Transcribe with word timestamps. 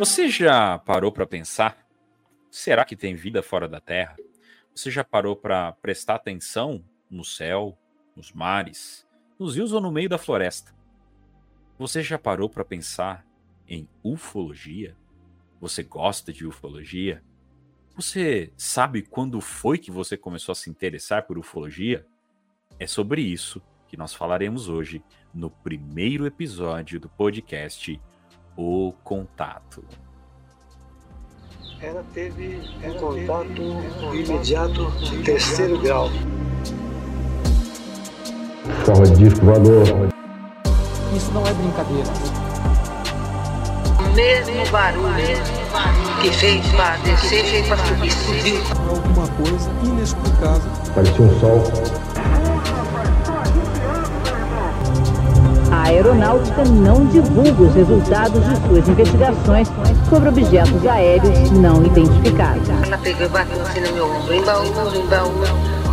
Você 0.00 0.30
já 0.30 0.78
parou 0.78 1.12
para 1.12 1.26
pensar? 1.26 1.86
Será 2.50 2.86
que 2.86 2.96
tem 2.96 3.14
vida 3.14 3.42
fora 3.42 3.68
da 3.68 3.80
Terra? 3.80 4.16
Você 4.74 4.90
já 4.90 5.04
parou 5.04 5.36
para 5.36 5.72
prestar 5.72 6.14
atenção 6.14 6.82
no 7.10 7.22
céu, 7.22 7.76
nos 8.16 8.32
mares, 8.32 9.06
nos 9.38 9.56
rios 9.56 9.74
ou 9.74 9.80
no 9.82 9.92
meio 9.92 10.08
da 10.08 10.16
floresta? 10.16 10.74
Você 11.78 12.02
já 12.02 12.18
parou 12.18 12.48
para 12.48 12.64
pensar 12.64 13.26
em 13.68 13.86
ufologia? 14.02 14.96
Você 15.60 15.82
gosta 15.82 16.32
de 16.32 16.46
ufologia? 16.46 17.22
Você 17.94 18.54
sabe 18.56 19.02
quando 19.02 19.38
foi 19.38 19.76
que 19.76 19.90
você 19.90 20.16
começou 20.16 20.52
a 20.52 20.56
se 20.56 20.70
interessar 20.70 21.26
por 21.26 21.36
ufologia? 21.36 22.06
É 22.78 22.86
sobre 22.86 23.20
isso 23.20 23.62
que 23.86 23.98
nós 23.98 24.14
falaremos 24.14 24.66
hoje 24.66 25.04
no 25.34 25.50
primeiro 25.50 26.24
episódio 26.24 26.98
do 26.98 27.10
podcast 27.10 28.00
O 28.62 28.92
Contato. 29.02 29.82
Ela 31.80 32.04
teve 32.12 32.60
um 32.84 32.92
contato 32.92 33.62
imediato 34.14 34.90
de 35.00 35.22
terceiro 35.22 35.78
grau. 35.78 36.10
Forma 38.84 39.06
de 39.06 39.14
disco 39.14 39.46
voador. 39.46 39.86
Isso 41.16 41.32
não 41.32 41.46
é 41.46 41.54
brincadeira. 41.54 42.10
mesmo 44.14 44.70
barulho 44.70 46.20
que 46.20 46.30
fez 46.30 46.66
para 46.72 46.98
descer, 46.98 47.44
fez 47.46 47.66
para 47.66 47.78
subir, 47.78 48.12
subiu. 48.12 48.60
Alguma 48.90 49.26
coisa 49.28 49.70
inexplicável. 49.82 50.70
Parecia 50.94 51.24
um 51.24 51.40
sol. 51.40 52.09
A 55.80 55.84
aeronáutica 55.84 56.62
não 56.62 57.06
divulga 57.06 57.62
os 57.62 57.74
resultados 57.74 58.44
de 58.44 58.68
suas 58.68 58.86
investigações 58.86 59.66
sobre 60.10 60.28
objetos 60.28 60.86
aéreos 60.86 61.50
não 61.52 61.82
identificados. 61.82 62.68
Ela 62.68 62.98
pegou 62.98 63.24
e 63.24 63.28
bateu 63.30 63.62
assim 63.62 63.80
no 63.80 63.92
meu 63.94 64.04
ombro, 64.04 64.34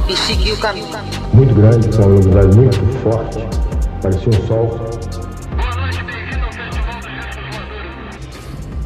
e 0.09 0.17
seguiu 0.17 0.55
o 0.55 0.59
caminho. 0.59 0.87
Muito 1.33 1.55
grande, 1.55 1.87
com 1.95 2.03
uma 2.03 2.07
luminosidade 2.07 2.57
muito 2.57 3.01
forte. 3.01 3.47
Parecia 4.01 4.27
um 4.27 4.47
sol. 4.47 4.77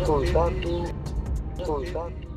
Contato, 0.05 0.83
contato, 1.57 1.65
contato. 1.65 2.30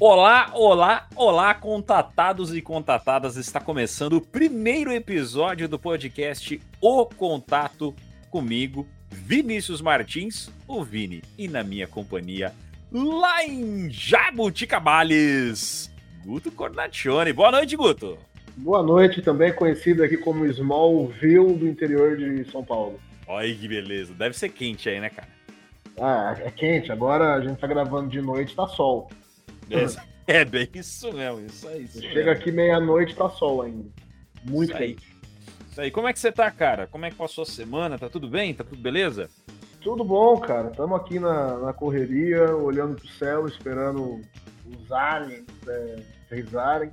Olá, 0.00 0.52
olá, 0.54 1.08
olá, 1.16 1.52
contatados 1.54 2.54
e 2.54 2.62
contatadas. 2.62 3.36
Está 3.36 3.58
começando 3.58 4.12
o 4.12 4.20
primeiro 4.20 4.92
episódio 4.92 5.68
do 5.68 5.76
podcast 5.76 6.62
O 6.80 7.04
Contato 7.04 7.92
comigo, 8.30 8.86
Vinícius 9.10 9.80
Martins, 9.80 10.52
o 10.68 10.84
Vini, 10.84 11.20
e 11.36 11.48
na 11.48 11.64
minha 11.64 11.88
companhia, 11.88 12.54
lá 12.92 13.44
em 13.44 13.90
Jabuticabales, 13.90 15.90
Guto 16.24 16.52
Cornaccione. 16.52 17.32
Boa 17.32 17.50
noite, 17.50 17.74
Guto. 17.74 18.16
Boa 18.56 18.84
noite, 18.84 19.20
também 19.20 19.52
conhecido 19.52 20.04
aqui 20.04 20.16
como 20.16 20.46
Smallville 20.46 21.54
do 21.54 21.66
interior 21.66 22.16
de 22.16 22.48
São 22.52 22.64
Paulo. 22.64 23.00
Olha 23.26 23.52
que 23.52 23.66
beleza. 23.66 24.14
Deve 24.14 24.38
ser 24.38 24.50
quente 24.50 24.88
aí, 24.88 25.00
né, 25.00 25.10
cara? 25.10 25.26
Ah, 26.00 26.36
é 26.38 26.52
quente, 26.52 26.92
agora 26.92 27.34
a 27.34 27.40
gente 27.40 27.58
tá 27.58 27.66
gravando 27.66 28.08
de 28.08 28.22
noite, 28.22 28.54
tá 28.54 28.68
sol. 28.68 29.10
É, 29.70 30.40
é 30.40 30.44
bem 30.44 30.68
isso 30.74 31.12
mesmo, 31.12 31.46
isso 31.46 31.68
aí. 31.68 31.84
Isso 31.84 32.00
Chega 32.00 32.32
aqui 32.32 32.50
meia-noite, 32.50 33.14
tá 33.14 33.28
sol 33.28 33.62
ainda. 33.62 33.88
Muito 34.44 34.70
Isso 34.70 34.82
aí. 34.82 34.94
quente. 34.94 35.16
Isso 35.70 35.80
aí. 35.80 35.90
Como 35.90 36.08
é 36.08 36.12
que 36.12 36.18
você 36.18 36.32
tá, 36.32 36.50
cara? 36.50 36.86
Como 36.86 37.04
é 37.04 37.10
que 37.10 37.16
passou 37.16 37.42
a 37.42 37.46
semana? 37.46 37.98
Tá 37.98 38.08
tudo 38.08 38.28
bem? 38.28 38.54
Tá 38.54 38.64
tudo 38.64 38.80
beleza? 38.80 39.28
Tudo 39.80 40.04
bom, 40.04 40.38
cara. 40.40 40.68
Estamos 40.68 40.98
aqui 40.98 41.18
na, 41.18 41.58
na 41.58 41.72
correria, 41.72 42.54
olhando 42.54 42.96
pro 42.96 43.08
céu, 43.08 43.46
esperando 43.46 44.20
os 44.66 44.92
aliens 44.92 45.46
é, 45.66 46.02
aterrissarem. 46.26 46.90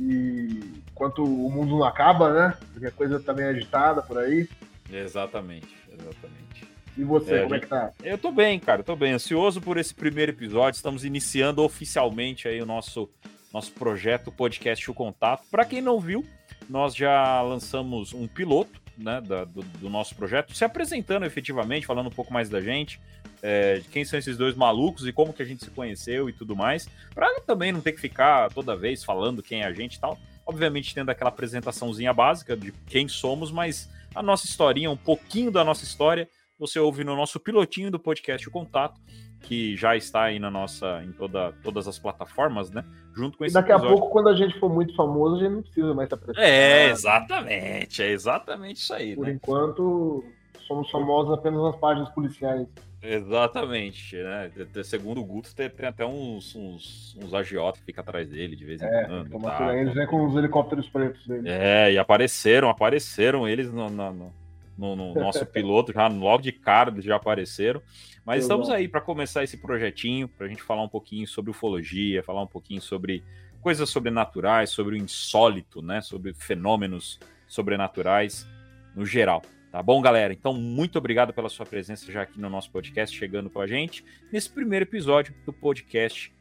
E 0.00 0.82
enquanto 0.90 1.22
o 1.22 1.50
mundo 1.50 1.76
não 1.76 1.84
acaba, 1.84 2.32
né? 2.32 2.58
Porque 2.72 2.86
a 2.86 2.90
coisa 2.90 3.20
tá 3.20 3.32
meio 3.32 3.50
agitada 3.50 4.02
por 4.02 4.18
aí. 4.18 4.48
Exatamente, 4.90 5.76
exatamente. 5.88 6.51
E 6.96 7.04
você, 7.04 7.36
É, 7.36 7.42
como 7.42 7.54
é 7.54 7.60
que 7.60 7.66
tá? 7.66 7.90
Eu 8.02 8.18
tô 8.18 8.30
bem, 8.30 8.58
cara, 8.60 8.82
tô 8.82 8.94
bem. 8.94 9.12
Ansioso 9.12 9.60
por 9.60 9.76
esse 9.78 9.94
primeiro 9.94 10.32
episódio. 10.32 10.76
Estamos 10.76 11.04
iniciando 11.04 11.62
oficialmente 11.62 12.46
aí 12.48 12.60
o 12.60 12.66
nosso, 12.66 13.08
nosso 13.52 13.72
projeto 13.72 14.28
o 14.28 14.32
podcast 14.32 14.90
O 14.90 14.94
Contato. 14.94 15.44
Para 15.50 15.64
quem 15.64 15.80
não 15.80 15.98
viu, 15.98 16.24
nós 16.68 16.94
já 16.94 17.40
lançamos 17.42 18.12
um 18.12 18.26
piloto 18.28 18.80
né, 18.98 19.20
da- 19.22 19.44
do, 19.44 19.62
do 19.62 19.88
nosso 19.88 20.14
projeto, 20.14 20.54
se 20.54 20.64
apresentando 20.64 21.24
efetivamente, 21.24 21.86
falando 21.86 22.08
um 22.08 22.12
pouco 22.12 22.30
mais 22.32 22.50
da 22.50 22.60
gente, 22.60 23.00
é, 23.42 23.76
de 23.78 23.88
quem 23.88 24.04
são 24.04 24.18
esses 24.18 24.36
dois 24.36 24.54
malucos 24.54 25.06
e 25.06 25.12
como 25.12 25.32
que 25.32 25.42
a 25.42 25.46
gente 25.46 25.64
se 25.64 25.70
conheceu 25.70 26.28
e 26.28 26.32
tudo 26.32 26.54
mais, 26.54 26.86
para 27.14 27.40
também 27.40 27.72
não 27.72 27.80
ter 27.80 27.92
que 27.92 28.00
ficar 28.00 28.52
toda 28.52 28.76
vez 28.76 29.02
falando 29.02 29.42
quem 29.42 29.62
é 29.62 29.64
a 29.64 29.72
gente 29.72 29.94
e 29.94 30.00
tal. 30.00 30.18
Obviamente 30.44 30.94
tendo 30.94 31.08
aquela 31.08 31.30
apresentaçãozinha 31.30 32.12
básica 32.12 32.54
de 32.54 32.70
quem 32.86 33.08
somos, 33.08 33.50
mas 33.50 33.88
a 34.14 34.22
nossa 34.22 34.44
historinha, 34.46 34.90
um 34.90 34.96
pouquinho 34.96 35.50
da 35.50 35.64
nossa 35.64 35.84
história, 35.84 36.28
você 36.66 36.78
ouve 36.78 37.02
no 37.04 37.16
nosso 37.16 37.40
pilotinho 37.40 37.90
do 37.90 37.98
podcast 37.98 38.48
O 38.48 38.52
Contato, 38.52 39.00
que 39.40 39.76
já 39.76 39.96
está 39.96 40.22
aí 40.24 40.38
na 40.38 40.50
nossa, 40.50 41.02
em 41.04 41.10
toda, 41.12 41.52
todas 41.62 41.88
as 41.88 41.98
plataformas, 41.98 42.70
né? 42.70 42.84
Junto 43.14 43.36
com 43.36 43.44
E 43.44 43.46
esse 43.48 43.54
daqui 43.54 43.72
a 43.72 43.74
episódio. 43.74 43.96
pouco, 43.98 44.12
quando 44.12 44.28
a 44.28 44.36
gente 44.36 44.58
for 44.60 44.72
muito 44.72 44.94
famoso, 44.94 45.36
a 45.36 45.38
gente 45.40 45.52
não 45.54 45.62
precisa 45.62 45.92
mais 45.94 46.12
apresentar. 46.12 46.42
É, 46.46 46.90
exatamente, 46.90 48.02
é 48.02 48.10
exatamente 48.10 48.76
isso 48.80 48.94
aí, 48.94 49.14
Por 49.16 49.26
né? 49.26 49.32
enquanto, 49.32 50.24
somos 50.68 50.88
famosos 50.90 51.32
apenas 51.34 51.60
nas 51.60 51.76
páginas 51.76 52.08
policiais. 52.10 52.66
Exatamente, 53.02 54.16
né? 54.16 54.50
Segundo 54.84 55.20
o 55.20 55.24
Guto, 55.24 55.52
tem, 55.56 55.68
tem 55.68 55.88
até 55.88 56.06
uns, 56.06 56.54
uns, 56.54 57.16
uns 57.20 57.34
agiotas 57.34 57.80
que 57.80 57.86
ficam 57.86 58.02
atrás 58.02 58.28
dele 58.28 58.54
de 58.54 58.64
vez 58.64 58.80
em 58.80 58.84
É, 58.86 59.04
quando. 59.06 59.30
toma 59.30 59.50
tá? 59.50 59.76
eles 59.76 59.92
vêm 59.92 60.06
com 60.06 60.24
os 60.24 60.36
helicópteros 60.36 60.88
pretos 60.88 61.26
dele. 61.26 61.48
É, 61.48 61.92
e 61.92 61.98
apareceram, 61.98 62.68
apareceram 62.70 63.48
eles 63.48 63.72
no, 63.72 63.90
no- 63.90 64.12
no- 64.12 64.32
no- 64.76 64.96
no 64.96 65.14
nosso 65.14 65.44
piloto, 65.46 65.92
já 65.92 66.06
logo 66.08 66.42
de 66.42 66.52
cara 66.52 66.90
eles 66.90 67.04
já 67.04 67.16
apareceram. 67.16 67.82
Mas 68.24 68.44
Exato. 68.44 68.60
estamos 68.62 68.70
aí 68.70 68.88
para 68.88 69.00
começar 69.00 69.42
esse 69.44 69.56
projetinho, 69.56 70.28
para 70.28 70.46
a 70.46 70.48
gente 70.48 70.62
falar 70.62 70.82
um 70.82 70.88
pouquinho 70.88 71.26
sobre 71.26 71.50
ufologia, 71.50 72.22
falar 72.22 72.42
um 72.42 72.46
pouquinho 72.46 72.80
sobre 72.80 73.22
coisas 73.60 73.88
sobrenaturais, 73.90 74.70
sobre 74.70 74.94
o 74.94 74.98
insólito, 74.98 75.82
né? 75.82 76.00
Sobre 76.00 76.32
fenômenos 76.34 77.18
sobrenaturais 77.46 78.46
no 78.94 79.04
geral. 79.06 79.42
Tá 79.70 79.82
bom, 79.82 80.00
galera? 80.02 80.32
Então, 80.32 80.52
muito 80.52 80.98
obrigado 80.98 81.32
pela 81.32 81.48
sua 81.48 81.64
presença 81.64 82.10
já 82.12 82.22
aqui 82.22 82.38
no 82.40 82.50
nosso 82.50 82.70
podcast, 82.70 83.16
chegando 83.16 83.48
com 83.48 83.60
a 83.60 83.66
gente 83.66 84.04
nesse 84.30 84.50
primeiro 84.50 84.84
episódio 84.84 85.34
do 85.46 85.52
podcast 85.52 86.32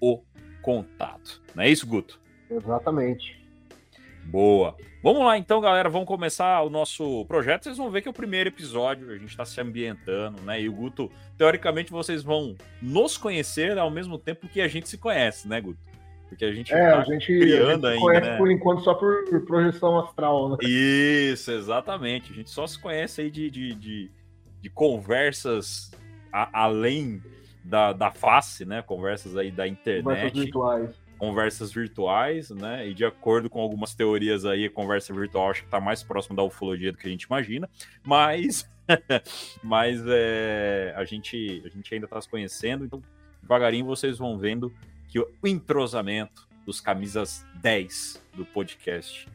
O 0.00 0.22
Contato. 0.62 1.42
Não 1.54 1.62
é 1.64 1.68
isso, 1.68 1.86
Guto? 1.86 2.18
Exatamente. 2.50 3.38
Boa. 4.24 4.76
Vamos 5.10 5.24
lá 5.24 5.38
então, 5.38 5.58
galera. 5.58 5.88
Vamos 5.88 6.06
começar 6.06 6.60
o 6.62 6.68
nosso 6.68 7.24
projeto. 7.24 7.64
Vocês 7.64 7.78
vão 7.78 7.90
ver 7.90 8.02
que 8.02 8.08
é 8.08 8.10
o 8.10 8.14
primeiro 8.14 8.50
episódio, 8.50 9.08
a 9.10 9.16
gente 9.16 9.30
está 9.30 9.42
se 9.42 9.58
ambientando, 9.58 10.42
né? 10.42 10.60
E 10.60 10.68
o 10.68 10.72
Guto, 10.74 11.10
teoricamente, 11.38 11.90
vocês 11.90 12.22
vão 12.22 12.54
nos 12.82 13.16
conhecer 13.16 13.78
ao 13.78 13.90
mesmo 13.90 14.18
tempo 14.18 14.46
que 14.46 14.60
a 14.60 14.68
gente 14.68 14.86
se 14.86 14.98
conhece, 14.98 15.48
né, 15.48 15.62
Guto? 15.62 15.78
Porque 16.28 16.44
a 16.44 16.52
gente 16.52 16.74
É, 16.74 16.90
tá 16.90 16.98
a 17.00 17.04
gente, 17.04 17.24
criando 17.24 17.86
a 17.86 17.92
gente 17.94 17.96
ainda, 17.96 18.06
conhece 18.06 18.26
né? 18.32 18.36
por 18.36 18.50
enquanto 18.50 18.82
só 18.84 18.92
por, 18.92 19.24
por 19.30 19.46
projeção 19.46 19.98
astral, 19.98 20.50
né? 20.50 20.56
Isso, 20.60 21.52
exatamente. 21.52 22.30
A 22.30 22.34
gente 22.36 22.50
só 22.50 22.66
se 22.66 22.78
conhece 22.78 23.22
aí 23.22 23.30
de, 23.30 23.50
de, 23.50 23.74
de, 23.76 24.10
de 24.60 24.68
conversas 24.68 25.90
a- 26.30 26.50
além 26.64 27.22
da, 27.64 27.94
da 27.94 28.10
face, 28.10 28.66
né? 28.66 28.82
Conversas 28.82 29.38
aí 29.38 29.50
da 29.50 29.64
Conversas 29.66 29.80
internet. 29.80 30.34
virtuais. 30.34 31.07
Conversas 31.18 31.72
virtuais, 31.72 32.50
né? 32.50 32.88
E 32.88 32.94
de 32.94 33.04
acordo 33.04 33.50
com 33.50 33.60
algumas 33.60 33.94
teorias 33.94 34.44
aí, 34.44 34.64
a 34.64 34.70
conversa 34.70 35.12
virtual 35.12 35.50
acho 35.50 35.64
que 35.64 35.68
tá 35.68 35.80
mais 35.80 36.02
próximo 36.02 36.36
da 36.36 36.42
ufologia 36.42 36.92
do 36.92 36.98
que 36.98 37.06
a 37.06 37.10
gente 37.10 37.24
imagina, 37.24 37.68
mas 38.06 38.70
mas 39.62 40.02
é, 40.06 40.94
a 40.96 41.04
gente 41.04 41.62
a 41.64 41.68
gente 41.68 41.92
ainda 41.92 42.08
tá 42.08 42.20
se 42.20 42.28
conhecendo, 42.28 42.84
então 42.84 43.02
devagarinho 43.42 43.84
vocês 43.84 44.16
vão 44.16 44.38
vendo 44.38 44.72
que 45.08 45.18
o 45.18 45.28
entrosamento 45.44 46.48
dos 46.64 46.80
camisas 46.80 47.44
10 47.60 48.22
do 48.34 48.44
podcast 48.44 49.28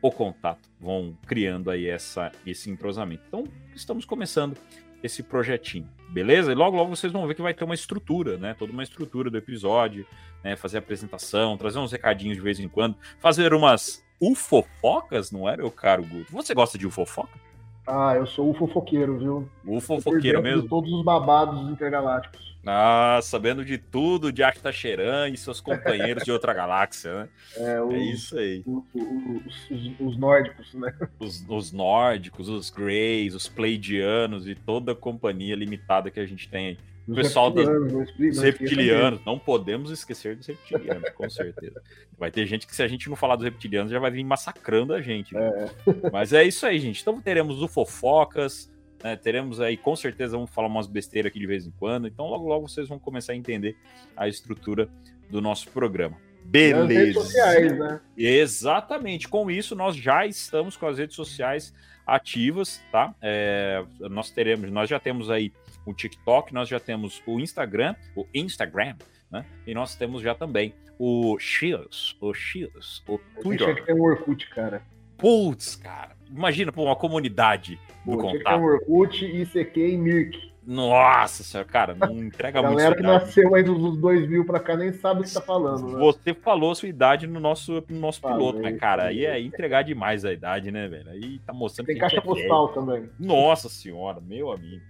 o 0.00 0.10
contato 0.10 0.68
vão 0.80 1.16
criando 1.26 1.70
aí 1.70 1.86
essa 1.86 2.32
esse 2.44 2.68
entrosamento. 2.68 3.22
Então, 3.28 3.44
estamos 3.74 4.04
começando 4.04 4.56
esse 5.02 5.22
projetinho, 5.22 5.88
beleza? 6.10 6.52
E 6.52 6.54
logo 6.54 6.76
logo 6.76 6.94
vocês 6.94 7.12
vão 7.12 7.26
ver 7.26 7.34
que 7.34 7.42
vai 7.42 7.54
ter 7.54 7.64
uma 7.64 7.74
estrutura, 7.74 8.36
né? 8.36 8.54
Toda 8.58 8.72
uma 8.72 8.82
estrutura 8.82 9.30
do 9.30 9.36
episódio, 9.36 10.06
né, 10.42 10.56
fazer 10.56 10.78
apresentação, 10.78 11.56
trazer 11.56 11.78
uns 11.78 11.92
recadinhos 11.92 12.36
de 12.36 12.42
vez 12.42 12.58
em 12.60 12.68
quando, 12.68 12.96
fazer 13.18 13.52
umas 13.54 14.04
ufofocas, 14.20 15.30
não 15.32 15.48
é, 15.48 15.56
meu 15.56 15.70
caro 15.70 16.04
Guto? 16.04 16.32
Você 16.32 16.54
gosta 16.54 16.78
de 16.78 16.86
ufofoca? 16.86 17.38
Ah, 17.86 18.14
eu 18.16 18.26
sou 18.26 18.50
o 18.50 18.54
fofoqueiro, 18.54 19.18
viu? 19.18 19.48
O 19.66 19.80
fofoqueiro 19.80 20.40
mesmo? 20.42 20.62
De 20.62 20.68
todos 20.68 20.92
os 20.92 21.04
babados 21.04 21.68
intergalácticos. 21.68 22.52
Ah, 22.64 23.18
sabendo 23.22 23.64
de 23.64 23.76
tudo 23.76 24.30
de 24.32 24.40
Acta 24.44 24.70
Xeran 24.70 25.28
e 25.30 25.36
seus 25.36 25.60
companheiros 25.60 26.22
de 26.22 26.30
outra 26.30 26.54
galáxia, 26.54 27.12
né? 27.24 27.28
É, 27.56 27.82
os, 27.82 27.92
É 27.92 27.98
isso 27.98 28.38
aí. 28.38 28.62
o- 28.64 28.84
o- 28.94 29.42
os, 29.44 29.70
os- 29.70 29.92
os 30.00 30.16
nórdicos, 30.16 30.72
né? 30.74 30.94
Os, 31.18 31.44
os 31.48 31.72
nórdicos, 31.72 32.48
os 32.48 32.70
greys, 32.70 33.34
os 33.34 33.48
pleidianos 33.48 34.46
e 34.46 34.54
toda 34.54 34.92
a 34.92 34.94
companhia 34.96 35.56
limitada 35.56 36.08
que 36.08 36.20
a 36.20 36.26
gente 36.26 36.48
tem 36.48 36.66
aí. 36.68 36.78
Os 37.08 37.16
pessoal 37.16 37.50
das- 37.50 37.66
reptilianos, 37.66 38.42
reptilianos, 38.42 39.20
não 39.26 39.38
podemos 39.38 39.90
esquecer 39.90 40.36
dos 40.36 40.46
reptilianos, 40.46 41.10
com 41.10 41.28
certeza. 41.28 41.82
Vai 42.16 42.30
ter 42.30 42.46
gente 42.46 42.66
que, 42.66 42.74
se 42.76 42.82
a 42.82 42.86
gente 42.88 43.08
não 43.08 43.16
falar 43.16 43.34
dos 43.36 43.44
reptilianos, 43.44 43.90
já 43.90 43.98
vai 43.98 44.10
vir 44.12 44.22
massacrando 44.22 44.94
a 44.94 45.00
gente. 45.00 45.34
né? 45.34 45.68
Mas 46.12 46.32
é 46.32 46.44
isso 46.44 46.64
aí, 46.64 46.78
gente. 46.78 47.00
Então 47.02 47.20
teremos 47.20 47.60
o 47.60 47.66
Fofocas, 47.66 48.72
né? 49.02 49.16
teremos 49.16 49.60
aí, 49.60 49.76
com 49.76 49.96
certeza, 49.96 50.36
vamos 50.36 50.50
falar 50.54 50.68
umas 50.68 50.86
besteiras 50.86 51.30
aqui 51.30 51.40
de 51.40 51.46
vez 51.48 51.66
em 51.66 51.72
quando. 51.72 52.06
Então, 52.06 52.26
logo, 52.28 52.46
logo 52.46 52.68
vocês 52.68 52.86
vão 52.88 52.98
começar 52.98 53.32
a 53.32 53.36
entender 53.36 53.76
a 54.16 54.28
estrutura 54.28 54.88
do 55.28 55.40
nosso 55.40 55.68
programa. 55.70 56.16
As 56.44 56.50
redes 56.52 56.86
Beleza. 56.88 57.20
sociais, 57.20 57.78
né? 57.78 58.00
Exatamente. 58.16 59.28
Com 59.28 59.50
isso, 59.50 59.74
nós 59.74 59.96
já 59.96 60.24
estamos 60.26 60.76
com 60.76 60.86
as 60.86 60.98
redes 60.98 61.16
sociais 61.16 61.74
ativas, 62.06 62.82
tá? 62.92 63.14
É, 63.20 63.84
nós 64.10 64.30
teremos, 64.30 64.70
nós 64.70 64.88
já 64.88 64.98
temos 65.00 65.30
aí 65.30 65.52
o 65.84 65.92
TikTok, 65.92 66.52
nós 66.54 66.68
já 66.68 66.78
temos 66.80 67.22
o 67.26 67.40
Instagram, 67.40 67.94
o 68.16 68.26
Instagram, 68.34 68.96
né? 69.30 69.44
E 69.66 69.74
nós 69.74 69.94
temos 69.94 70.22
já 70.22 70.34
também 70.34 70.74
o 70.98 71.36
X, 71.38 72.16
o 72.20 72.32
X, 72.32 73.02
o 73.08 73.14
Eu 73.36 73.42
Twitter. 73.42 73.74
que 73.74 73.82
ter 73.82 73.94
um 73.94 74.02
Orkut, 74.02 74.48
cara. 74.50 74.82
Putz, 75.18 75.76
cara. 75.76 76.16
Imagina, 76.30 76.72
pô, 76.72 76.84
uma 76.84 76.96
comunidade 76.96 77.78
do 78.04 78.12
Pô, 78.12 78.16
que 78.16 78.22
ter 78.22 78.38
um 78.38 78.38
contato. 78.38 78.62
Orkut, 78.62 79.24
ICQ 79.24 79.88
e 79.88 79.96
Mirk. 79.96 80.52
Nossa 80.64 81.42
senhora, 81.42 81.68
cara, 81.68 81.94
não 81.94 82.18
entrega 82.22 82.60
A 82.60 82.62
muito 82.62 82.76
galera 82.76 82.94
que 82.94 83.02
nasceu 83.02 83.52
aí 83.54 83.64
dos 83.64 83.96
2000 83.98 84.44
pra 84.44 84.60
cá 84.60 84.76
nem 84.76 84.92
sabe 84.92 85.22
o 85.22 85.24
que 85.24 85.32
tá 85.32 85.40
falando, 85.40 85.88
né? 85.88 85.98
Você 85.98 86.32
falou 86.34 86.72
sua 86.74 86.88
idade 86.88 87.26
no 87.26 87.40
nosso, 87.40 87.82
no 87.88 87.98
nosso 87.98 88.20
Falei, 88.20 88.36
piloto, 88.38 88.60
mas, 88.62 88.78
cara, 88.78 89.06
aí 89.06 89.26
é 89.26 89.40
entregar 89.40 89.82
demais 89.82 90.24
a 90.24 90.32
idade, 90.32 90.70
né, 90.70 90.86
velho? 90.86 91.10
Aí 91.10 91.40
tá 91.40 91.52
mostrando 91.52 91.86
Tem 91.86 91.96
que 91.96 92.00
a 92.00 92.04
caixa 92.04 92.18
é 92.18 92.20
postal 92.20 92.68
também. 92.68 93.10
Nossa 93.18 93.68
senhora, 93.68 94.20
meu 94.20 94.52
amigo. 94.52 94.82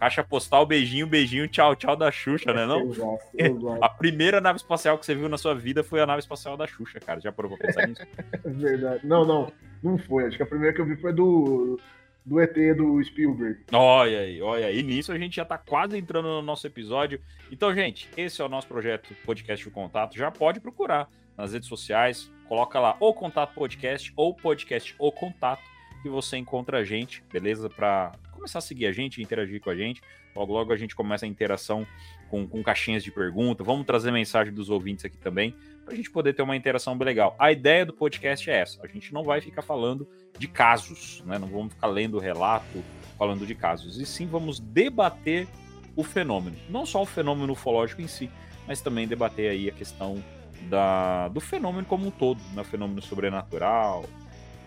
Caixa 0.00 0.24
postal, 0.24 0.64
beijinho, 0.64 1.06
beijinho, 1.06 1.46
tchau, 1.46 1.76
tchau 1.76 1.94
da 1.94 2.10
Xuxa, 2.10 2.54
né? 2.54 2.64
Não? 2.64 2.80
Exato, 2.90 3.20
exato. 3.36 3.78
A 3.84 3.88
primeira 3.90 4.40
nave 4.40 4.56
espacial 4.56 4.96
que 4.96 5.04
você 5.04 5.14
viu 5.14 5.28
na 5.28 5.36
sua 5.36 5.54
vida 5.54 5.84
foi 5.84 6.00
a 6.00 6.06
nave 6.06 6.20
espacial 6.20 6.56
da 6.56 6.66
Xuxa, 6.66 6.98
cara. 6.98 7.20
Já 7.20 7.30
parou 7.30 7.54
pra 7.54 7.66
pensar 7.66 7.86
nisso? 7.86 8.00
É 8.32 8.38
verdade. 8.48 9.06
Não, 9.06 9.26
não. 9.26 9.52
Não 9.82 9.98
foi. 9.98 10.24
Acho 10.24 10.38
que 10.38 10.42
a 10.42 10.46
primeira 10.46 10.74
que 10.74 10.80
eu 10.80 10.86
vi 10.86 10.96
foi 10.96 11.12
do, 11.12 11.78
do 12.24 12.40
ET 12.40 12.54
do 12.78 13.04
Spielberg. 13.04 13.60
olha 13.70 14.20
aí, 14.20 14.40
olha 14.40 14.68
aí. 14.68 14.78
E 14.78 14.82
nisso 14.82 15.12
a 15.12 15.18
gente 15.18 15.36
já 15.36 15.44
tá 15.44 15.58
quase 15.58 15.98
entrando 15.98 16.28
no 16.28 16.40
nosso 16.40 16.66
episódio. 16.66 17.20
Então, 17.52 17.74
gente, 17.74 18.08
esse 18.16 18.40
é 18.40 18.44
o 18.44 18.48
nosso 18.48 18.68
projeto 18.68 19.14
Podcast 19.26 19.62
de 19.62 19.70
Contato. 19.70 20.16
Já 20.16 20.30
pode 20.30 20.60
procurar 20.60 21.10
nas 21.36 21.52
redes 21.52 21.68
sociais. 21.68 22.32
Coloca 22.48 22.80
lá 22.80 22.96
ou 23.00 23.12
Contato 23.12 23.52
Podcast 23.52 24.10
ou 24.16 24.34
Podcast 24.34 24.94
ou 24.98 25.12
Contato 25.12 25.69
que 26.00 26.08
você 26.08 26.36
encontra 26.36 26.78
a 26.78 26.84
gente, 26.84 27.22
beleza? 27.32 27.68
Pra 27.68 28.12
começar 28.32 28.58
a 28.58 28.62
seguir 28.62 28.86
a 28.86 28.92
gente, 28.92 29.22
interagir 29.22 29.60
com 29.60 29.70
a 29.70 29.76
gente. 29.76 30.00
Logo, 30.34 30.52
logo 30.52 30.72
a 30.72 30.76
gente 30.76 30.94
começa 30.94 31.26
a 31.26 31.28
interação 31.28 31.86
com, 32.28 32.46
com 32.46 32.62
caixinhas 32.62 33.02
de 33.02 33.10
pergunta. 33.10 33.64
Vamos 33.64 33.84
trazer 33.84 34.10
mensagem 34.10 34.52
dos 34.52 34.70
ouvintes 34.70 35.04
aqui 35.04 35.18
também, 35.18 35.54
para 35.84 35.92
a 35.92 35.96
gente 35.96 36.10
poder 36.10 36.34
ter 36.34 36.42
uma 36.42 36.56
interação 36.56 36.96
bem 36.96 37.06
legal. 37.06 37.34
A 37.38 37.50
ideia 37.50 37.84
do 37.84 37.92
podcast 37.92 38.48
é 38.48 38.58
essa: 38.58 38.80
a 38.82 38.86
gente 38.86 39.12
não 39.12 39.22
vai 39.22 39.40
ficar 39.40 39.62
falando 39.62 40.08
de 40.38 40.48
casos, 40.48 41.22
né? 41.26 41.38
Não 41.38 41.48
vamos 41.48 41.74
ficar 41.74 41.88
lendo 41.88 42.18
relato 42.18 42.82
falando 43.18 43.44
de 43.44 43.54
casos, 43.54 44.00
e 44.00 44.06
sim 44.06 44.26
vamos 44.26 44.58
debater 44.58 45.46
o 45.94 46.02
fenômeno. 46.02 46.56
Não 46.70 46.86
só 46.86 47.02
o 47.02 47.06
fenômeno 47.06 47.52
ufológico 47.52 48.00
em 48.00 48.06
si, 48.06 48.30
mas 48.66 48.80
também 48.80 49.06
debater 49.06 49.50
aí 49.50 49.68
a 49.68 49.72
questão 49.72 50.22
da, 50.70 51.28
do 51.28 51.40
fenômeno 51.40 51.84
como 51.84 52.06
um 52.06 52.10
todo, 52.10 52.40
né? 52.54 52.64
Fenômeno 52.64 53.02
sobrenatural, 53.02 54.06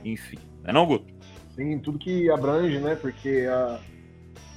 enfim. 0.03 0.37
Não 0.63 0.69
é 0.69 0.73
não, 0.73 0.85
Guto? 0.85 1.13
Sim, 1.55 1.79
tudo 1.79 1.99
que 1.99 2.29
abrange, 2.31 2.79
né? 2.79 2.95
Porque 2.95 3.47
a, 3.49 3.79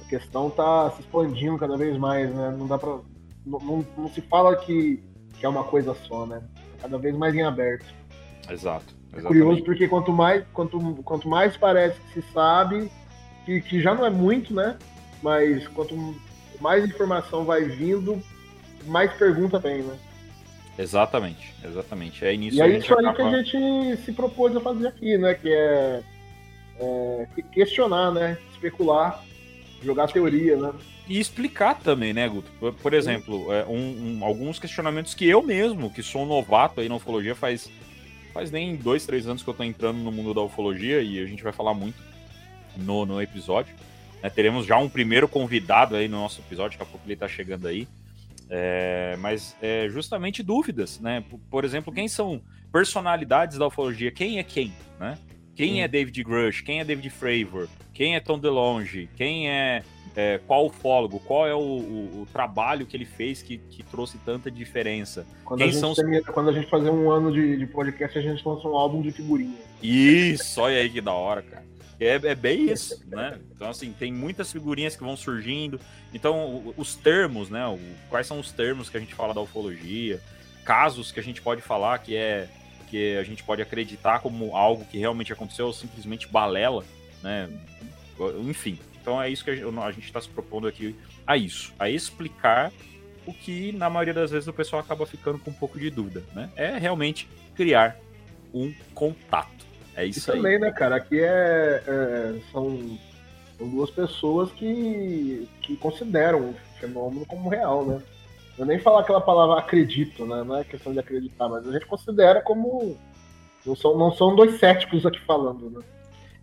a 0.01 0.09
questão 0.09 0.49
tá 0.49 0.91
se 0.91 1.01
expandindo 1.01 1.57
cada 1.57 1.77
vez 1.77 1.97
mais, 1.97 2.33
né? 2.33 2.55
Não 2.57 2.67
dá 2.67 2.77
pra. 2.77 2.99
Não, 3.45 3.59
não, 3.59 3.85
não 3.97 4.09
se 4.09 4.21
fala 4.21 4.55
que, 4.55 5.03
que 5.39 5.45
é 5.45 5.49
uma 5.49 5.63
coisa 5.63 5.93
só, 5.93 6.25
né? 6.25 6.41
Cada 6.81 6.97
vez 6.97 7.15
mais 7.15 7.33
em 7.35 7.43
aberto. 7.43 7.85
Exato. 8.49 8.95
É 9.13 9.21
curioso 9.21 9.63
porque 9.63 9.87
quanto 9.87 10.11
mais, 10.11 10.43
quanto, 10.53 10.79
quanto 11.03 11.27
mais 11.27 11.55
parece 11.55 11.99
que 12.01 12.21
se 12.21 12.31
sabe, 12.33 12.91
que, 13.45 13.61
que 13.61 13.81
já 13.81 13.95
não 13.95 14.05
é 14.05 14.09
muito, 14.09 14.53
né? 14.53 14.77
Mas 15.21 15.67
quanto 15.69 15.95
mais 16.59 16.85
informação 16.85 17.45
vai 17.45 17.63
vindo, 17.63 18.21
mais 18.85 19.11
pergunta 19.13 19.59
tem, 19.59 19.81
né? 19.81 19.97
Exatamente, 20.77 21.53
exatamente. 21.63 22.23
É 22.25 22.35
nisso 22.37 22.57
E 22.57 22.61
é 22.61 22.67
isso 22.77 22.93
aí 22.93 22.99
que 23.03 23.05
acaba- 23.09 23.29
a 23.29 23.41
gente 23.43 23.97
se 24.03 24.11
propôs 24.11 24.55
a 24.55 24.59
fazer 24.61 24.87
aqui, 24.87 25.17
né? 25.17 25.33
Que 25.33 25.49
é, 25.49 26.01
é, 26.79 27.27
que- 27.35 27.41
questionar, 27.43 28.11
né? 28.11 28.37
Especular, 28.51 29.23
jogar 29.83 30.07
teoria, 30.07 30.55
né? 30.57 30.71
E 31.09 31.19
explicar 31.19 31.79
também, 31.79 32.13
né, 32.13 32.27
Guto? 32.27 32.51
Por, 32.59 32.73
por 32.73 32.93
exemplo, 32.93 33.51
é, 33.53 33.65
um- 33.65 34.19
um- 34.19 34.25
alguns 34.25 34.59
questionamentos 34.59 35.13
que 35.13 35.25
eu 35.27 35.41
mesmo, 35.41 35.89
que 35.89 36.03
sou 36.03 36.23
um 36.23 36.25
novato 36.25 36.81
aí 36.81 36.89
na 36.89 36.95
ufologia, 36.95 37.33
faz, 37.33 37.69
faz 38.33 38.51
nem 38.51 38.75
dois, 38.75 39.05
três 39.05 39.25
anos 39.27 39.41
que 39.41 39.49
eu 39.49 39.53
tô 39.53 39.63
entrando 39.63 39.97
no 39.99 40.11
mundo 40.11 40.33
da 40.33 40.41
ufologia 40.41 41.01
e 41.01 41.19
a 41.19 41.25
gente 41.25 41.41
vai 41.43 41.53
falar 41.53 41.73
muito 41.73 41.97
no, 42.75 43.05
no 43.05 43.21
episódio. 43.21 43.73
né? 44.21 44.29
teremos 44.29 44.65
já 44.65 44.77
um 44.77 44.89
primeiro 44.89 45.27
convidado 45.27 45.95
aí 45.95 46.07
no 46.07 46.17
nosso 46.17 46.41
episódio, 46.41 46.77
daqui 46.77 46.89
a 46.89 46.91
pouco 46.91 47.07
ele 47.07 47.15
tá 47.15 47.27
chegando 47.27 47.67
aí. 47.67 47.87
É, 48.49 49.15
mas 49.19 49.55
é 49.61 49.87
justamente 49.89 50.41
dúvidas, 50.41 50.99
né? 50.99 51.23
Por, 51.29 51.39
por 51.49 51.65
exemplo, 51.65 51.91
quem 51.93 52.07
são 52.07 52.41
personalidades 52.71 53.57
da 53.57 53.67
ufologia? 53.67 54.11
Quem 54.11 54.39
é 54.39 54.43
quem, 54.43 54.71
né? 54.99 55.17
Quem 55.55 55.81
é 55.81 55.87
David 55.87 56.23
Grush? 56.23 56.61
Quem 56.61 56.79
é 56.79 56.83
David 56.85 57.09
Fravor? 57.09 57.67
Quem 57.93 58.15
é 58.15 58.19
Tom 58.19 58.37
DeLonge? 58.37 59.09
Quem 59.17 59.49
é, 59.49 59.81
é, 60.15 60.39
qual 60.45 60.67
ufólogo? 60.67 61.19
Qual 61.19 61.47
é 61.47 61.53
o, 61.55 61.57
o- 61.59 62.21
o 62.21 62.27
trabalho 62.31 62.85
que 62.85 62.95
ele 62.95 63.05
fez 63.05 63.41
que, 63.41 63.57
que 63.57 63.81
trouxe 63.81 64.19
tanta 64.19 64.51
diferença? 64.51 65.25
Quando, 65.43 65.59
Quem 65.61 65.69
a 65.69 65.71
gente 65.71 65.79
são 65.79 65.95
termina- 65.95 66.21
quando 66.31 66.49
a 66.51 66.53
gente 66.53 66.69
fazer 66.69 66.91
um 66.91 67.09
ano 67.09 67.31
de, 67.33 67.57
de 67.57 67.65
podcast, 67.65 68.17
a 68.19 68.21
gente 68.21 68.47
lança 68.47 68.67
um 68.67 68.75
álbum 68.77 69.01
de 69.01 69.11
figurinha. 69.11 69.57
Isso, 69.81 70.61
olha 70.61 70.77
aí 70.77 70.89
que 70.91 71.01
da 71.01 71.13
hora, 71.13 71.41
cara. 71.41 71.65
É, 71.99 72.13
é 72.13 72.35
bem 72.35 72.69
isso, 72.71 73.03
né? 73.07 73.39
Então, 73.55 73.69
assim, 73.69 73.91
tem 73.91 74.11
muitas 74.11 74.51
figurinhas 74.51 74.95
que 74.95 75.03
vão 75.03 75.17
surgindo. 75.17 75.79
Então, 76.13 76.73
os 76.77 76.95
termos, 76.95 77.49
né? 77.49 77.61
Quais 78.09 78.27
são 78.27 78.39
os 78.39 78.51
termos 78.51 78.89
que 78.89 78.97
a 78.97 78.99
gente 78.99 79.15
fala 79.15 79.33
da 79.33 79.41
ufologia? 79.41 80.21
Casos 80.63 81.11
que 81.11 81.19
a 81.19 81.23
gente 81.23 81.41
pode 81.41 81.61
falar 81.61 81.97
que 81.99 82.15
é 82.15 82.49
que 82.89 83.17
a 83.17 83.23
gente 83.23 83.43
pode 83.43 83.61
acreditar 83.61 84.19
como 84.19 84.55
algo 84.55 84.85
que 84.85 84.97
realmente 84.97 85.33
aconteceu 85.33 85.67
ou 85.67 85.73
simplesmente 85.73 86.27
balela, 86.27 86.85
né? 87.21 87.49
Enfim. 88.47 88.79
Então 89.01 89.21
é 89.21 89.29
isso 89.29 89.43
que 89.43 89.51
a 89.51 89.91
gente 89.91 90.05
está 90.05 90.21
se 90.21 90.29
propondo 90.29 90.67
aqui 90.67 90.95
a 91.25 91.35
isso, 91.35 91.73
a 91.77 91.89
explicar 91.89 92.71
o 93.25 93.33
que 93.33 93.73
na 93.73 93.89
maioria 93.89 94.13
das 94.13 94.31
vezes 94.31 94.47
o 94.47 94.53
pessoal 94.53 94.81
acaba 94.81 95.05
ficando 95.05 95.37
com 95.37 95.51
um 95.51 95.53
pouco 95.53 95.77
de 95.77 95.89
dúvida, 95.89 96.23
né? 96.33 96.49
É 96.55 96.77
realmente 96.77 97.27
criar 97.55 97.97
um 98.53 98.73
contato. 98.93 99.66
É 99.97 100.05
E 100.05 100.09
isso 100.11 100.31
aí. 100.31 100.37
também, 100.37 100.59
né, 100.59 100.71
cara, 100.71 100.95
aqui 100.95 101.19
é, 101.19 101.83
é, 101.85 102.39
são, 102.51 102.97
são 103.57 103.67
duas 103.69 103.89
pessoas 103.89 104.51
que, 104.51 105.49
que 105.61 105.75
consideram 105.75 106.51
o 106.51 106.55
fenômeno 106.79 107.25
como 107.25 107.49
real, 107.49 107.85
né? 107.85 108.01
Eu 108.57 108.65
nem 108.65 108.79
falar 108.79 109.01
aquela 109.01 109.19
palavra 109.21 109.59
acredito, 109.59 110.25
né? 110.25 110.43
Não 110.43 110.57
é 110.57 110.63
questão 110.63 110.93
de 110.93 110.99
acreditar, 110.99 111.49
mas 111.49 111.67
a 111.67 111.71
gente 111.71 111.85
considera 111.85 112.41
como. 112.41 112.97
Não 113.65 113.75
são, 113.75 113.97
não 113.97 114.11
são 114.11 114.35
dois 114.35 114.59
céticos 114.59 115.05
aqui 115.05 115.19
falando, 115.25 115.69
né? 115.69 115.81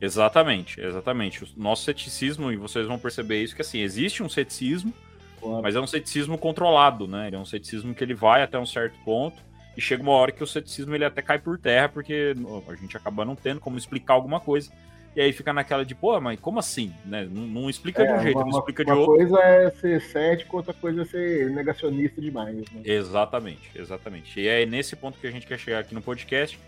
Exatamente, 0.01 0.81
exatamente. 0.81 1.45
O 1.45 1.49
nosso 1.57 1.85
ceticismo, 1.85 2.53
e 2.53 2.57
vocês 2.57 2.87
vão 2.87 2.99
perceber 2.99 3.43
isso, 3.43 3.55
que 3.57 3.63
assim, 3.63 3.81
existe 3.81 4.23
um 4.23 4.29
ceticismo, 4.29 4.93
Claro. 5.41 5.63
mas 5.63 5.75
é 5.77 5.81
um 5.81 5.87
ceticismo 5.87 6.37
controlado, 6.37 7.07
né? 7.09 7.29
Ele 7.29 7.37
é 7.37 7.39
um 7.39 7.45
ceticismo 7.45 7.95
que 7.95 8.03
ele 8.05 8.15
vai 8.15 8.43
até 8.43 8.59
um 8.59 8.67
certo 8.67 8.97
ponto 9.05 9.43
e 9.77 9.81
chega 9.81 10.03
uma 10.03 10.13
hora 10.13 10.33
que 10.33 10.43
o 10.43 10.47
ceticismo 10.47 10.95
ele 10.95 11.05
até 11.05 11.21
cai 11.23 11.39
por 11.39 11.59
terra, 11.59 11.89
porque 11.89 12.35
a 12.69 12.75
gente 12.77 12.97
acaba 12.97 13.25
não 13.25 13.35
tendo 13.35 13.61
como 13.61 13.77
explicar 13.79 14.15
alguma 14.15 14.41
coisa. 14.41 14.71
E 15.17 15.21
aí 15.21 15.33
fica 15.33 15.53
naquela 15.53 15.85
de, 15.85 15.95
pô, 15.95 16.21
mas 16.21 16.41
como 16.41 16.59
assim? 16.59 16.93
Né? 17.05 17.29
Não, 17.31 17.43
não 17.47 17.71
explica 17.71 18.05
de 18.05 18.11
um 18.13 18.17
É, 18.17 18.23
jeito, 18.23 18.37
uma, 18.39 18.47
não 18.51 18.59
explica 18.59 18.85
de 18.85 18.91
uma 18.91 18.99
outro. 19.01 19.15
coisa 19.17 19.39
é 19.41 19.71
ser 19.71 20.01
cético, 20.01 20.57
outra 20.57 20.75
coisa 20.75 21.03
é 21.03 21.05
ser 21.05 21.51
negacionista 21.51 22.21
demais. 22.21 22.57
Né? 22.57 22.65
Exatamente, 22.85 23.71
exatamente. 23.77 24.41
E 24.41 24.49
é 24.49 24.67
nesse 24.67 24.97
ponto 24.97 25.19
que 25.19 25.27
a 25.27 25.31
gente 25.31 25.47
quer 25.47 25.59
chegar 25.59 25.79
aqui 25.79 25.95
no 25.95 26.03
podcast. 26.03 26.59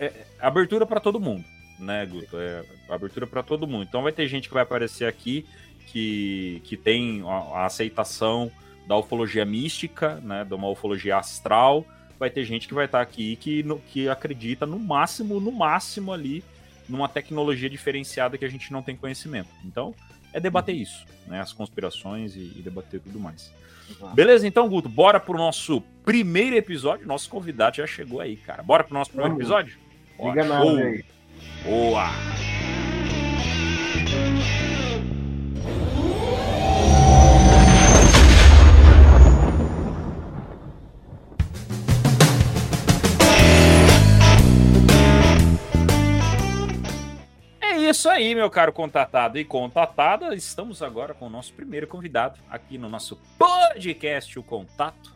É- 0.00 0.06
é 0.06 0.12
abertura 0.40 0.84
para 0.84 0.98
todo 0.98 1.20
mundo, 1.20 1.44
né, 1.78 2.04
Guto? 2.06 2.36
É 2.36 2.64
abertura 2.88 3.24
para 3.24 3.42
todo 3.44 3.68
mundo. 3.68 3.84
Então 3.88 4.02
vai 4.02 4.10
ter 4.10 4.26
gente 4.26 4.48
que 4.48 4.54
vai 4.54 4.64
aparecer 4.64 5.04
aqui 5.06 5.46
que, 5.86 6.60
que 6.64 6.76
tem 6.76 7.22
a, 7.24 7.60
a 7.60 7.66
aceitação 7.66 8.50
da 8.88 8.96
ufologia 8.96 9.44
mística, 9.44 10.16
né, 10.24 10.44
de 10.44 10.54
uma 10.54 10.68
ufologia 10.68 11.16
astral. 11.18 11.84
Vai 12.18 12.30
ter 12.30 12.44
gente 12.44 12.66
que 12.68 12.74
vai 12.74 12.86
estar 12.86 13.00
aqui 13.00 13.36
que, 13.36 13.62
no- 13.62 13.78
que 13.78 14.08
acredita 14.08 14.64
no 14.66 14.78
máximo, 14.78 15.38
no 15.40 15.52
máximo 15.52 16.12
ali 16.12 16.42
numa 16.88 17.08
tecnologia 17.08 17.68
diferenciada 17.68 18.38
que 18.38 18.44
a 18.44 18.48
gente 18.48 18.72
não 18.72 18.80
tem 18.82 18.94
conhecimento. 18.96 19.48
Então, 19.64 19.94
é 20.32 20.38
debater 20.40 20.74
Uhum. 20.74 20.82
isso, 20.82 21.04
né? 21.26 21.40
As 21.40 21.52
conspirações 21.52 22.36
e, 22.36 22.52
e 22.56 22.62
debater 22.62 23.00
tudo 23.00 23.18
mais. 23.18 23.52
Exato. 23.90 24.14
Beleza, 24.14 24.46
então, 24.46 24.68
Guto, 24.68 24.88
bora 24.88 25.18
pro 25.20 25.36
nosso 25.36 25.80
primeiro 26.04 26.56
episódio. 26.56 27.06
Nosso 27.06 27.28
convidado 27.28 27.76
já 27.76 27.86
chegou 27.86 28.20
aí, 28.20 28.36
cara. 28.36 28.62
Bora 28.62 28.82
pro 28.84 28.94
nosso 28.94 29.10
primeiro 29.10 29.34
episódio? 29.36 29.78
Liga 30.18 30.44
Bora, 30.44 30.64
nada 30.64 30.80
aí. 30.80 31.04
Boa! 31.64 32.55
Isso 47.90 48.08
aí, 48.08 48.34
meu 48.34 48.50
caro 48.50 48.72
contatado 48.72 49.38
e 49.38 49.44
contatada. 49.44 50.34
Estamos 50.34 50.82
agora 50.82 51.14
com 51.14 51.26
o 51.26 51.30
nosso 51.30 51.52
primeiro 51.52 51.86
convidado 51.86 52.40
aqui 52.50 52.76
no 52.76 52.88
nosso 52.88 53.16
podcast 53.38 54.36
O 54.38 54.42
Contato. 54.42 55.14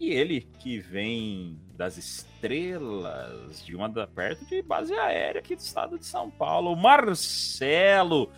E 0.00 0.10
ele 0.10 0.48
que 0.58 0.78
vem 0.78 1.58
das 1.74 1.96
estrelas 1.96 3.64
de 3.64 3.74
uma 3.74 3.88
da 3.88 4.06
perto 4.06 4.44
de 4.46 4.62
base 4.62 4.94
aérea 4.94 5.40
aqui 5.40 5.54
do 5.54 5.60
estado 5.60 5.98
de 5.98 6.06
São 6.06 6.30
Paulo, 6.30 6.72
o 6.72 6.76
Marcelo. 6.76 8.30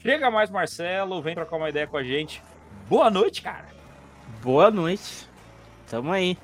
Chega 0.00 0.30
mais, 0.30 0.50
Marcelo, 0.50 1.22
vem 1.22 1.34
trocar 1.34 1.56
uma 1.56 1.68
ideia 1.68 1.86
com 1.86 1.96
a 1.96 2.04
gente. 2.04 2.42
Boa 2.88 3.10
noite, 3.10 3.42
cara. 3.42 3.68
Boa 4.42 4.70
noite. 4.70 5.28
Tamo 5.88 6.12
aí. 6.12 6.36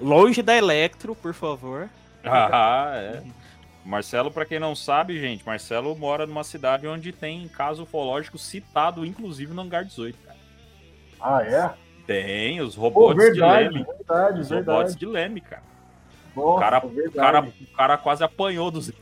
Longe 0.00 0.42
da 0.42 0.56
Electro, 0.56 1.14
por 1.14 1.34
favor. 1.34 1.88
Ah, 2.24 2.92
é. 2.94 3.22
Marcelo, 3.90 4.30
pra 4.30 4.44
quem 4.46 4.60
não 4.60 4.74
sabe, 4.76 5.18
gente, 5.18 5.44
Marcelo 5.44 5.94
mora 5.96 6.24
numa 6.26 6.44
cidade 6.44 6.86
onde 6.86 7.10
tem 7.12 7.48
caso 7.48 7.82
ufológico 7.82 8.38
citado, 8.38 9.04
inclusive 9.04 9.52
no 9.52 9.62
hangar 9.62 9.84
18, 9.84 10.16
cara. 10.24 10.38
Ah, 11.20 11.42
é? 11.42 11.74
Tem 12.06 12.60
os 12.60 12.76
robots 12.76 13.16
verdade, 13.22 13.68
de 13.68 13.74
Leme. 13.74 13.84
verdade, 13.84 14.40
Os 14.40 14.50
robots 14.50 14.66
verdade. 14.94 14.96
de 14.96 15.06
Leme, 15.06 15.40
cara. 15.40 15.62
Nossa, 16.36 16.60
cara- 16.60 16.78
verdade. 16.80 17.08
O 17.08 17.12
cara, 17.20 17.40
o 17.40 17.76
cara 17.76 17.98
quase 17.98 18.22
apanhou 18.24 18.70
dos. 18.70 18.92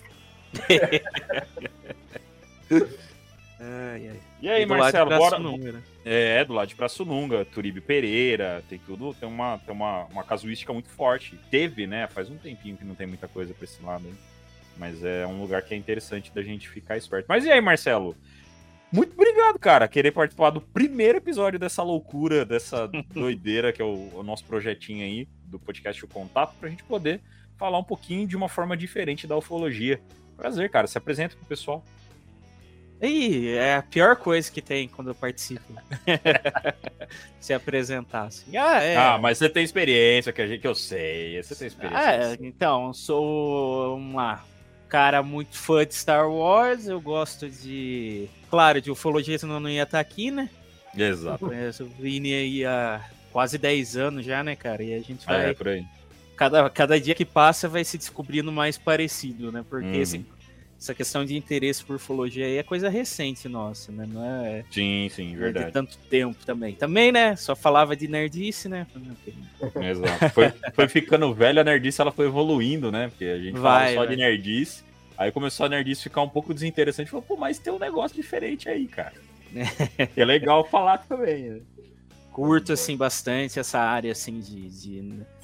Ai, 3.61 4.09
ai. 4.11 4.21
E 4.41 4.49
aí, 4.49 4.61
de 4.61 4.67
Marcelo, 4.67 5.11
bora. 5.11 5.37
Né? 5.39 5.83
É, 6.05 6.45
do 6.45 6.53
lado 6.53 6.69
de 6.69 6.77
Praçununga, 6.77 7.45
Turibe 7.45 7.81
Pereira, 7.81 8.63
tem 8.69 8.79
tudo, 8.79 9.13
tem 9.15 9.29
uma, 9.29 9.59
tem 9.59 9.75
uma, 9.75 10.05
uma 10.05 10.23
casuística 10.23 10.73
muito 10.73 10.89
forte. 10.91 11.37
Teve, 11.51 11.85
né? 11.87 12.07
Faz 12.07 12.31
um 12.31 12.37
tempinho 12.37 12.77
que 12.77 12.85
não 12.85 12.95
tem 12.95 13.07
muita 13.07 13.27
coisa 13.27 13.53
pra 13.53 13.65
esse 13.65 13.83
lado 13.83 14.07
aí. 14.07 14.15
Mas 14.79 15.05
é 15.05 15.27
um 15.27 15.41
lugar 15.41 15.63
que 15.63 15.75
é 15.75 15.77
interessante 15.77 16.33
da 16.33 16.43
gente 16.43 16.69
ficar 16.69 16.97
esperto. 16.97 17.27
Mas 17.29 17.45
e 17.45 17.51
aí, 17.51 17.61
Marcelo? 17.61 18.17
Muito 18.91 19.13
obrigado, 19.13 19.59
cara, 19.59 19.87
querer 19.87 20.13
participar 20.13 20.49
do 20.49 20.63
primeiro 20.63 21.19
episódio 21.19 21.59
dessa 21.59 21.83
loucura, 21.83 22.45
dessa 22.45 22.89
doideira 23.13 23.71
que 23.71 23.83
é 23.83 23.85
o, 23.85 24.11
o 24.15 24.23
nosso 24.23 24.45
projetinho 24.45 25.05
aí 25.05 25.29
do 25.45 25.59
podcast 25.59 26.03
O 26.03 26.09
Contato, 26.09 26.55
pra 26.59 26.71
gente 26.71 26.83
poder 26.85 27.21
falar 27.59 27.79
um 27.79 27.85
pouquinho 27.85 28.27
de 28.27 28.37
uma 28.37 28.49
forma 28.49 28.77
diferente 28.77 29.27
da 29.27 29.37
ufologia. 29.37 30.01
Prazer, 30.37 30.71
cara, 30.71 30.87
se 30.87 30.97
apresenta 30.97 31.37
pro 31.37 31.45
pessoal. 31.45 31.85
Ih, 33.01 33.51
é 33.51 33.77
a 33.77 33.83
pior 33.83 34.17
coisa 34.17 34.51
que 34.51 34.61
tem 34.61 34.89
quando 34.89 35.09
eu 35.09 35.15
participo. 35.15 35.73
Se 37.39 37.53
apresentar 37.53 38.25
assim. 38.25 38.57
Ah, 38.57 38.83
é. 38.83 38.97
Ah, 38.97 39.19
mas 39.19 39.39
você 39.39 39.49
tem 39.49 39.63
experiência, 39.63 40.33
que, 40.33 40.43
a 40.43 40.47
gente, 40.47 40.61
que 40.61 40.67
eu 40.67 40.75
sei, 40.75 41.41
você 41.41 41.55
tem 41.55 41.69
experiência. 41.69 42.09
Ah, 42.09 42.13
é, 42.13 42.37
então, 42.41 42.93
sou 42.93 43.97
uma 43.97 44.43
cara 44.89 45.23
muito 45.23 45.57
fã 45.57 45.85
de 45.87 45.95
Star 45.95 46.31
Wars, 46.31 46.87
eu 46.89 47.01
gosto 47.01 47.49
de. 47.49 48.29
Claro, 48.51 48.81
de 48.81 48.91
ufologia, 48.91 49.39
senão 49.39 49.55
eu 49.55 49.61
não 49.61 49.71
ia 49.71 49.83
estar 49.83 50.01
aqui, 50.01 50.31
né? 50.31 50.49
Exato. 50.97 51.47
Conheço 51.47 51.85
o 51.85 51.89
Vini 51.89 52.33
aí 52.33 52.65
há 52.65 53.05
quase 53.31 53.59
10 53.59 53.97
anos 53.97 54.25
já, 54.25 54.43
né, 54.43 54.57
cara? 54.57 54.83
E 54.83 54.95
a 54.95 54.99
gente 55.01 55.25
Ah, 55.27 55.33
vai. 55.35 55.51
é, 55.51 55.55
por 55.55 55.69
aí. 55.69 55.85
cada, 56.37 56.71
cada 56.71 56.99
dia 57.01 57.15
que 57.15 57.25
passa 57.25 57.69
vai 57.69 57.85
se 57.85 57.99
descobrindo 57.99 58.51
mais 58.51 58.79
parecido, 58.79 59.53
né? 59.53 59.65
Porque 59.69 59.87
Uhum. 59.87 60.01
esse- 60.03 60.27
essa 60.81 60.95
questão 60.95 61.25
de 61.25 61.37
interesse 61.37 61.85
por 61.85 61.97
ufologia 61.97 62.47
aí 62.47 62.57
é 62.57 62.63
coisa 62.63 62.89
recente 62.89 63.49
nossa, 63.49 63.91
né? 63.91 64.07
Não 64.09 64.25
é, 64.25 64.65
Sim, 64.71 65.09
sim, 65.13 65.25
não 65.25 65.31
é 65.33 65.35
de 65.35 65.41
verdade. 65.53 65.73
tanto 65.73 65.99
tempo 66.09 66.37
também. 66.47 66.75
Também, 66.75 67.11
né? 67.11 67.35
Só 67.35 67.57
falava 67.57 67.97
de 67.97 68.07
nerdice, 68.07 68.69
né? 68.69 68.87
Exato. 69.83 70.31
Foi, 70.35 70.53
foi 70.75 70.89
ficando 70.89 71.35
velho, 71.35 71.61
a 71.61 71.65
nerdice 71.65 72.01
ela 72.01 72.13
foi 72.13 72.27
evoluindo, 72.27 72.93
né? 72.93 73.09
Porque 73.09 73.25
a 73.25 73.39
gente 73.39 73.59
Vai, 73.59 73.95
só 73.95 74.01
vai. 74.05 74.09
de 74.09 74.17
nerdice. 74.17 74.85
Aí 75.17 75.33
começou 75.33 75.67
a 75.67 75.69
nerdice 75.69 76.05
ficar 76.05 76.23
um 76.23 76.29
pouco 76.29 76.55
desinteressante. 76.55 77.11
Falou, 77.11 77.25
pô, 77.27 77.37
mas 77.37 77.59
tem 77.59 77.73
um 77.73 77.79
negócio 77.79 78.17
diferente 78.17 78.69
aí, 78.69 78.87
cara. 78.87 79.15
é 80.17 80.25
legal 80.25 80.65
falar 80.65 80.99
também, 80.99 81.43
né? 81.51 81.61
Curto, 82.33 82.73
assim, 82.73 82.97
bastante 82.97 83.59
essa 83.59 83.81
área, 83.81 84.13
assim, 84.13 84.39
de... 84.39 84.69
de- 84.69 85.38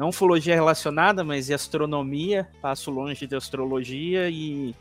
não 0.00 0.08
ufologia 0.08 0.54
relacionada, 0.54 1.22
mas 1.22 1.50
astronomia. 1.50 2.48
Passo 2.62 2.90
longe 2.90 3.26
de 3.26 3.36
astrologia 3.36 4.30
e... 4.30 4.74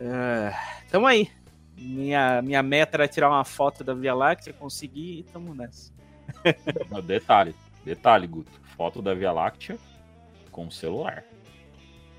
ah, 0.00 0.58
tamo 0.90 1.06
aí. 1.06 1.28
Minha, 1.76 2.40
minha 2.40 2.62
meta 2.62 2.96
era 2.96 3.06
tirar 3.06 3.28
uma 3.28 3.44
foto 3.44 3.84
da 3.84 3.92
Via 3.92 4.14
Láctea, 4.14 4.54
consegui 4.54 5.18
e 5.18 5.22
tamo 5.24 5.54
nessa. 5.54 5.92
Detalhe, 7.04 7.54
detalhe, 7.84 8.26
Guto. 8.26 8.50
Foto 8.78 9.02
da 9.02 9.12
Via 9.12 9.30
Láctea 9.30 9.76
com 10.50 10.70
celular. 10.70 11.22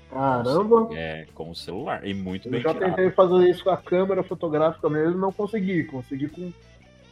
Caramba. 0.08 0.88
É, 0.92 1.26
com 1.34 1.50
o 1.50 1.56
celular. 1.56 2.06
E 2.06 2.14
muito 2.14 2.46
Eu 2.46 2.52
bem 2.52 2.60
já 2.60 2.72
tirado. 2.72 2.90
tentei 2.90 3.10
fazer 3.10 3.50
isso 3.50 3.64
com 3.64 3.70
a 3.70 3.76
câmera 3.76 4.22
fotográfica 4.22 4.88
mesmo, 4.88 5.18
não 5.18 5.32
consegui. 5.32 5.82
Consegui 5.82 6.28
com 6.28 6.52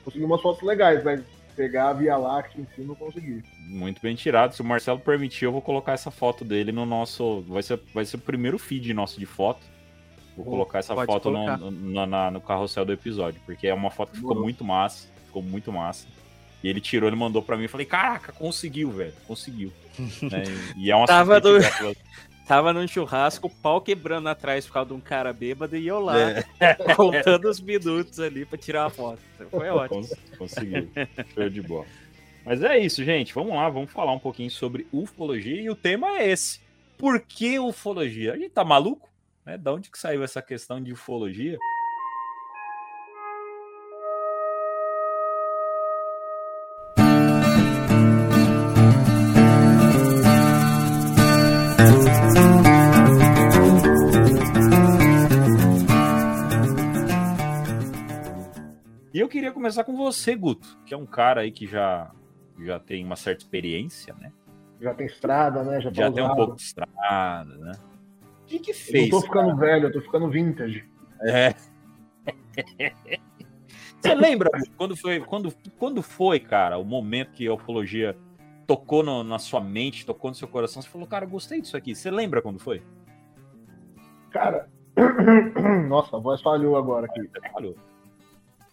consegui 0.04 0.24
umas 0.24 0.40
fotos 0.40 0.62
legais, 0.62 1.02
mas 1.02 1.20
pegar 1.54 1.88
a 1.90 1.92
Via 1.92 2.16
Láctea 2.16 2.61
em 2.61 2.66
si 2.75 2.82
não 2.82 2.94
consegui. 2.94 3.42
Muito 3.68 4.00
bem 4.02 4.14
tirado. 4.14 4.54
Se 4.54 4.61
o 4.61 4.64
Marcelo 4.64 4.99
permitir, 4.99 5.44
eu 5.46 5.52
vou 5.52 5.62
colocar 5.62 5.92
essa 5.92 6.11
foto 6.11 6.44
dele 6.44 6.73
no 6.73 6.84
nosso. 6.84 7.42
Vai 7.49 7.62
ser, 7.62 7.80
vai 7.94 8.04
ser 8.04 8.16
o 8.16 8.20
primeiro 8.20 8.58
feed 8.58 8.92
nosso 8.94 9.18
de 9.18 9.26
foto. 9.26 9.61
Vou 10.37 10.46
Oh, 10.46 10.50
colocar 10.50 10.80
essa 10.80 10.94
foto 10.94 11.30
no, 11.30 11.37
colocar. 11.38 11.56
no, 11.58 12.06
na- 12.06 12.30
no 12.30 12.40
carrossel 12.40 12.84
do 12.84 12.92
episódio, 12.92 13.40
porque 13.46 13.68
é 13.68 13.75
uma 13.75 13.90
foto 13.90 14.11
que 14.11 14.16
ficou 14.16 14.34
Boa. 14.34 14.42
muito 14.42 14.64
massa. 14.64 15.08
Ficou 15.26 15.42
muito 15.42 15.73
massa. 15.73 16.06
E 16.62 16.68
ele 16.68 16.80
tirou, 16.80 17.08
ele 17.08 17.16
mandou 17.16 17.40
pra 17.42 17.56
mim. 17.56 17.64
Eu 17.64 17.68
falei, 17.68 17.87
caraca, 17.87 18.32
conseguiu, 18.32 18.90
velho. 18.90 19.12
Conseguiu. 19.28 19.73
Né, 19.99 20.42
E 20.76 20.90
é 20.90 20.96
uma 20.96 21.06
Tava 21.06 21.40
do- 21.40 21.58
Tava 22.46 22.72
num 22.74 22.86
churrasco, 22.86 23.48
pau 23.48 23.80
quebrando 23.80 24.28
atrás 24.28 24.66
por 24.66 24.74
causa 24.74 24.88
de 24.88 24.94
um 24.94 25.00
cara 25.00 25.32
bêbado 25.32 25.76
e 25.76 25.86
eu 25.86 25.98
lá, 25.98 26.14
É, 26.60 26.74
contando 26.94 27.48
os 27.48 27.58
minutos 27.58 28.20
ali 28.20 28.44
pra 28.44 28.58
tirar 28.58 28.84
a 28.86 28.90
foto. 28.90 29.18
Foi 29.50 29.68
ótimo. 29.70 30.00
cons- 30.02 30.14
conseguiu. 30.36 30.88
Show 31.34 31.48
de 31.48 31.62
bola. 31.62 31.86
Mas 32.44 32.62
é 32.62 32.78
isso, 32.78 33.02
gente. 33.02 33.32
Vamos 33.32 33.54
lá, 33.54 33.68
vamos 33.70 33.90
falar 33.90 34.12
um 34.12 34.18
pouquinho 34.18 34.50
sobre 34.50 34.86
ufologia. 34.92 35.58
E 35.62 35.70
o 35.70 35.74
tema 35.74 36.18
é 36.18 36.28
esse. 36.30 36.60
Por 36.98 37.18
que 37.20 37.58
ufologia? 37.58 38.34
A 38.34 38.36
gente 38.36 38.50
tá 38.50 38.62
maluco? 38.62 39.08
Né? 39.46 39.56
Da 39.56 39.72
onde 39.72 39.90
que 39.90 39.98
saiu 39.98 40.22
essa 40.22 40.42
questão 40.42 40.82
de 40.82 40.92
ufologia? 40.92 41.56
Eu 59.25 59.28
queria 59.28 59.52
começar 59.52 59.85
com 59.85 59.97
você, 59.97 60.35
Guto, 60.37 60.78
que 60.87 60.95
é 60.95 60.97
um 60.97 61.07
cara 61.07 61.40
aí 61.43 61.50
que 61.50 61.66
já, 61.66 62.11
já 62.61 62.78
tem 62.78 63.04
uma 63.04 63.16
certa 63.16 63.43
experiência, 63.43 64.14
né? 64.14 64.33
Já 64.81 64.95
tem 64.95 65.07
estrada, 65.07 65.62
né? 65.64 65.81
Já, 65.81 65.90
tá 65.90 65.97
Já 65.97 66.11
tem 66.12 66.25
um 66.25 66.35
pouco 66.35 66.57
de 66.57 66.62
estrada, 66.62 67.57
né? 67.57 67.73
O 68.43 68.47
que 68.47 68.59
que 68.59 68.71
Eu 68.71 68.75
fez? 68.75 69.11
não 69.11 69.21
tô 69.21 69.26
ficando 69.26 69.47
cara? 69.49 69.59
velho, 69.59 69.87
eu 69.88 69.93
tô 69.93 70.00
ficando 70.00 70.28
vintage. 70.31 70.88
É. 71.23 71.54
Você 74.00 74.14
lembra 74.14 74.50
quando 74.76 74.95
foi, 74.97 75.21
quando, 75.21 75.54
quando 75.78 76.02
foi, 76.02 76.38
cara, 76.38 76.76
o 76.76 76.85
momento 76.85 77.33
que 77.33 77.47
a 77.49 77.54
ufologia 77.54 78.14
tocou 78.66 79.02
no- 79.02 79.25
na 79.25 79.38
sua 79.38 79.61
mente, 79.62 80.04
tocou 80.04 80.31
no 80.31 80.35
seu 80.35 80.47
coração? 80.47 80.83
Você 80.83 80.88
falou, 80.90 81.07
cara, 81.07 81.25
eu 81.25 81.31
gostei 81.31 81.61
disso 81.62 81.75
aqui. 81.76 81.95
Você 81.95 82.11
lembra 82.11 82.43
quando 82.43 82.59
foi? 82.59 82.83
Cara, 84.31 84.69
nossa, 85.88 86.16
a 86.16 86.21
voz 86.21 86.43
falhou 86.43 86.76
agora 86.76 87.07
aqui. 87.07 87.31
Falou. 87.50 87.75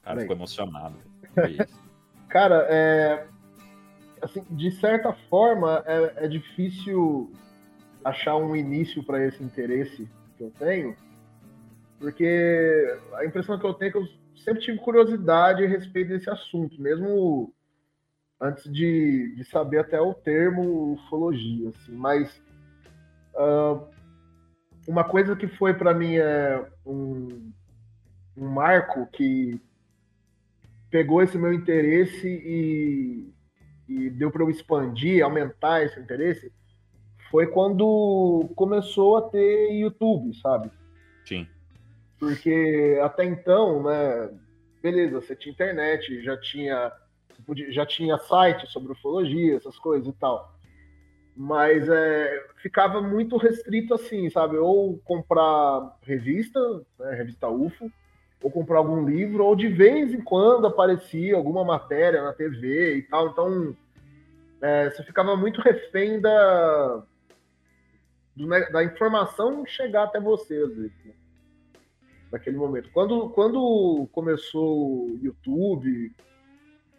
Cara, 0.03 0.15
Peraí. 0.15 0.22
ficou 0.22 0.36
emocionado. 0.36 0.96
Cara, 2.29 2.65
é. 2.70 3.27
Assim, 4.22 4.46
de 4.51 4.72
certa 4.72 5.13
forma, 5.29 5.84
é, 5.86 6.25
é 6.25 6.27
difícil 6.27 7.31
achar 8.03 8.36
um 8.36 8.55
início 8.55 9.03
para 9.03 9.24
esse 9.25 9.43
interesse 9.43 10.08
que 10.38 10.43
eu 10.43 10.51
tenho, 10.51 10.96
porque 12.00 12.98
a 13.13 13.25
impressão 13.25 13.58
que 13.58 13.65
eu 13.65 13.74
tenho 13.74 13.89
é 13.89 13.91
que 13.91 13.98
eu 13.98 14.08
sempre 14.43 14.62
tive 14.62 14.77
curiosidade 14.79 15.63
a 15.63 15.67
respeito 15.67 16.10
desse 16.10 16.29
assunto, 16.29 16.79
mesmo 16.79 17.53
antes 18.39 18.72
de, 18.72 19.36
de 19.36 19.43
saber 19.43 19.79
até 19.79 20.00
o 20.00 20.13
termo 20.13 20.93
ufologia, 20.93 21.70
assim, 21.70 21.93
mas 21.93 22.41
ah, 23.36 23.79
uma 24.88 25.03
coisa 25.03 25.36
que 25.36 25.48
foi 25.48 25.74
para 25.74 25.93
mim 25.93 26.15
é 26.15 26.65
um, 26.86 27.51
um 28.36 28.48
marco 28.48 29.08
que 29.08 29.62
pegou 30.91 31.24
esse 31.24 31.38
meu 31.38 31.53
interesse 31.53 32.27
e, 32.27 33.33
e 33.88 34.10
deu 34.10 34.29
para 34.29 34.43
eu 34.43 34.50
expandir, 34.50 35.24
aumentar 35.24 35.83
esse 35.83 35.98
interesse, 36.00 36.51
foi 37.31 37.48
quando 37.48 38.51
começou 38.55 39.15
a 39.17 39.29
ter 39.29 39.71
YouTube, 39.71 40.36
sabe? 40.36 40.69
Sim. 41.25 41.48
Porque 42.19 43.00
até 43.01 43.24
então, 43.24 43.81
né, 43.83 44.29
beleza, 44.83 45.21
você 45.21 45.36
tinha 45.36 45.53
internet, 45.53 46.21
já 46.21 46.38
tinha 46.38 46.91
já 47.69 47.86
tinha 47.86 48.19
site 48.19 48.67
sobre 48.67 48.91
ufologia, 48.91 49.55
essas 49.55 49.79
coisas 49.79 50.07
e 50.07 50.13
tal. 50.13 50.53
Mas 51.36 51.89
é, 51.89 52.45
ficava 52.57 53.01
muito 53.01 53.38
restrito 53.38 53.95
assim, 53.95 54.29
sabe? 54.29 54.57
Ou 54.57 55.00
comprar 55.00 55.98
revista, 56.03 56.60
né, 57.00 57.15
revista 57.15 57.48
UFO, 57.48 57.91
ou 58.41 58.50
comprar 58.50 58.79
algum 58.79 59.05
livro, 59.05 59.45
ou 59.45 59.55
de 59.55 59.67
vez 59.67 60.13
em 60.13 60.21
quando 60.21 60.65
aparecia 60.65 61.36
alguma 61.36 61.63
matéria 61.63 62.24
na 62.24 62.33
TV 62.33 62.95
e 62.95 63.01
tal. 63.03 63.27
Então, 63.29 63.75
é, 64.62 64.89
você 64.89 65.03
ficava 65.03 65.36
muito 65.36 65.62
refém 65.62 66.19
da, 66.19 67.03
do, 68.36 68.48
da 68.48 68.83
informação 68.83 69.65
chegar 69.65 70.03
até 70.03 70.19
você, 70.19 70.55
às 70.55 70.75
vezes. 70.75 71.05
Né? 71.05 71.13
Naquele 72.31 72.57
momento. 72.57 72.89
Quando, 72.93 73.29
quando 73.29 74.07
começou 74.12 75.05
o 75.05 75.19
YouTube, 75.21 76.12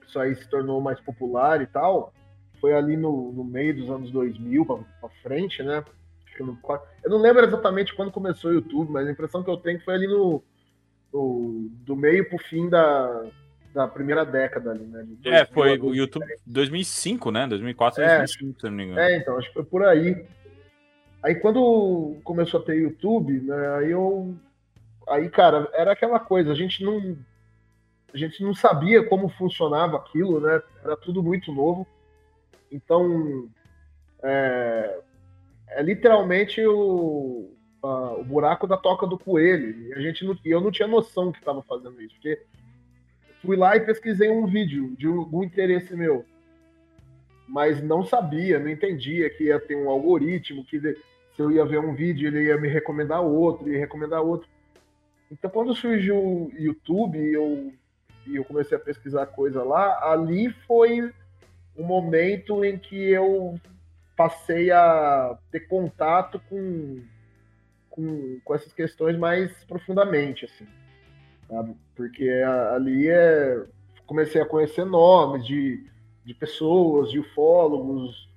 isso 0.06 0.20
aí 0.20 0.34
se 0.34 0.48
tornou 0.48 0.80
mais 0.80 1.00
popular 1.00 1.60
e 1.62 1.66
tal, 1.66 2.12
foi 2.60 2.74
ali 2.74 2.96
no, 2.96 3.32
no 3.32 3.42
meio 3.42 3.74
dos 3.74 3.90
anos 3.90 4.10
2000 4.10 4.64
para 4.66 5.08
frente, 5.22 5.62
né? 5.62 5.82
Eu 6.38 6.46
não, 6.46 6.58
eu 7.04 7.10
não 7.10 7.18
lembro 7.18 7.44
exatamente 7.44 7.94
quando 7.94 8.10
começou 8.10 8.50
o 8.50 8.54
YouTube, 8.54 8.90
mas 8.90 9.06
a 9.06 9.10
impressão 9.10 9.42
que 9.42 9.50
eu 9.50 9.56
tenho 9.56 9.80
foi 9.80 9.94
ali 9.94 10.06
no, 10.06 10.42
do 11.12 11.94
meio 11.94 12.28
pro 12.28 12.38
fim 12.38 12.68
da, 12.68 13.24
da 13.74 13.86
primeira 13.86 14.24
década 14.24 14.70
ali, 14.70 14.84
né? 14.84 15.06
é, 15.24 15.44
foi 15.44 15.78
o 15.78 15.94
YouTube 15.94 16.26
2005, 16.46 17.30
né? 17.30 17.46
2004, 17.46 18.02
é, 18.02 18.18
2005, 18.18 18.60
se 18.60 18.66
não 18.66 18.72
me 18.72 18.84
engano. 18.84 19.00
É, 19.00 19.16
então, 19.16 19.36
acho 19.36 19.48
que 19.48 19.54
foi 19.54 19.64
por 19.64 19.84
aí. 19.84 20.24
Aí 21.22 21.34
quando 21.36 22.16
começou 22.24 22.60
a 22.60 22.64
ter 22.64 22.76
YouTube, 22.76 23.40
né, 23.40 23.76
aí 23.76 23.90
eu 23.90 24.34
aí, 25.08 25.28
cara, 25.28 25.68
era 25.72 25.92
aquela 25.92 26.18
coisa, 26.18 26.50
a 26.50 26.54
gente 26.54 26.82
não 26.82 27.16
a 28.12 28.16
gente 28.16 28.42
não 28.42 28.54
sabia 28.54 29.06
como 29.06 29.28
funcionava 29.28 29.96
aquilo, 29.96 30.40
né? 30.40 30.62
Era 30.84 30.96
tudo 30.96 31.22
muito 31.22 31.50
novo. 31.50 31.86
Então, 32.70 33.48
é, 34.22 35.00
é 35.68 35.82
literalmente 35.82 36.60
o, 36.66 37.50
o 37.82 38.24
buraco 38.24 38.66
da 38.66 38.76
toca 38.76 39.06
do 39.06 39.18
coelho. 39.18 39.88
E 39.88 39.94
a 39.94 40.00
gente 40.00 40.24
não, 40.24 40.38
eu 40.44 40.60
não 40.60 40.70
tinha 40.70 40.86
noção 40.86 41.32
que 41.32 41.38
estava 41.38 41.62
fazendo 41.62 42.00
isso, 42.00 42.14
porque 42.14 42.40
fui 43.42 43.56
lá 43.56 43.76
e 43.76 43.80
pesquisei 43.80 44.30
um 44.30 44.46
vídeo 44.46 44.94
de 44.96 45.06
algum 45.06 45.42
interesse 45.42 45.94
meu, 45.96 46.24
mas 47.48 47.82
não 47.82 48.04
sabia, 48.04 48.58
não 48.58 48.68
entendia 48.68 49.28
que 49.28 49.44
ia 49.44 49.58
ter 49.58 49.76
um 49.76 49.90
algoritmo, 49.90 50.64
que 50.64 50.80
se 50.80 50.96
eu 51.38 51.50
ia 51.50 51.64
ver 51.64 51.80
um 51.80 51.94
vídeo 51.94 52.28
ele 52.28 52.44
ia 52.44 52.56
me 52.56 52.68
recomendar 52.68 53.20
outro, 53.20 53.68
ia 53.68 53.78
recomendar 53.78 54.22
outro. 54.22 54.48
Então, 55.30 55.50
quando 55.50 55.74
surgiu 55.74 56.16
o 56.16 56.52
YouTube 56.56 57.18
eu, 57.18 57.72
e 58.26 58.36
eu 58.36 58.44
comecei 58.44 58.76
a 58.76 58.80
pesquisar 58.80 59.26
coisa 59.26 59.62
lá, 59.62 60.12
ali 60.12 60.50
foi 60.66 61.12
o 61.74 61.82
momento 61.82 62.64
em 62.64 62.78
que 62.78 63.10
eu 63.10 63.58
passei 64.16 64.70
a 64.70 65.36
ter 65.50 65.60
contato 65.60 66.40
com, 66.48 67.02
com, 67.92 68.40
com 68.44 68.54
essas 68.54 68.72
questões 68.72 69.16
mais 69.16 69.52
profundamente, 69.64 70.46
assim, 70.46 70.66
sabe? 71.48 71.76
Porque 71.94 72.28
ali 72.74 73.08
é, 73.08 73.64
comecei 74.06 74.40
a 74.40 74.46
conhecer 74.46 74.84
nomes 74.84 75.46
de, 75.46 75.86
de 76.24 76.34
pessoas, 76.34 77.10
de 77.10 77.20
ufólogos, 77.20 78.28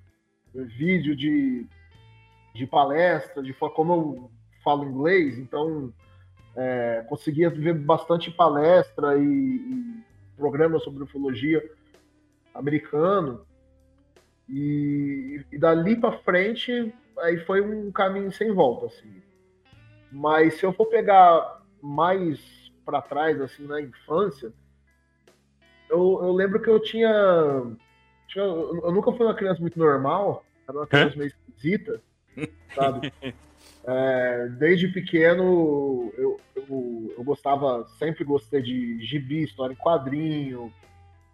vídeo 0.54 1.16
de, 1.16 1.66
de 2.54 2.68
palestra, 2.68 3.42
de 3.42 3.54
como 3.54 3.94
eu 3.94 4.32
falo 4.64 4.86
inglês, 4.86 5.38
então 5.38 5.94
é, 6.56 7.06
conseguia 7.10 7.50
ver 7.50 7.74
bastante 7.74 8.32
palestra 8.32 9.18
e, 9.18 9.24
e 9.24 10.04
programas 10.38 10.84
sobre 10.84 11.04
ufologia 11.04 11.64
americano. 12.54 13.46
E, 14.48 15.44
e 15.52 15.58
dali 15.58 15.96
para 15.96 16.20
frente, 16.20 16.94
aí 17.20 17.38
foi 17.46 17.62
um 17.62 17.92
caminho 17.92 18.32
sem 18.32 18.54
volta, 18.54 18.88
assim. 18.88 19.22
Mas 20.16 20.54
se 20.54 20.66
eu 20.66 20.72
for 20.72 20.86
pegar 20.86 21.62
mais 21.84 22.40
para 22.86 23.02
trás, 23.02 23.42
assim, 23.42 23.68
na 23.68 23.82
infância, 23.82 24.54
eu, 25.90 26.22
eu 26.24 26.32
lembro 26.32 26.62
que 26.62 26.70
eu 26.70 26.80
tinha, 26.80 27.76
tinha, 28.26 28.46
Eu 28.46 28.94
nunca 28.94 29.12
fui 29.12 29.26
uma 29.26 29.36
criança 29.36 29.60
muito 29.60 29.78
normal, 29.78 30.46
era 30.66 30.78
uma 30.78 30.88
criança 30.88 31.18
meio 31.18 31.28
esquisita, 31.28 32.02
sabe? 32.74 33.12
É, 33.88 34.48
desde 34.58 34.88
pequeno 34.88 36.12
eu, 36.18 36.40
eu, 36.56 37.14
eu, 37.16 37.24
gostava, 37.24 37.86
sempre 38.00 38.24
gostei 38.24 38.60
de 38.60 39.04
gibi, 39.04 39.44
história 39.44 39.74
em 39.74 39.78
quadrinho. 39.78 40.74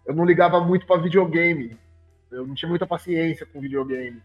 Eu 0.04 0.14
não 0.14 0.24
ligava 0.24 0.60
muito 0.60 0.86
para 0.86 1.00
videogame. 1.00 1.78
Eu 2.30 2.46
não 2.46 2.54
tinha 2.54 2.68
muita 2.68 2.86
paciência 2.86 3.46
com 3.46 3.60
videogame. 3.60 4.22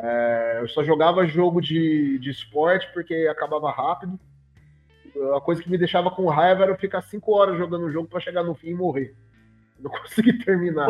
É, 0.00 0.58
eu 0.60 0.68
só 0.68 0.84
jogava 0.84 1.26
jogo 1.26 1.60
de, 1.60 2.18
de 2.18 2.30
esporte 2.30 2.88
porque 2.92 3.28
acabava 3.30 3.70
rápido. 3.70 4.18
A 5.34 5.40
coisa 5.40 5.62
que 5.62 5.70
me 5.70 5.78
deixava 5.78 6.10
com 6.10 6.28
raiva 6.28 6.62
era 6.62 6.72
eu 6.72 6.78
ficar 6.78 7.02
cinco 7.02 7.32
horas 7.32 7.58
jogando 7.58 7.86
o 7.86 7.90
jogo 7.90 8.08
para 8.08 8.20
chegar 8.20 8.44
no 8.44 8.54
fim 8.54 8.68
e 8.68 8.74
morrer. 8.74 9.14
não 9.80 9.90
consegui 10.02 10.38
terminar. 10.44 10.86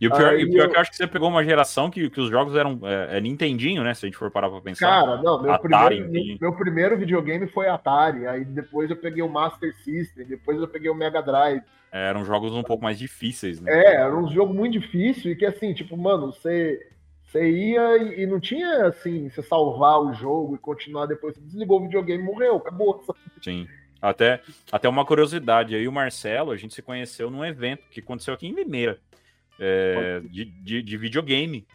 E 0.00 0.06
o 0.06 0.12
pior, 0.12 0.38
e 0.38 0.44
o 0.44 0.50
pior 0.50 0.64
eu... 0.66 0.70
que 0.70 0.76
eu 0.76 0.80
acho 0.80 0.90
que 0.90 0.96
você 0.96 1.06
pegou 1.06 1.28
uma 1.28 1.42
geração 1.42 1.90
que, 1.90 2.08
que 2.08 2.20
os 2.20 2.30
jogos 2.30 2.54
eram 2.54 2.78
é, 2.84 3.16
é 3.18 3.20
Nintendinho, 3.20 3.82
né? 3.82 3.94
Se 3.94 4.06
a 4.06 4.08
gente 4.08 4.16
for 4.16 4.30
parar 4.30 4.48
pra 4.48 4.60
pensar. 4.60 4.86
Cara, 4.86 5.16
não, 5.20 5.42
meu, 5.42 5.52
Atari, 5.52 6.02
primeiro, 6.02 6.26
meu, 6.26 6.36
meu, 6.40 6.52
primeiro 6.56 6.98
videogame 6.98 7.48
foi 7.48 7.68
Atari, 7.68 8.26
aí 8.26 8.44
depois 8.44 8.90
eu 8.90 8.96
peguei 8.96 9.22
o 9.22 9.28
Master 9.28 9.74
System, 9.78 10.24
depois 10.24 10.60
eu 10.60 10.68
peguei 10.68 10.88
o 10.88 10.94
Mega 10.94 11.20
Drive. 11.20 11.62
É, 11.90 12.08
eram 12.08 12.24
jogos 12.24 12.52
um 12.52 12.62
pouco 12.62 12.84
mais 12.84 12.98
difíceis, 12.98 13.60
né? 13.60 13.72
É, 13.72 13.94
era 13.96 14.16
um 14.16 14.30
jogo 14.30 14.54
muito 14.54 14.78
difícil 14.78 15.32
e 15.32 15.36
que 15.36 15.44
assim, 15.44 15.74
tipo, 15.74 15.96
mano, 15.96 16.32
você, 16.32 16.78
você 17.28 17.50
ia 17.50 17.98
e, 17.98 18.22
e 18.22 18.26
não 18.26 18.40
tinha 18.40 18.86
assim, 18.86 19.28
você 19.28 19.42
salvar 19.42 20.00
o 20.00 20.14
jogo 20.14 20.54
e 20.54 20.58
continuar 20.58 21.06
depois, 21.06 21.34
você 21.34 21.40
desligou 21.42 21.78
o 21.78 21.82
videogame 21.82 22.22
e 22.22 22.26
morreu, 22.26 22.56
acabou. 22.56 23.04
Sim. 23.42 23.68
Até, 24.00 24.40
até 24.72 24.88
uma 24.88 25.04
curiosidade, 25.04 25.74
aí 25.74 25.86
o 25.86 25.92
Marcelo, 25.92 26.52
a 26.52 26.56
gente 26.56 26.74
se 26.74 26.80
conheceu 26.80 27.30
num 27.30 27.44
evento 27.44 27.82
que 27.90 28.00
aconteceu 28.00 28.32
aqui 28.32 28.46
em 28.46 28.54
Limeira 28.54 28.98
é, 29.58 30.20
de, 30.30 30.44
de, 30.44 30.82
de, 30.82 30.96
videogame. 30.96 31.66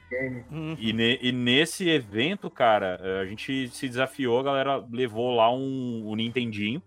Uhum. 0.50 0.76
E, 0.80 0.94
ne, 0.94 1.20
e, 1.22 1.32
nesse 1.32 1.90
evento, 1.90 2.50
cara, 2.50 3.00
é, 3.02 3.20
a 3.20 3.26
gente 3.26 3.68
se 3.70 3.88
desafiou, 3.88 4.40
a 4.40 4.44
galera 4.44 4.86
levou 4.90 5.36
lá 5.36 5.54
um, 5.54 6.10
um 6.10 6.16
Nintendinho 6.16 6.82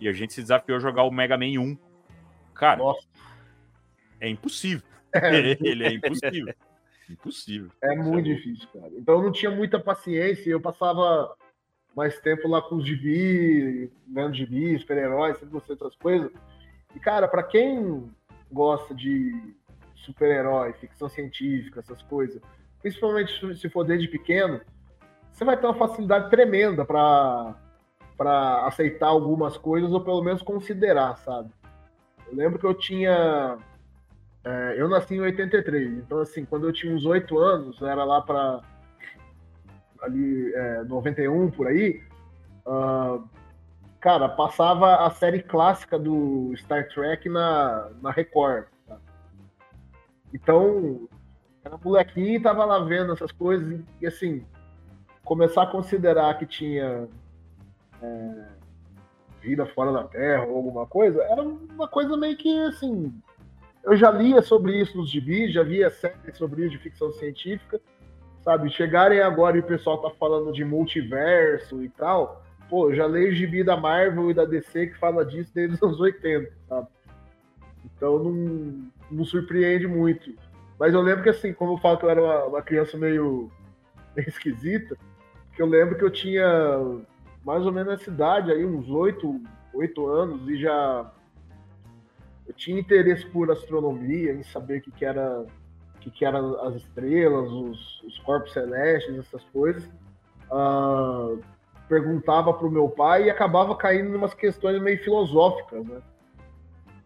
e 0.00 0.08
a 0.08 0.12
gente 0.12 0.32
se 0.32 0.40
desafiou 0.40 0.78
a 0.78 0.80
jogar 0.80 1.02
o 1.02 1.10
Mega 1.10 1.36
Man 1.36 1.60
1. 1.60 1.78
Cara, 2.54 2.78
Nossa. 2.78 3.06
é 4.20 4.28
impossível. 4.28 4.82
É. 5.14 5.56
Ele 5.60 5.84
é 5.84 5.92
impossível. 5.92 6.54
Impossível. 7.12 7.70
É 7.82 7.94
muito 7.96 8.30
é 8.30 8.34
difícil, 8.34 8.68
cara. 8.72 8.90
Então 8.96 9.16
eu 9.16 9.22
não 9.22 9.32
tinha 9.32 9.50
muita 9.50 9.78
paciência, 9.78 10.50
eu 10.50 10.60
passava 10.60 11.34
mais 11.94 12.18
tempo 12.20 12.48
lá 12.48 12.62
com 12.62 12.76
os 12.76 12.86
gibi, 12.86 13.90
vendo 14.06 14.34
gibi, 14.34 14.78
super-heróis, 14.78 15.38
sempre 15.38 15.52
gostei 15.52 15.74
outras 15.74 15.94
coisas. 15.96 16.30
E, 16.94 17.00
cara, 17.00 17.28
para 17.28 17.42
quem 17.42 18.10
gosta 18.50 18.94
de 18.94 19.54
super-herói, 19.94 20.72
ficção 20.74 21.08
científica, 21.08 21.80
essas 21.80 22.02
coisas, 22.02 22.40
principalmente 22.80 23.56
se 23.56 23.68
for 23.68 23.84
desde 23.84 24.08
pequeno, 24.08 24.60
você 25.30 25.44
vai 25.44 25.56
ter 25.56 25.66
uma 25.66 25.74
facilidade 25.74 26.30
tremenda 26.30 26.84
para 26.84 27.56
para 28.16 28.66
aceitar 28.66 29.08
algumas 29.08 29.56
coisas 29.56 29.90
ou 29.90 30.00
pelo 30.00 30.22
menos 30.22 30.42
considerar, 30.42 31.16
sabe? 31.16 31.50
Eu 32.28 32.36
lembro 32.36 32.58
que 32.58 32.66
eu 32.66 32.74
tinha 32.74 33.58
é, 34.44 34.74
eu 34.76 34.88
nasci 34.88 35.14
em 35.14 35.20
83, 35.20 35.98
então 35.98 36.18
assim, 36.18 36.44
quando 36.44 36.66
eu 36.66 36.72
tinha 36.72 36.94
uns 36.94 37.04
8 37.04 37.38
anos, 37.38 37.80
era 37.80 38.04
lá 38.04 38.20
para 38.20 38.60
ali 40.02 40.52
é, 40.52 40.82
91 40.84 41.50
por 41.52 41.68
aí, 41.68 42.02
uh, 42.66 43.22
cara, 44.00 44.28
passava 44.28 45.06
a 45.06 45.10
série 45.10 45.40
clássica 45.42 45.96
do 45.96 46.52
Star 46.56 46.88
Trek 46.88 47.28
na, 47.28 47.88
na 48.02 48.10
Record. 48.10 48.66
Então, 50.34 51.08
era 51.64 51.78
molequinho 51.78 52.36
e 52.36 52.42
tava 52.42 52.64
lá 52.64 52.80
vendo 52.80 53.12
essas 53.12 53.30
coisas 53.30 53.80
e, 54.00 54.06
assim, 54.06 54.44
começar 55.24 55.62
a 55.62 55.70
considerar 55.70 56.36
que 56.36 56.46
tinha 56.46 57.08
é, 58.02 58.48
vida 59.40 59.66
fora 59.66 59.92
da 59.92 60.04
Terra 60.04 60.46
ou 60.46 60.56
alguma 60.56 60.86
coisa, 60.86 61.22
era 61.22 61.42
uma 61.42 61.86
coisa 61.86 62.16
meio 62.16 62.36
que, 62.36 62.58
assim, 62.62 63.14
eu 63.84 63.96
já 63.96 64.10
lia 64.10 64.40
sobre 64.42 64.80
isso 64.80 64.96
nos 64.96 65.10
gibis, 65.10 65.52
já 65.52 65.62
via 65.62 65.90
séries 65.90 66.36
sobre 66.36 66.62
isso 66.62 66.70
de 66.70 66.78
ficção 66.78 67.12
científica, 67.12 67.80
sabe, 68.42 68.70
chegarem 68.70 69.20
agora 69.20 69.56
e 69.56 69.60
o 69.60 69.64
pessoal 69.64 69.98
tá 69.98 70.10
falando 70.10 70.52
de 70.52 70.64
multiverso 70.64 71.82
e 71.82 71.88
tal, 71.88 72.44
pô, 72.68 72.92
já 72.94 73.06
leio 73.06 73.34
gibi 73.34 73.64
da 73.64 73.76
Marvel 73.76 74.30
e 74.30 74.34
da 74.34 74.44
DC 74.44 74.88
que 74.88 74.98
fala 74.98 75.24
disso 75.24 75.52
desde 75.54 75.74
os 75.76 75.82
anos 75.82 76.00
80, 76.00 76.52
sabe? 76.68 76.88
Então 77.84 78.22
não, 78.22 78.90
não 79.10 79.24
surpreende 79.24 79.86
muito. 79.86 80.32
Mas 80.78 80.94
eu 80.94 81.00
lembro 81.00 81.22
que 81.22 81.28
assim, 81.28 81.52
como 81.52 81.74
eu 81.74 81.78
falo 81.78 81.98
que 81.98 82.04
eu 82.04 82.10
era 82.10 82.22
uma, 82.22 82.44
uma 82.44 82.62
criança 82.62 82.96
meio, 82.96 83.50
meio 84.14 84.28
esquisita, 84.28 84.96
que 85.54 85.62
eu 85.62 85.66
lembro 85.66 85.96
que 85.96 86.04
eu 86.04 86.10
tinha 86.10 86.46
mais 87.44 87.66
ou 87.66 87.72
menos 87.72 87.94
essa 87.94 88.10
idade 88.10 88.52
aí, 88.52 88.64
uns 88.64 88.88
oito, 88.88 89.40
oito 89.74 90.06
anos, 90.06 90.48
e 90.48 90.56
já 90.56 91.12
eu 92.46 92.54
tinha 92.54 92.80
interesse 92.80 93.24
por 93.26 93.50
astronomia, 93.50 94.32
em 94.32 94.42
saber 94.42 94.78
o 94.78 94.82
que, 94.82 94.90
que 94.90 95.04
era 95.04 95.44
que, 96.00 96.10
que 96.10 96.24
eram 96.24 96.60
as 96.66 96.74
estrelas, 96.76 97.50
os, 97.50 98.02
os 98.02 98.18
corpos 98.20 98.52
celestes, 98.52 99.16
essas 99.16 99.44
coisas. 99.44 99.88
Ah, 100.50 101.36
perguntava 101.88 102.52
para 102.52 102.66
o 102.66 102.70
meu 102.70 102.88
pai 102.88 103.24
e 103.24 103.30
acabava 103.30 103.76
caindo 103.76 104.10
em 104.10 104.16
umas 104.16 104.34
questões 104.34 104.80
meio 104.80 105.02
filosóficas, 105.02 105.86
né? 105.86 106.00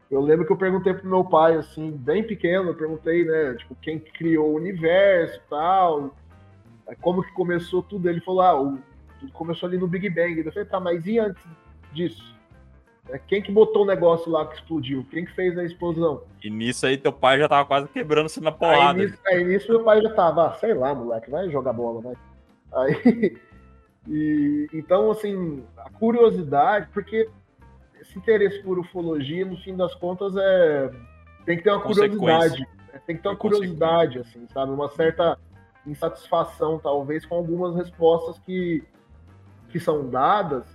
Eu 0.09 0.21
lembro 0.21 0.47
que 0.47 0.53
eu 0.53 0.57
perguntei 0.57 0.95
pro 0.95 1.09
meu 1.09 1.25
pai, 1.25 1.57
assim, 1.57 1.91
bem 1.91 2.23
pequeno, 2.23 2.71
eu 2.71 2.75
perguntei, 2.77 3.25
né, 3.25 3.55
tipo, 3.55 3.75
quem 3.75 3.99
criou 3.99 4.53
o 4.53 4.55
universo 4.55 5.41
tal, 5.51 6.15
como 7.01 7.25
que 7.25 7.33
começou 7.33 7.83
tudo. 7.83 8.09
Ele 8.09 8.21
falou, 8.21 8.41
ah, 8.41 8.63
o, 8.63 8.79
tudo 9.19 9.33
começou 9.33 9.69
ali 9.69 9.77
no 9.77 9.89
Big 9.89 10.09
Bang. 10.09 10.39
Eu 10.39 10.53
falei, 10.53 10.69
tá, 10.69 10.79
mas 10.79 11.05
e 11.07 11.19
antes 11.19 11.43
disso? 11.93 12.36
É, 13.09 13.19
quem 13.19 13.41
que 13.41 13.53
botou 13.53 13.83
o 13.83 13.87
negócio 13.87 14.31
lá 14.31 14.47
que 14.47 14.55
explodiu? 14.57 15.07
Quem 15.11 15.25
que 15.25 15.33
fez 15.33 15.57
a 15.57 15.65
explosão? 15.65 16.23
E 16.43 16.51
nisso 16.51 16.87
aí 16.87 16.97
teu 16.97 17.13
pai 17.13 17.39
já 17.39 17.49
tava 17.49 17.65
quase 17.67 17.89
quebrando-se 17.89 18.41
na 18.41 18.51
porrada. 18.51 19.01
Aí 19.01 19.07
nisso, 19.07 19.19
aí 19.27 19.45
nisso 19.45 19.71
meu 19.71 19.85
pai 19.85 20.03
já 20.03 20.13
tava, 20.13 20.49
ah, 20.49 20.55
sei 20.55 20.75
lá, 20.75 20.95
moleque, 20.95 21.31
vai 21.31 21.49
jogar 21.51 21.73
bola, 21.73 22.01
vai. 22.01 22.15
Aí, 22.75 23.37
e, 24.09 24.67
então, 24.73 25.11
assim, 25.11 25.65
a 25.77 25.91
curiosidade, 25.91 26.89
porque 26.93 27.29
esse 28.01 28.19
interesse 28.19 28.63
por 28.63 28.79
ufologia, 28.79 29.45
no 29.45 29.57
fim 29.59 29.77
das 29.77 29.95
contas, 29.95 30.35
é 30.37 30.91
tem 31.47 31.57
que 31.57 31.63
ter 31.63 31.71
uma 31.71 31.81
curiosidade. 31.81 32.61
né? 32.61 33.01
Tem 33.07 33.17
que 33.17 33.23
ter 33.23 33.29
uma 33.29 33.37
curiosidade, 33.37 34.19
assim, 34.19 34.47
sabe? 34.53 34.73
Uma 34.73 34.89
certa 34.91 35.39
insatisfação, 35.87 36.79
talvez, 36.81 37.25
com 37.25 37.37
algumas 37.37 37.77
respostas 37.77 38.37
que, 38.41 38.83
que 39.69 39.79
são 39.79 40.11
dadas, 40.11 40.67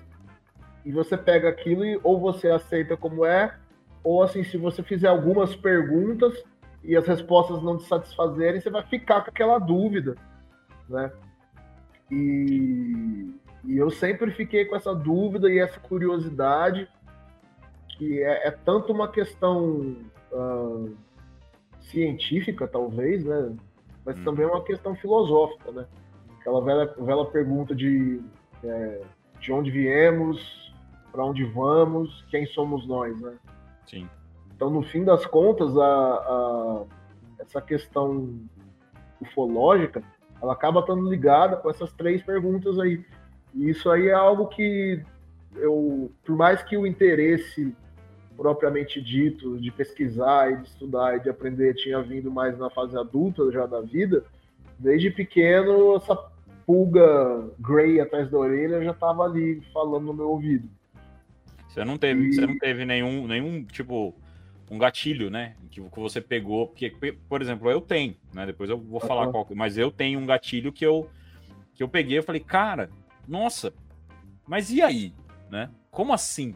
e 0.86 0.92
você 0.92 1.18
pega 1.18 1.50
aquilo 1.50 1.86
e 1.86 2.00
ou 2.04 2.20
você 2.20 2.50
aceita 2.50 2.98
como 2.98 3.26
é, 3.26 3.56
ou 4.04 4.24
assim, 4.24 4.44
se 4.44 4.58
você 4.58 4.82
fizer 4.82 5.08
algumas 5.08 5.56
perguntas 5.56 6.44
e 6.84 6.96
as 6.96 7.06
respostas 7.08 7.62
não 7.62 7.78
te 7.78 7.84
satisfazerem, 7.84 8.60
você 8.60 8.70
vai 8.70 8.84
ficar 8.84 9.22
com 9.22 9.30
aquela 9.30 9.60
dúvida, 9.60 10.16
né? 10.90 11.12
E, 12.10 13.36
e 13.64 13.78
eu 13.78 13.90
sempre 13.92 14.32
fiquei 14.32 14.66
com 14.66 14.76
essa 14.76 14.94
dúvida 14.94 15.50
e 15.50 15.60
essa 15.60 15.80
curiosidade, 15.80 16.90
que 17.98 18.22
é, 18.24 18.48
é 18.48 18.52
tanto 18.52 18.92
uma 18.92 19.08
questão 19.08 19.96
ah, 20.34 20.86
científica, 21.80 22.68
talvez, 22.68 23.24
né? 23.24 23.56
Mas 24.04 24.18
Hum. 24.18 24.24
também 24.24 24.46
é 24.46 24.50
uma 24.50 24.64
questão 24.64 24.96
filosófica, 24.96 25.72
né? 25.72 25.86
Aquela 26.40 26.64
velha, 26.64 26.94
velha 26.98 27.26
pergunta 27.26 27.76
de, 27.76 28.20
é, 28.64 29.02
de 29.40 29.54
onde 29.54 29.70
viemos, 29.70 30.71
para 31.12 31.26
onde 31.26 31.44
vamos, 31.46 32.24
quem 32.30 32.46
somos 32.48 32.88
nós, 32.88 33.20
né? 33.22 33.34
Sim. 33.86 34.08
Então, 34.56 34.70
no 34.70 34.82
fim 34.84 35.04
das 35.04 35.26
contas, 35.26 35.76
a, 35.78 35.84
a- 35.84 36.84
essa 37.40 37.62
questão 37.62 38.40
ufológica, 39.20 40.04
ela 40.42 40.54
acaba 40.54 40.80
estando 40.80 41.10
ligada 41.10 41.58
com 41.58 41.70
essas 41.70 41.92
três 41.94 42.24
perguntas 42.24 42.80
aí. 42.80 43.04
E 43.54 43.70
isso 43.70 43.90
aí 43.90 44.08
é 44.08 44.14
algo 44.14 44.48
que 44.48 45.02
eu, 45.56 46.12
por 46.24 46.36
mais 46.36 46.64
que 46.64 46.78
o 46.78 46.86
interesse 46.88 47.76
propriamente 48.38 49.02
dito 49.02 49.60
de 49.60 49.70
pesquisar 49.72 50.52
e 50.52 50.58
de 50.58 50.68
estudar 50.68 51.18
e 51.18 51.20
de 51.20 51.30
aprender 51.30 51.76
tinha 51.76 52.02
vindo 52.02 52.32
mais 52.32 52.58
na 52.58 52.70
fase 52.70 52.98
adulta 52.98 53.52
já 53.52 53.66
da 53.66 53.82
vida, 53.82 54.24
desde 54.80 55.12
pequeno 55.12 55.96
essa 55.96 56.16
pulga 56.66 57.50
grey 57.60 58.00
atrás 58.00 58.30
da 58.32 58.38
orelha 58.38 58.84
já 58.84 58.92
estava 58.92 59.24
ali 59.26 59.62
falando 59.74 60.06
no 60.06 60.14
meu 60.14 60.30
ouvido. 60.30 60.68
Você 61.74 61.86
não 61.86 61.98
teve, 61.98 62.34
você 62.34 62.46
não 62.46 62.58
teve 62.58 62.84
nenhum, 62.84 63.26
nenhum 63.26 63.64
tipo 63.64 64.14
um 64.70 64.78
gatilho, 64.78 65.30
né? 65.30 65.56
Que, 65.70 65.82
que 65.82 66.00
você 66.00 66.20
pegou, 66.20 66.68
porque, 66.68 66.90
por 67.30 67.42
exemplo, 67.42 67.72
eu 67.72 67.80
tenho, 67.80 68.16
né? 68.34 68.46
Depois 68.46 68.70
eu 68.70 68.78
vou 68.78 69.00
falar 69.00 69.24
Aham. 69.24 69.32
qual, 69.32 69.48
mas 69.56 69.78
eu 69.78 69.90
tenho 69.90 70.20
um 70.20 70.26
gatilho 70.26 70.72
que 70.72 70.86
eu 70.86 71.10
que 71.74 71.82
eu 71.82 71.88
peguei, 71.88 72.18
eu 72.18 72.24
falei, 72.24 72.42
cara, 72.42 72.90
nossa, 73.28 73.74
mas 74.46 74.70
e 74.70 74.82
aí, 74.82 75.14
né? 75.50 75.70
Como 75.90 76.14
assim? 76.14 76.54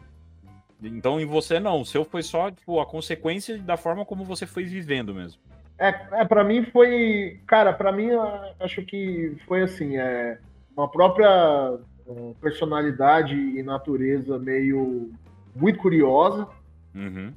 Então, 0.82 1.18
em 1.18 1.24
você 1.24 1.58
não, 1.58 1.80
o 1.80 1.86
seu 1.86 2.04
foi 2.04 2.22
só 2.22 2.50
tipo, 2.50 2.78
a 2.78 2.86
consequência 2.86 3.56
da 3.58 3.78
forma 3.78 4.04
como 4.04 4.22
você 4.22 4.46
foi 4.46 4.64
vivendo 4.64 5.14
mesmo. 5.14 5.40
É, 5.78 5.88
é 6.20 6.24
para 6.24 6.44
mim 6.44 6.62
foi, 6.64 7.40
cara, 7.46 7.72
para 7.72 7.90
mim 7.90 8.10
acho 8.60 8.82
que 8.82 9.34
foi 9.46 9.62
assim, 9.62 9.96
é 9.96 10.38
uma 10.76 10.90
própria 10.90 11.78
é, 12.08 12.32
personalidade 12.40 13.34
e 13.34 13.62
natureza 13.62 14.38
meio 14.38 15.10
muito 15.54 15.78
curiosa, 15.78 16.48
Uhum. 16.94 17.32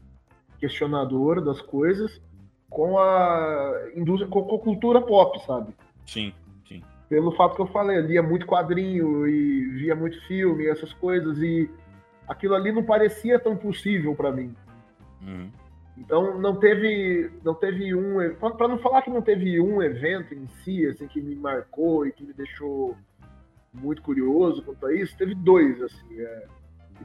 questionadora 0.57 1.41
das 1.41 1.61
coisas, 1.61 2.21
com 2.69 2.97
a 2.97 3.89
indústria, 3.95 4.29
com 4.29 4.39
a 4.39 4.59
cultura 4.59 5.01
pop, 5.01 5.37
sabe? 5.45 5.73
Sim, 6.05 6.33
sim. 6.67 6.81
Pelo 7.09 7.31
fato 7.31 7.55
que 7.55 7.61
eu 7.61 7.67
falei, 7.67 7.97
eu 7.97 8.05
lia 8.05 8.21
muito 8.23 8.45
quadrinho 8.45 9.27
e 9.27 9.65
via 9.71 9.95
muito 9.95 10.21
filme, 10.27 10.67
essas 10.67 10.93
coisas 10.93 11.37
e 11.39 11.69
aquilo 12.27 12.55
ali 12.55 12.71
não 12.71 12.83
parecia 12.83 13.39
tão 13.39 13.57
possível 13.57 14.15
para 14.15 14.31
mim. 14.31 14.53
Uhum. 15.21 15.49
Então 15.97 16.39
não 16.39 16.55
teve, 16.55 17.29
não 17.43 17.53
teve 17.53 17.93
um, 17.93 18.33
para 18.35 18.67
não 18.67 18.77
falar 18.77 19.01
que 19.01 19.09
não 19.09 19.21
teve 19.21 19.59
um 19.59 19.81
evento 19.81 20.33
em 20.33 20.47
si 20.63 20.85
assim 20.85 21.07
que 21.07 21.21
me 21.21 21.35
marcou 21.35 22.05
e 22.05 22.11
que 22.13 22.23
me 22.23 22.31
deixou 22.31 22.95
muito 23.73 24.01
curioso 24.01 24.61
quanto 24.63 24.85
a 24.85 24.93
isso, 24.93 25.17
teve 25.17 25.35
dois 25.35 25.81
assim, 25.81 26.19
é, 26.19 26.45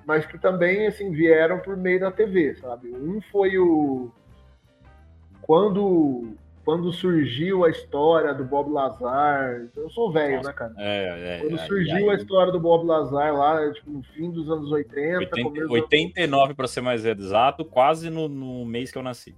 mas 0.06 0.26
que 0.26 0.38
também 0.38 0.86
assim 0.86 1.10
vieram 1.10 1.58
por 1.60 1.76
meio 1.76 2.00
da 2.00 2.10
TV, 2.10 2.54
sabe? 2.56 2.90
Um 2.90 3.20
foi 3.30 3.58
o 3.58 4.10
quando 5.42 6.34
quando 6.64 6.90
surgiu 6.94 7.62
a 7.62 7.68
história 7.68 8.32
do 8.32 8.42
Bob 8.42 8.70
Lazar, 8.72 9.68
eu 9.76 9.90
sou 9.90 10.10
velho, 10.10 10.36
Nossa, 10.36 10.48
né, 10.48 10.54
cara? 10.54 10.74
É, 10.78 11.36
é, 11.36 11.40
Quando 11.42 11.58
surgiu 11.66 12.10
a 12.10 12.14
história 12.14 12.50
do 12.50 12.58
Bob 12.58 12.86
Lazar 12.86 13.34
lá, 13.34 13.70
tipo, 13.70 13.90
no 13.90 14.02
fim 14.02 14.30
dos 14.30 14.50
anos 14.50 14.72
80, 14.72 15.18
80 15.18 15.42
começo 15.42 15.68
dos 15.68 15.70
89 15.82 16.54
para 16.54 16.66
ser 16.66 16.80
mais 16.80 17.04
exato, 17.04 17.66
quase 17.66 18.08
no, 18.08 18.28
no 18.28 18.64
mês 18.64 18.90
que 18.90 18.96
eu 18.96 19.02
nasci. 19.02 19.36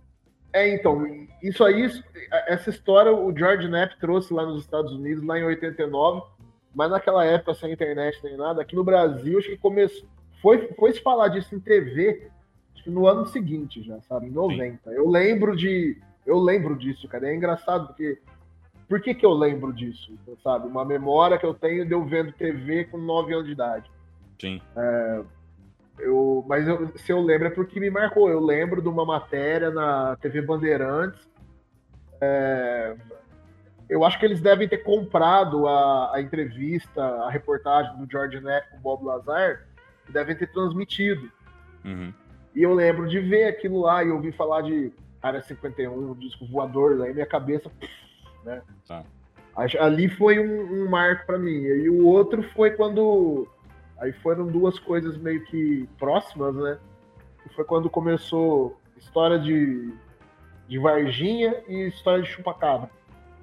É, 0.53 0.73
então, 0.73 1.05
isso 1.43 1.65
aí, 1.65 1.85
isso- 1.85 2.03
essa 2.47 2.71
história 2.71 3.13
o 3.13 3.37
George 3.37 3.67
Knapp 3.67 3.99
trouxe 3.99 4.33
lá 4.33 4.47
nos 4.47 4.63
Estados 4.63 4.93
Unidos, 4.93 5.25
lá 5.25 5.37
em 5.37 5.43
89, 5.45 6.23
mas 6.77 6.91
naquela 6.91 7.25
época, 7.25 7.55
sem 7.55 7.73
internet 7.73 8.21
nem 8.23 8.37
nada, 8.37 8.61
aqui 8.61 8.77
no 8.77 8.85
Brasil, 8.85 9.39
acho 9.39 9.49
que 9.49 9.57
começou, 9.57 10.07
foi, 10.43 10.69
foi 10.75 10.93
se 10.93 11.01
falar 11.01 11.29
disso 11.29 11.55
em 11.55 11.59
TV, 11.59 12.29
acho 12.75 12.85
que 12.85 12.91
no 12.91 13.07
ano 13.07 13.27
seguinte 13.27 13.83
já, 13.83 13.99
sabe, 14.03 14.27
em 14.27 14.31
90. 14.31 14.91
Eu 14.93 15.09
lembro 15.09 15.57
de, 15.57 15.97
eu 16.27 16.39
lembro 16.39 16.77
disso, 16.77 17.09
cara, 17.09 17.29
é 17.31 17.35
engraçado, 17.35 17.87
porque, 17.89 18.19
por 18.89 19.01
que 19.01 19.15
que 19.15 19.25
eu 19.25 19.33
lembro 19.33 19.73
disso, 19.73 20.13
sabe, 20.45 20.69
uma 20.69 20.85
memória 20.85 21.39
que 21.39 21.47
eu 21.47 21.55
tenho 21.55 21.87
de 21.87 21.93
eu 21.93 22.05
vendo 22.05 22.31
TV 22.33 22.85
com 22.85 22.99
9 22.99 23.33
anos 23.33 23.47
de 23.47 23.53
idade. 23.53 23.91
Sim. 24.39 24.61
Eu, 25.99 26.45
mas 26.47 26.69
eu- 26.69 26.93
se 26.99 27.11
eu 27.11 27.23
lembro 27.23 27.47
é 27.49 27.51
porque 27.51 27.81
me 27.81 27.89
marcou. 27.89 28.29
Eu 28.29 28.39
lembro 28.39 28.83
de 28.83 28.89
uma 28.89 29.03
matéria 29.05 29.71
na 29.71 30.15
TV 30.17 30.43
Bandeirantes. 30.43 31.27
é, 32.21 32.95
eu 33.89 34.05
acho 34.05 34.19
que 34.19 34.25
eles 34.25 34.41
devem 34.41 34.69
ter 34.69 34.79
comprado 34.79 35.67
a, 35.67 36.17
a 36.17 36.21
entrevista, 36.21 37.03
a 37.03 37.31
reportagem 37.31 37.97
do 37.97 38.11
George 38.11 38.39
Knapp 38.39 38.71
com 38.71 38.77
o 38.77 38.81
Bob 38.81 39.05
Lazar, 39.05 39.65
e 40.09 40.13
devem 40.13 40.37
ter 40.37 40.49
transmitido. 40.49 41.31
Uhum. 41.85 42.13
E 42.55 42.63
eu 42.63 42.75
lembro 42.75 43.09
de 43.09 43.21
ver 43.21 43.45
aquilo 43.45 43.81
lá 43.81 44.03
e 44.03 44.11
ouvir 44.11 44.33
falar 44.33 44.63
de 44.63 44.93
Área 45.23 45.43
51, 45.43 46.15
disco 46.15 46.47
voador, 46.47 47.01
aí 47.03 47.13
minha 47.13 47.27
cabeça. 47.27 47.71
Né? 48.45 48.63
Tá. 48.87 49.03
Ali 49.81 50.09
foi 50.09 50.39
um, 50.39 50.85
um 50.85 50.89
marco 50.89 51.27
para 51.27 51.37
mim. 51.37 51.51
E 51.51 51.91
o 51.91 52.07
outro 52.07 52.45
foi 52.55 52.71
quando. 52.71 53.49
Aí 53.99 54.13
foram 54.13 54.47
duas 54.47 54.79
coisas 54.79 55.17
meio 55.17 55.45
que 55.47 55.89
próximas, 55.99 56.55
né? 56.55 56.79
Que 57.43 57.53
foi 57.57 57.65
quando 57.65 57.91
começou 57.91 58.79
história 58.97 59.37
de, 59.37 59.93
de 60.69 60.79
Varginha 60.79 61.61
e 61.67 61.89
história 61.89 62.23
de 62.23 62.29
Chupacabra. 62.29 62.89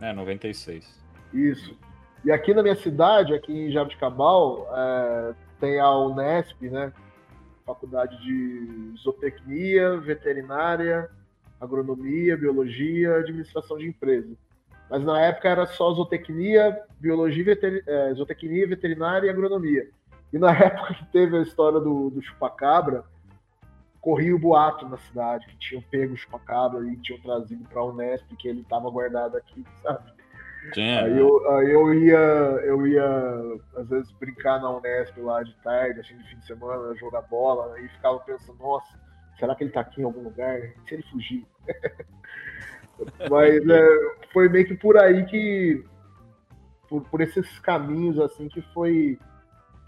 É, 0.02 0.14
96. 0.14 1.04
Isso. 1.34 1.78
E 2.24 2.32
aqui 2.32 2.54
na 2.54 2.64
minha 2.64 2.76
cidade, 2.76 3.34
aqui 3.34 3.52
em 3.52 3.72
Jabuticabal, 3.72 4.68
é, 4.74 5.34
tem 5.60 5.80
a 5.80 5.90
Unesp, 5.92 6.62
né? 6.62 6.92
Faculdade 7.66 8.22
de 8.22 8.94
Zootecnia, 8.98 9.98
Veterinária, 9.98 11.10
Agronomia, 11.60 12.38
Biologia, 12.38 13.18
Administração 13.18 13.78
de 13.78 13.88
Empresa. 13.88 14.36
Mas 14.90 15.04
na 15.04 15.20
época 15.22 15.50
era 15.50 15.66
só 15.66 15.92
zootecnia, 15.94 16.78
biologia, 17.00 17.44
veter... 17.44 17.84
é, 17.88 18.14
zootecnia, 18.14 18.68
veterinária 18.68 19.28
e 19.28 19.30
agronomia. 19.30 19.90
E 20.32 20.38
na 20.38 20.52
época 20.56 20.94
que 20.94 21.06
teve 21.12 21.38
a 21.38 21.42
história 21.42 21.80
do, 21.80 22.10
do 22.10 22.22
chupacabra, 22.22 23.04
corria 24.04 24.36
o 24.36 24.40
boato 24.40 24.88
na 24.90 24.98
cidade 24.98 25.48
que 25.48 25.56
tinham 25.56 25.82
pego 25.82 26.14
o 26.14 26.18
chupacabra 26.18 26.86
e 26.86 26.98
tinham 26.98 27.22
trazido 27.22 27.64
para 27.70 27.80
a 27.80 27.86
Unesp, 27.86 28.28
que 28.38 28.50
ele 28.50 28.60
estava 28.60 28.90
guardado 28.90 29.38
aqui, 29.38 29.66
sabe? 29.82 30.12
Sim, 30.74 30.98
Aí 30.98 31.18
eu, 31.18 31.52
aí 31.52 31.72
eu 31.72 31.94
ia, 31.94 32.18
eu 32.18 32.86
ia 32.86 33.62
às 33.78 33.88
vezes 33.88 34.12
brincar 34.12 34.62
na 34.62 34.70
Unesp 34.72 35.18
lá 35.18 35.42
de 35.42 35.56
tarde, 35.64 36.02
assim, 36.02 36.18
de 36.18 36.30
fim 36.30 36.38
de 36.38 36.46
semana, 36.46 36.94
jogar 36.96 37.22
bola, 37.22 37.80
e 37.80 37.88
ficava 37.88 38.20
pensando, 38.20 38.60
nossa, 38.60 39.00
será 39.40 39.56
que 39.56 39.64
ele 39.64 39.72
tá 39.72 39.80
aqui 39.80 40.02
em 40.02 40.04
algum 40.04 40.24
lugar? 40.24 40.60
E 40.60 40.76
se 40.86 40.96
ele 40.96 41.04
fugir? 41.04 41.48
Mas 43.32 43.68
é, 43.70 43.88
foi 44.34 44.50
meio 44.50 44.68
que 44.68 44.76
por 44.76 44.98
aí 44.98 45.26
que, 45.26 45.82
por, 46.90 47.02
por 47.04 47.22
esses 47.22 47.58
caminhos 47.60 48.20
assim 48.20 48.50
que 48.50 48.62
foi 48.74 49.18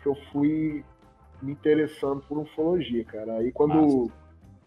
que 0.02 0.08
eu 0.08 0.16
fui 0.32 0.86
me 1.42 1.52
interessando 1.52 2.22
por 2.22 2.38
ufologia, 2.38 3.04
cara. 3.06 3.34
Aí 3.38 3.52
quando, 3.52 4.12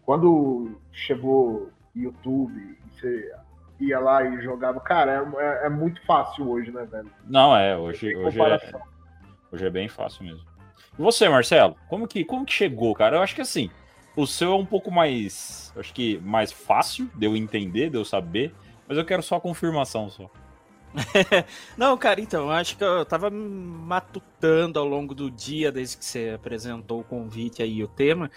quando 0.03 0.79
chegou 0.91 1.69
YouTube, 1.95 2.77
você 2.91 3.31
ia 3.79 3.99
lá 3.99 4.23
e 4.23 4.41
jogava, 4.41 4.79
cara, 4.79 5.27
é, 5.37 5.67
é 5.67 5.69
muito 5.69 6.03
fácil 6.05 6.49
hoje, 6.49 6.71
né, 6.71 6.85
velho? 6.85 7.09
Não, 7.25 7.55
é, 7.55 7.77
hoje, 7.77 8.15
hoje, 8.15 8.41
é, 8.41 8.59
hoje 9.51 9.65
é 9.65 9.69
bem 9.69 9.87
fácil 9.87 10.23
mesmo. 10.25 10.45
E 10.97 11.01
você, 11.01 11.29
Marcelo, 11.29 11.75
como 11.87 12.07
que, 12.07 12.25
como 12.25 12.45
que 12.45 12.53
chegou, 12.53 12.93
cara? 12.93 13.17
Eu 13.17 13.21
acho 13.21 13.35
que 13.35 13.41
assim, 13.41 13.69
o 14.15 14.27
seu 14.27 14.51
é 14.51 14.55
um 14.55 14.65
pouco 14.65 14.91
mais, 14.91 15.73
acho 15.77 15.93
que 15.93 16.17
mais 16.19 16.51
fácil 16.51 17.09
de 17.15 17.25
eu 17.25 17.35
entender, 17.35 17.89
de 17.89 17.97
eu 17.97 18.03
saber, 18.03 18.53
mas 18.87 18.97
eu 18.97 19.05
quero 19.05 19.23
só 19.23 19.35
a 19.35 19.41
confirmação 19.41 20.09
só. 20.09 20.29
Não, 21.77 21.97
cara, 21.97 22.19
então, 22.19 22.49
acho 22.49 22.77
que 22.77 22.83
eu 22.83 23.05
tava 23.05 23.29
matutando 23.29 24.79
ao 24.79 24.85
longo 24.85 25.13
do 25.13 25.29
dia, 25.29 25.71
desde 25.71 25.97
que 25.97 26.05
você 26.05 26.31
apresentou 26.35 27.01
o 27.01 27.03
convite 27.03 27.61
aí, 27.61 27.83
o 27.83 27.87
tema, 27.87 28.29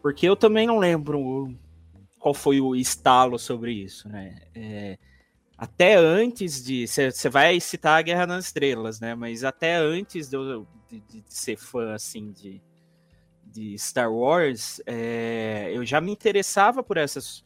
porque 0.00 0.28
eu 0.28 0.36
também 0.36 0.66
não 0.66 0.78
lembro 0.78 1.54
qual 2.18 2.34
foi 2.34 2.60
o 2.60 2.74
estalo 2.74 3.38
sobre 3.38 3.72
isso, 3.72 4.08
né? 4.08 4.38
É, 4.54 4.98
até 5.56 5.96
antes 5.96 6.62
de. 6.64 6.86
Você 6.86 7.28
vai 7.28 7.58
citar 7.60 7.98
a 7.98 8.02
Guerra 8.02 8.26
nas 8.26 8.46
Estrelas, 8.46 9.00
né? 9.00 9.14
Mas 9.14 9.42
até 9.42 9.74
antes 9.76 10.28
de, 10.28 10.36
de, 10.88 11.00
de 11.00 11.24
ser 11.26 11.56
fã, 11.56 11.94
assim, 11.94 12.30
de, 12.30 12.62
de 13.44 13.76
Star 13.76 14.12
Wars, 14.12 14.80
é, 14.86 15.70
eu 15.74 15.84
já 15.84 16.00
me 16.00 16.12
interessava 16.12 16.82
por 16.82 16.96
essas 16.96 17.44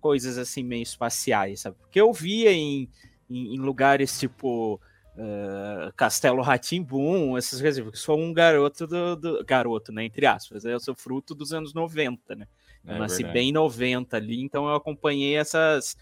coisas, 0.00 0.38
assim, 0.38 0.62
meio 0.62 0.82
espaciais, 0.82 1.60
sabe? 1.60 1.76
Porque 1.78 2.00
eu 2.00 2.12
via 2.12 2.50
em 2.50 2.88
em, 3.30 3.54
em 3.54 3.58
lugares 3.58 4.18
tipo 4.18 4.80
uh, 5.16 5.92
Castelo 5.96 6.42
Ratimbum, 6.42 7.38
essas 7.38 7.60
coisas, 7.60 7.82
porque 7.82 7.98
sou 7.98 8.18
um 8.18 8.32
garoto 8.32 8.86
do, 8.86 9.16
do, 9.16 9.44
garoto, 9.44 9.92
né, 9.92 10.04
entre 10.04 10.26
aspas, 10.26 10.64
eu 10.64 10.80
sou 10.80 10.94
fruto 10.94 11.34
dos 11.34 11.52
anos 11.52 11.72
90, 11.72 12.34
né? 12.34 12.46
Eu 12.84 12.94
É 12.94 12.98
nasci 12.98 13.18
verdade. 13.18 13.34
bem 13.34 13.48
em 13.50 13.52
90 13.52 14.16
ali, 14.16 14.42
então 14.42 14.66
eu 14.66 14.74
acompanhei 14.74 15.36
essas 15.36 15.96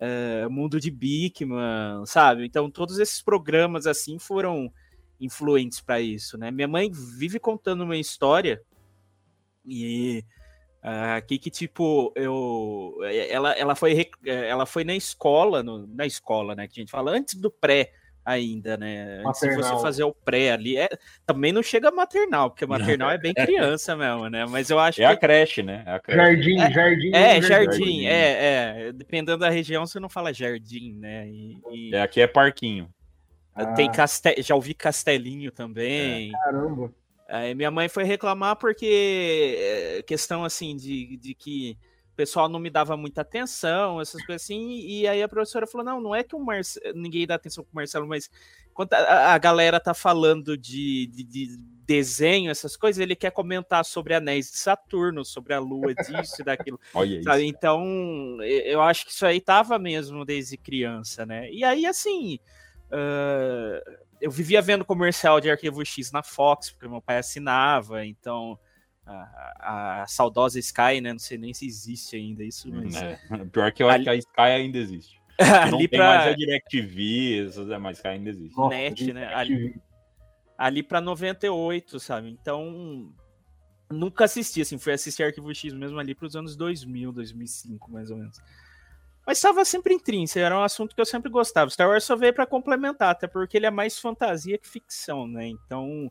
uh, 0.00 0.50
Mundo 0.50 0.80
de 0.80 0.90
Bigman, 0.90 2.04
sabe? 2.06 2.44
Então 2.44 2.70
todos 2.70 2.98
esses 2.98 3.22
programas 3.22 3.86
assim 3.86 4.18
foram 4.18 4.72
influentes 5.20 5.80
para 5.80 6.00
isso, 6.00 6.36
né? 6.36 6.50
Minha 6.50 6.68
mãe 6.68 6.90
vive 6.90 7.38
contando 7.38 7.84
uma 7.84 7.96
história 7.96 8.60
e 9.64 10.24
aqui 11.16 11.38
que 11.38 11.50
tipo 11.50 12.12
eu 12.14 12.94
ela, 13.30 13.52
ela 13.52 13.74
foi 13.74 13.92
eh, 14.26 14.48
ela 14.48 14.66
foi 14.66 14.84
na 14.84 14.94
escola 14.94 15.62
no- 15.62 15.86
na 15.86 16.04
escola 16.04 16.54
né 16.54 16.68
que 16.68 16.78
a 16.78 16.82
gente 16.82 16.90
fala 16.90 17.10
antes 17.10 17.34
do 17.36 17.50
pré 17.50 17.90
ainda 18.22 18.76
né 18.76 19.22
antes 19.26 19.40
de 19.40 19.54
você 19.54 19.70
fazer 19.80 20.04
o 20.04 20.12
pré 20.12 20.52
ali 20.52 20.76
é, 20.76 20.88
também 21.26 21.52
não 21.52 21.62
chega 21.62 21.90
maternal 21.90 22.50
porque 22.50 22.66
maternal 22.66 23.10
é 23.10 23.18
bem 23.18 23.32
criança 23.34 23.96
mesmo 23.96 24.28
né 24.28 24.44
mas 24.46 24.68
eu 24.68 24.78
acho 24.78 25.00
É 25.00 25.06
a 25.06 25.14
que 25.14 25.20
creche, 25.20 25.62
né? 25.62 25.82
É 25.86 25.92
a 25.92 26.00
creche. 26.00 26.18
Jardim, 26.20 26.58
jardim. 26.72 27.10
é 27.14 27.42
jardim. 27.42 27.66
jardim 27.66 28.06
é 28.06 28.88
é 28.88 28.92
dependendo 28.92 29.38
da 29.38 29.48
região 29.50 29.86
você 29.86 29.98
não 29.98 30.08
fala 30.10 30.32
jardim 30.34 30.94
né 30.98 31.26
e, 31.28 31.58
e 31.70 31.94
É, 31.94 32.02
aqui 32.02 32.20
é 32.20 32.26
parquinho. 32.26 32.88
tem 33.76 33.88
Ah. 33.88 33.92
castel 33.92 34.34
já 34.38 34.54
ouvi 34.54 34.74
castelinho 34.74 35.50
também 35.50 36.30
Caramba. 36.32 36.92
Aí 37.28 37.54
minha 37.54 37.70
mãe 37.70 37.88
foi 37.88 38.04
reclamar 38.04 38.56
porque 38.56 39.56
é, 39.58 40.02
questão 40.02 40.44
assim 40.44 40.76
de, 40.76 41.16
de 41.16 41.34
que 41.34 41.78
o 42.12 42.16
pessoal 42.16 42.48
não 42.48 42.60
me 42.60 42.70
dava 42.70 42.96
muita 42.96 43.22
atenção, 43.22 44.00
essas 44.00 44.24
coisas 44.24 44.42
assim, 44.42 44.80
e 44.86 45.06
aí 45.08 45.22
a 45.22 45.28
professora 45.28 45.66
falou: 45.66 45.84
não, 45.84 46.00
não 46.00 46.14
é 46.14 46.22
que 46.22 46.36
o 46.36 46.38
Marce... 46.38 46.80
ninguém 46.94 47.26
dá 47.26 47.34
atenção 47.34 47.64
pro 47.64 47.74
Marcelo, 47.74 48.06
mas 48.06 48.30
quando 48.72 48.92
a, 48.92 49.34
a 49.34 49.38
galera 49.38 49.80
tá 49.80 49.92
falando 49.94 50.56
de, 50.56 51.06
de, 51.08 51.24
de 51.24 51.56
desenho, 51.84 52.50
essas 52.50 52.76
coisas, 52.76 53.00
ele 53.00 53.16
quer 53.16 53.30
comentar 53.30 53.84
sobre 53.84 54.14
anéis 54.14 54.50
de 54.50 54.58
Saturno, 54.58 55.24
sobre 55.24 55.54
a 55.54 55.58
lua 55.58 55.94
disso 55.94 56.40
e 56.40 56.44
daquilo. 56.44 56.78
Olha 56.94 57.18
isso. 57.18 57.30
Então, 57.40 57.82
eu 58.42 58.80
acho 58.80 59.06
que 59.06 59.12
isso 59.12 59.26
aí 59.26 59.40
tava 59.40 59.78
mesmo 59.78 60.24
desde 60.24 60.56
criança, 60.56 61.26
né? 61.26 61.50
E 61.50 61.64
aí, 61.64 61.84
assim, 61.84 62.38
ah, 62.90 63.82
eu 64.24 64.30
vivia 64.30 64.62
vendo 64.62 64.84
comercial 64.84 65.40
de 65.40 65.50
Arquivo 65.50 65.84
X 65.84 66.10
na 66.10 66.22
Fox, 66.22 66.70
porque 66.70 66.88
meu 66.88 67.00
pai 67.02 67.18
assinava, 67.18 68.04
então 68.06 68.58
a, 69.06 70.02
a 70.02 70.06
saudosa 70.06 70.58
Sky, 70.58 71.00
né? 71.02 71.12
Não 71.12 71.18
sei 71.18 71.36
nem 71.36 71.52
se 71.52 71.66
existe 71.66 72.16
ainda 72.16 72.42
isso, 72.42 72.68
mas 72.72 72.94
É. 72.96 73.18
Pior 73.52 73.70
que 73.72 73.82
eu 73.82 73.88
acho 73.88 73.96
Ali- 73.96 74.04
que 74.04 74.10
a 74.10 74.14
Sky 74.16 74.40
ainda 74.40 74.78
existe. 74.78 75.20
não 75.70 75.78
ali 75.78 75.88
tem 75.88 75.98
mais 75.98 76.28
a 76.28 76.32
DirecTV, 76.32 77.46
essas- 77.48 77.68
é, 77.70 77.78
mas 77.78 77.98
Sky 77.98 78.08
ainda 78.08 78.30
existe. 78.30 78.56
Nossa, 78.56 78.74
net, 78.74 79.04
de- 79.04 79.12
né? 79.12 79.34
Ali, 79.34 79.74
ali 80.56 80.82
pra 80.82 81.00
98, 81.00 82.00
sabe? 82.00 82.30
Então, 82.30 83.12
nunca 83.90 84.24
assisti, 84.24 84.60
assim, 84.62 84.78
fui 84.78 84.92
assistir 84.92 85.22
Arquivo 85.24 85.54
X 85.54 85.72
mesmo 85.74 85.98
ali 85.98 86.14
pros 86.14 86.34
anos 86.36 86.56
2000, 86.56 87.12
2005, 87.12 87.90
mais 87.90 88.10
ou 88.10 88.16
menos. 88.16 88.38
Mas 89.26 89.38
estava 89.38 89.64
sempre 89.64 89.94
intrínseco, 89.94 90.44
era 90.44 90.58
um 90.58 90.62
assunto 90.62 90.94
que 90.94 91.00
eu 91.00 91.06
sempre 91.06 91.30
gostava. 91.30 91.70
Star 91.70 91.88
Wars 91.88 92.04
só 92.04 92.14
veio 92.14 92.34
para 92.34 92.46
complementar, 92.46 93.10
até 93.10 93.26
porque 93.26 93.56
ele 93.56 93.66
é 93.66 93.70
mais 93.70 93.98
fantasia 93.98 94.58
que 94.58 94.68
ficção, 94.68 95.26
né? 95.26 95.46
Então, 95.46 96.10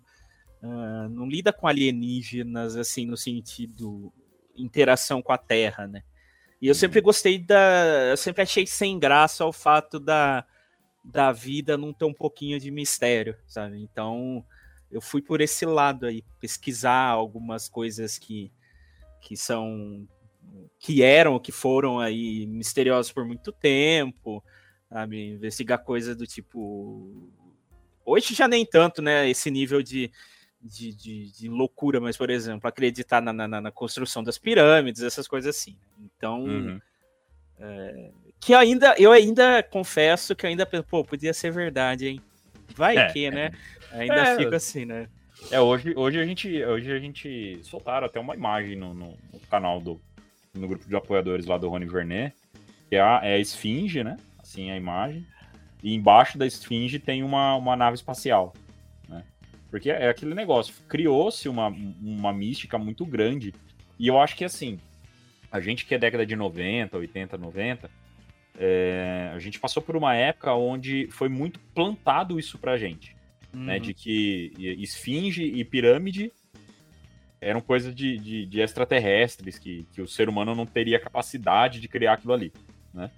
ah, 0.63 1.07
não 1.09 1.27
lida 1.27 1.53
com 1.53 1.67
alienígenas, 1.67 2.75
assim, 2.75 3.05
no 3.05 3.17
sentido 3.17 4.11
interação 4.55 5.21
com 5.21 5.31
a 5.31 5.37
Terra, 5.37 5.87
né? 5.87 6.03
E 6.61 6.67
eu 6.67 6.73
sempre 6.75 7.01
gostei 7.01 7.37
da. 7.37 8.05
Eu 8.09 8.17
sempre 8.17 8.41
achei 8.41 8.65
sem 8.65 8.97
graça 8.97 9.45
o 9.45 9.51
fato 9.51 9.99
da, 9.99 10.45
da 11.03 11.31
vida 11.31 11.77
não 11.77 11.91
ter 11.91 12.05
um 12.05 12.13
pouquinho 12.13 12.57
de 12.59 12.71
mistério, 12.71 13.37
sabe? 13.45 13.81
Então, 13.81 14.45
eu 14.89 15.01
fui 15.01 15.21
por 15.21 15.41
esse 15.41 15.65
lado 15.65 16.05
aí, 16.05 16.23
pesquisar 16.39 17.09
algumas 17.09 17.67
coisas 17.67 18.17
que, 18.17 18.49
que 19.19 19.35
são 19.35 20.07
que 20.79 21.01
eram, 21.03 21.39
que 21.39 21.51
foram 21.51 21.99
aí 21.99 22.45
misteriosas 22.47 23.11
por 23.11 23.25
muito 23.25 23.51
tempo, 23.51 24.43
sabe? 24.89 25.29
Investigar 25.31 25.83
coisa 25.83 26.15
do 26.15 26.27
tipo. 26.27 27.31
Hoje 28.05 28.33
já 28.33 28.47
nem 28.47 28.65
tanto, 28.65 29.01
né? 29.01 29.29
Esse 29.29 29.49
nível 29.49 29.81
de, 29.81 30.11
de, 30.61 30.93
de, 30.93 31.31
de 31.31 31.49
loucura, 31.49 31.99
mas, 32.01 32.17
por 32.17 32.29
exemplo, 32.29 32.67
acreditar 32.67 33.21
na, 33.21 33.31
na, 33.33 33.47
na 33.61 33.71
construção 33.71 34.23
das 34.23 34.37
pirâmides, 34.37 35.01
essas 35.01 35.27
coisas 35.27 35.55
assim. 35.55 35.77
Então, 35.99 36.45
Uhum. 36.45 36.81
que 38.39 38.53
ainda, 38.53 38.93
eu 38.97 39.11
ainda 39.11 39.63
confesso 39.63 40.35
que 40.35 40.45
ainda 40.45 40.65
pô, 40.65 41.03
podia 41.03 41.33
ser 41.33 41.51
verdade, 41.51 42.07
hein? 42.07 42.21
Vai 42.75 42.97
É, 42.97 43.05
que, 43.13 43.31
né? 43.31 43.51
Ainda 43.91 44.21
É. 44.23 44.35
fico 44.35 44.53
assim, 44.55 44.85
né? 44.85 45.07
É, 45.51 45.59
hoje, 45.59 45.93
hoje, 45.95 46.19
a 46.19 46.25
gente, 46.25 46.63
hoje 46.63 46.91
a 46.91 46.99
gente 46.99 47.59
soltaram 47.63 48.07
até 48.07 48.19
uma 48.19 48.33
imagem 48.35 48.75
no, 48.75 48.93
no- 48.93 49.17
no 49.31 49.39
canal 49.49 49.79
do 49.79 49.99
no 50.53 50.67
grupo 50.67 50.87
de 50.87 50.95
apoiadores 50.95 51.45
lá 51.45 51.57
do 51.57 51.69
Rony 51.69 51.85
Vernet, 51.85 52.35
que 52.89 52.95
é 52.95 53.01
a, 53.01 53.19
é 53.23 53.35
a 53.35 53.39
Esfinge, 53.39 54.03
né? 54.03 54.17
Assim 54.37 54.69
é 54.69 54.73
a 54.73 54.77
imagem. 54.77 55.25
E 55.81 55.93
embaixo 55.93 56.37
da 56.37 56.45
Esfinge 56.45 56.99
tem 56.99 57.23
uma, 57.23 57.55
uma 57.55 57.75
nave 57.75 57.95
espacial, 57.95 58.53
né? 59.09 59.23
Porque 59.69 59.89
é 59.89 60.09
aquele 60.09 60.35
negócio, 60.35 60.73
criou-se 60.87 61.49
uma, 61.49 61.67
uma 62.01 62.31
mística 62.31 62.77
muito 62.77 63.05
grande. 63.05 63.53
E 63.99 64.07
eu 64.07 64.19
acho 64.19 64.35
que 64.35 64.45
assim, 64.45 64.79
a 65.51 65.59
gente 65.59 65.85
que 65.85 65.95
é 65.95 65.97
década 65.97 66.25
de 66.25 66.35
90, 66.35 66.97
80, 66.97 67.37
90, 67.37 67.89
é, 68.59 69.31
a 69.33 69.39
gente 69.39 69.59
passou 69.59 69.81
por 69.81 69.95
uma 69.95 70.15
época 70.15 70.53
onde 70.53 71.07
foi 71.09 71.27
muito 71.27 71.59
plantado 71.73 72.39
isso 72.39 72.57
pra 72.59 72.77
gente 72.77 73.15
né, 73.53 73.75
Uhum. 73.75 73.81
de 73.81 73.93
que 73.93 74.51
esfinge 74.79 75.43
e 75.43 75.63
pirâmide 75.63 76.31
eram 77.43 77.61
coisas 77.61 77.93
de, 77.93 78.17
de, 78.17 78.45
de 78.45 78.61
extraterrestres, 78.61 79.57
que, 79.59 79.85
que 79.93 80.01
o 80.01 80.07
ser 80.07 80.29
humano 80.29 80.55
não 80.55 80.65
teria 80.65 80.99
capacidade 80.99 81.79
de 81.79 81.87
criar 81.87 82.13
aquilo 82.13 82.33
ali, 82.33 82.51
né? 82.93 83.09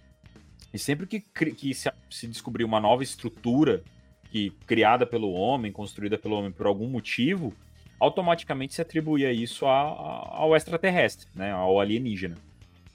E 0.73 0.77
sempre 0.79 1.07
que, 1.07 1.21
que 1.21 1.73
se, 1.73 1.89
se 2.09 2.27
descobriu 2.27 2.67
uma 2.67 2.79
nova 2.81 3.01
estrutura 3.01 3.81
que 4.29 4.49
criada 4.67 5.05
pelo 5.05 5.31
homem, 5.31 5.71
construída 5.71 6.17
pelo 6.17 6.35
homem 6.35 6.51
por 6.51 6.65
algum 6.67 6.87
motivo, 6.87 7.53
automaticamente 7.99 8.73
se 8.73 8.81
atribuía 8.81 9.31
isso 9.31 9.65
a- 9.65 9.71
a- 9.71 10.35
ao 10.37 10.55
extraterrestre, 10.55 11.27
né, 11.33 11.51
ao 11.51 11.79
alienígena. 11.79 12.35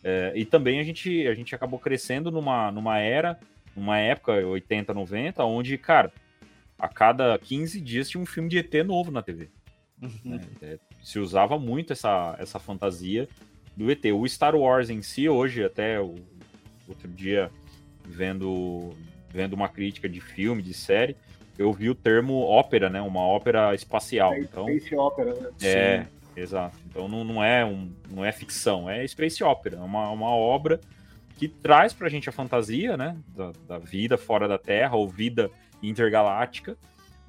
É, 0.04 0.32
e 0.34 0.44
também 0.44 0.78
a 0.80 0.82
gente, 0.84 1.26
a 1.26 1.34
gente 1.34 1.54
acabou 1.54 1.78
crescendo 1.78 2.30
numa, 2.30 2.70
numa 2.70 2.98
era 2.98 3.38
numa 3.74 3.98
época, 3.98 4.32
80, 4.32 4.92
90, 4.92 5.44
onde, 5.44 5.78
cara, 5.78 6.12
a 6.78 6.88
cada 6.88 7.38
15 7.38 7.80
dias 7.80 8.08
tinha 8.10 8.20
um 8.20 8.26
filme 8.26 8.48
de 8.48 8.58
ET 8.58 8.74
novo 8.84 9.10
na 9.10 9.22
TV. 9.22 9.48
Uhum. 10.02 10.10
né? 10.24 10.40
É, 10.62 10.78
se 11.02 11.18
usava 11.18 11.58
muito 11.58 11.92
essa, 11.92 12.36
essa 12.38 12.58
fantasia 12.58 13.28
do 13.76 13.90
ET. 13.90 14.04
O 14.06 14.26
Star 14.28 14.54
Wars 14.54 14.90
em 14.90 15.02
si, 15.02 15.28
hoje, 15.28 15.64
até 15.64 16.00
o 16.00 16.14
outro 16.88 17.08
dia, 17.08 17.50
vendo, 18.04 18.94
vendo 19.28 19.54
uma 19.54 19.68
crítica 19.68 20.08
de 20.08 20.20
filme, 20.20 20.62
de 20.62 20.74
série, 20.74 21.16
eu 21.58 21.72
vi 21.72 21.90
o 21.90 21.94
termo 21.94 22.40
ópera, 22.40 22.88
né? 22.88 23.00
Uma 23.00 23.20
ópera 23.20 23.74
espacial. 23.74 24.34
Então, 24.36 24.64
Space 24.64 24.96
Opera, 24.96 25.34
né? 25.34 25.50
é, 25.62 26.06
exato. 26.34 26.78
Então 26.88 27.08
não, 27.08 27.22
não, 27.22 27.44
é 27.44 27.64
um, 27.64 27.92
não 28.10 28.24
é 28.24 28.32
ficção, 28.32 28.88
é 28.88 29.06
space 29.06 29.44
opera, 29.44 29.76
é 29.76 29.80
uma, 29.80 30.10
uma 30.10 30.30
obra 30.30 30.80
que 31.36 31.48
traz 31.48 31.92
pra 31.92 32.08
gente 32.08 32.28
a 32.28 32.32
fantasia, 32.32 32.96
né? 32.96 33.16
Da, 33.28 33.52
da 33.66 33.78
vida 33.78 34.16
fora 34.16 34.48
da 34.48 34.58
Terra 34.58 34.96
ou 34.96 35.08
vida 35.08 35.50
intergaláctica, 35.82 36.76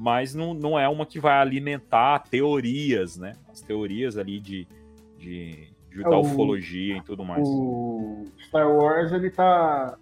mas 0.04 0.34
não, 0.34 0.52
não 0.56 0.80
é 0.80 0.90
uma 0.90 1.06
que 1.06 1.20
vai 1.20 1.38
alimentar 1.38 2.20
teorias, 2.28 3.18
né? 3.18 3.34
As 3.52 3.62
teorias 3.62 4.18
ali 4.18 4.40
de, 4.40 4.68
de, 5.20 5.68
de 5.92 6.00
É, 6.00 6.04
da 6.10 6.18
o- 6.18 6.22
ufologia 6.22 6.98
e 6.98 7.02
tudo 7.04 7.24
mais. 7.24 7.44
O 7.48 8.26
Star 8.48 8.68
Wars, 8.68 9.12
ele 9.12 9.30
tá, 9.30 9.96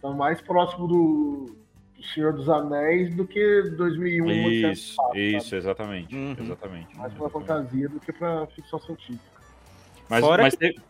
tá 0.00 0.10
mais 0.10 0.40
próximo 0.40 0.86
do, 0.86 1.56
do 1.96 2.04
Senhor 2.14 2.32
dos 2.32 2.48
Anéis 2.48 3.12
do 3.16 3.26
que 3.26 3.62
2001. 3.76 4.24
Odisseia 4.46 4.72
Isso, 4.72 4.96
do 4.96 5.02
Espaço, 5.02 5.18
isso, 5.18 5.44
sabe? 5.50 5.56
exatamente. 5.56 6.14
Uhum. 6.14 6.36
Exatamente. 6.38 6.96
Mais 6.96 7.12
pra 7.12 7.28
fantasia 7.28 7.88
do 7.88 7.98
que 7.98 8.12
pra 8.12 8.46
ficção 8.46 8.78
científica. 8.78 9.32
Mas, 10.08 10.24
Fora 10.24 10.42
mas 10.44 10.54
que- 10.54 10.58
teve- 10.72 10.80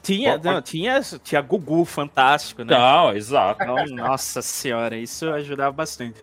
Tinha, 0.00 0.38
não, 0.38 0.62
tinha, 0.62 1.00
tinha 1.22 1.42
Gugu 1.42 1.84
fantástico, 1.84 2.62
né? 2.64 2.72
Não, 2.78 3.12
exato. 3.14 3.62
Então, 3.62 3.84
nossa 3.96 4.40
senhora, 4.40 4.96
isso 4.96 5.28
ajudava 5.28 5.72
bastante. 5.72 6.22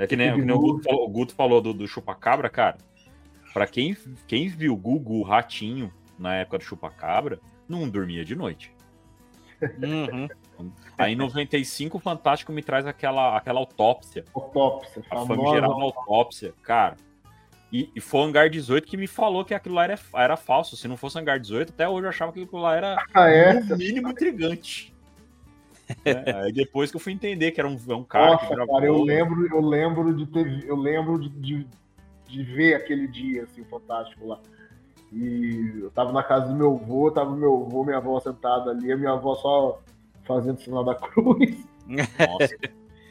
É 0.00 0.06
que 0.06 0.16
nem, 0.16 0.32
que 0.34 0.40
nem 0.40 0.56
o 0.56 0.58
Guto 0.58 0.82
falou, 0.82 1.04
o 1.04 1.10
Guto 1.10 1.34
falou 1.34 1.60
do, 1.60 1.74
do 1.74 1.86
chupacabra, 1.86 2.48
cara. 2.48 2.78
Pra 3.52 3.66
quem, 3.66 3.94
quem 4.26 4.48
viu 4.48 4.74
Gugu 4.74 5.22
Ratinho 5.22 5.92
na 6.18 6.36
época 6.36 6.56
do 6.56 6.64
chupacabra, 6.64 7.38
não 7.68 7.86
dormia 7.86 8.24
de 8.24 8.34
noite. 8.34 8.72
Uhum. 9.60 10.26
Aí 10.96 11.12
em 11.12 11.16
95 11.16 11.98
o 11.98 12.00
Fantástico 12.00 12.50
me 12.50 12.62
traz 12.62 12.86
aquela, 12.86 13.36
aquela 13.36 13.60
autópsia, 13.60 14.24
Autópsia, 14.32 15.02
a 15.10 15.26
famigerada 15.26 15.72
autópsia, 15.74 16.54
cara. 16.62 16.96
E, 17.70 17.90
e 17.94 18.00
foi 18.00 18.20
o 18.20 18.24
Hangar 18.24 18.48
18 18.48 18.86
que 18.86 18.96
me 18.96 19.06
falou 19.06 19.44
que 19.44 19.52
aquilo 19.52 19.74
lá 19.74 19.84
era, 19.84 19.98
era 20.14 20.36
falso. 20.36 20.78
Se 20.78 20.88
não 20.88 20.96
fosse 20.96 21.18
Hangar 21.18 21.38
18, 21.38 21.74
até 21.74 21.86
hoje 21.86 22.06
eu 22.06 22.08
achava 22.08 22.32
que 22.32 22.42
aquilo 22.42 22.62
lá 22.62 22.74
era 22.74 22.96
Ah, 23.12 23.28
é? 23.28 23.60
no 23.60 23.76
mínimo 23.76 24.08
intrigante. 24.08 24.94
É, 26.04 26.32
aí 26.44 26.52
depois 26.52 26.90
que 26.90 26.96
eu 26.96 27.00
fui 27.00 27.12
entender 27.12 27.50
que 27.50 27.60
era 27.60 27.68
um, 27.68 27.78
é 27.88 27.94
um 27.94 28.04
cara 28.04 28.36
que 28.36 28.42
Nossa, 28.44 28.54
gravou. 28.54 28.74
cara, 28.74 28.86
eu 28.86 29.02
lembro, 29.02 29.46
eu 29.46 29.60
lembro 29.60 30.14
de 30.14 30.26
ter, 30.26 30.64
eu 30.66 30.76
lembro 30.76 31.18
de, 31.18 31.28
de, 31.28 31.66
de 32.28 32.42
ver 32.42 32.74
aquele 32.74 33.06
dia 33.08 33.44
assim 33.44 33.64
fantástico 33.64 34.26
lá. 34.26 34.38
E 35.12 35.80
eu 35.82 35.90
tava 35.90 36.12
na 36.12 36.22
casa 36.22 36.48
do 36.48 36.54
meu 36.54 36.76
avô, 36.76 37.10
tava 37.10 37.34
meu 37.34 37.64
avô, 37.66 37.84
minha 37.84 37.96
avó 37.96 38.20
sentada 38.20 38.70
ali, 38.70 38.92
a 38.92 38.96
minha 38.96 39.12
avó 39.12 39.34
só 39.34 39.80
fazendo 40.24 40.58
o 40.58 40.60
sinal 40.60 40.84
da 40.84 40.94
cruz. 41.00 41.66
Nossa, 41.86 42.54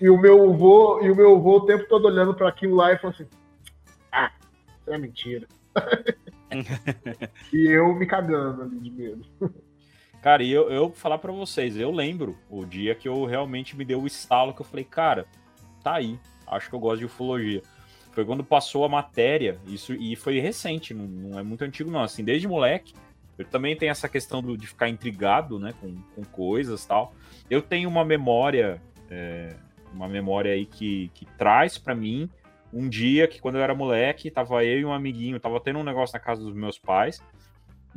E 0.02 0.10
o 0.10 0.18
meu 0.18 0.50
avô, 0.50 1.02
e 1.04 1.12
o 1.12 1.16
meu 1.16 1.36
avô 1.36 1.58
o 1.58 1.66
tempo 1.66 1.86
todo 1.90 2.06
olhando 2.06 2.34
para 2.34 2.48
aquilo 2.48 2.76
lá 2.76 2.94
e 2.94 2.98
falando 2.98 3.16
assim: 3.16 3.28
"Ah, 4.12 4.32
isso 4.82 4.94
é 4.94 4.98
mentira". 4.98 5.48
e 7.54 7.68
eu 7.68 7.94
me 7.94 8.06
cagando 8.06 8.64
ali 8.64 8.80
de 8.80 8.92
medo. 8.92 9.26
Cara, 10.22 10.44
e 10.44 10.52
eu, 10.52 10.70
eu 10.70 10.88
vou 10.88 10.92
falar 10.94 11.18
pra 11.18 11.32
vocês, 11.32 11.78
eu 11.78 11.92
lembro 11.92 12.38
o 12.50 12.66
dia 12.66 12.94
que 12.94 13.08
eu 13.08 13.24
realmente 13.26 13.76
me 13.78 13.86
deu 13.86 14.02
o 14.02 14.08
estalo 14.08 14.54
que 14.54 14.62
eu 14.62 14.66
falei, 14.66 14.84
cara, 14.84 15.26
tá 15.82 15.96
aí, 15.96 16.20
acho 16.46 16.70
que 16.70 16.76
eu 16.76 16.80
gosto 16.80 17.00
de 17.00 17.06
ufologia. 17.06 17.62
Foi 18.12 18.26
quando 18.26 18.44
passou 18.44 18.84
a 18.84 18.90
matéria, 18.90 19.58
isso 19.66 19.94
e 19.94 20.16
foi 20.18 20.40
recente, 20.40 20.94
não, 20.94 21.06
não 21.06 21.40
é 21.40 21.44
muito 21.44 21.64
antigo 21.64 21.90
não, 21.90 22.02
assim, 22.02 22.24
desde 22.24 22.48
moleque, 22.50 22.94
eu 23.38 23.46
também 23.46 23.78
tenho 23.78 23.92
essa 23.92 24.10
questão 24.10 24.42
do- 24.42 24.58
de 24.58 24.68
ficar 24.68 24.90
intrigado, 24.90 25.58
né, 25.58 25.74
com, 25.80 25.96
com 26.14 26.24
coisas 26.26 26.86
tal. 26.86 27.14
Eu 27.50 27.62
tenho 27.62 27.88
uma 27.88 28.04
memória, 28.04 28.82
é, 29.10 29.56
uma 29.94 30.10
memória 30.10 30.52
aí 30.52 30.66
que, 30.66 31.10
que 31.14 31.26
traz 31.38 31.78
pra 31.78 31.96
mim 31.96 32.30
um 32.74 32.90
dia 32.90 33.26
que 33.26 33.40
quando 33.40 33.56
eu 33.56 33.62
era 33.62 33.74
moleque, 33.74 34.30
tava 34.30 34.66
eu 34.66 34.80
e 34.82 34.86
um 34.86 34.92
amiguinho, 34.92 35.40
tava 35.40 35.62
tendo 35.62 35.80
um 35.80 35.84
negócio 35.84 36.14
na 36.14 36.20
casa 36.20 36.44
dos 36.44 36.54
meus 36.54 36.78
pais, 36.78 37.24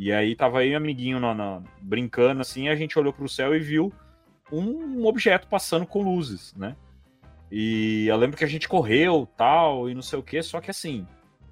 e 0.02 0.12
aí 0.12 0.34
tava 0.34 0.64
e 0.64 0.72
um 0.74 0.76
amiguinho 0.76 1.20
na, 1.20 1.34
na- 1.34 1.62
brincando 1.80 2.40
assim, 2.40 2.68
a 2.68 2.74
gente 2.74 2.98
olhou 2.98 3.12
pro 3.12 3.28
céu 3.28 3.54
e 3.54 3.60
viu 3.60 3.92
um 4.50 5.06
objeto 5.06 5.46
passando 5.46 5.86
com 5.86 6.02
luzes, 6.02 6.54
né? 6.56 6.76
E 7.50 8.06
eu 8.06 8.16
lembro 8.16 8.36
que 8.36 8.44
a 8.44 8.48
gente 8.48 8.68
correu, 8.68 9.28
tal, 9.36 9.88
e 9.88 9.94
não 9.94 10.02
sei 10.02 10.18
o 10.18 10.22
que, 10.22 10.42
só 10.42 10.60
que 10.60 10.70
assim, 10.70 11.06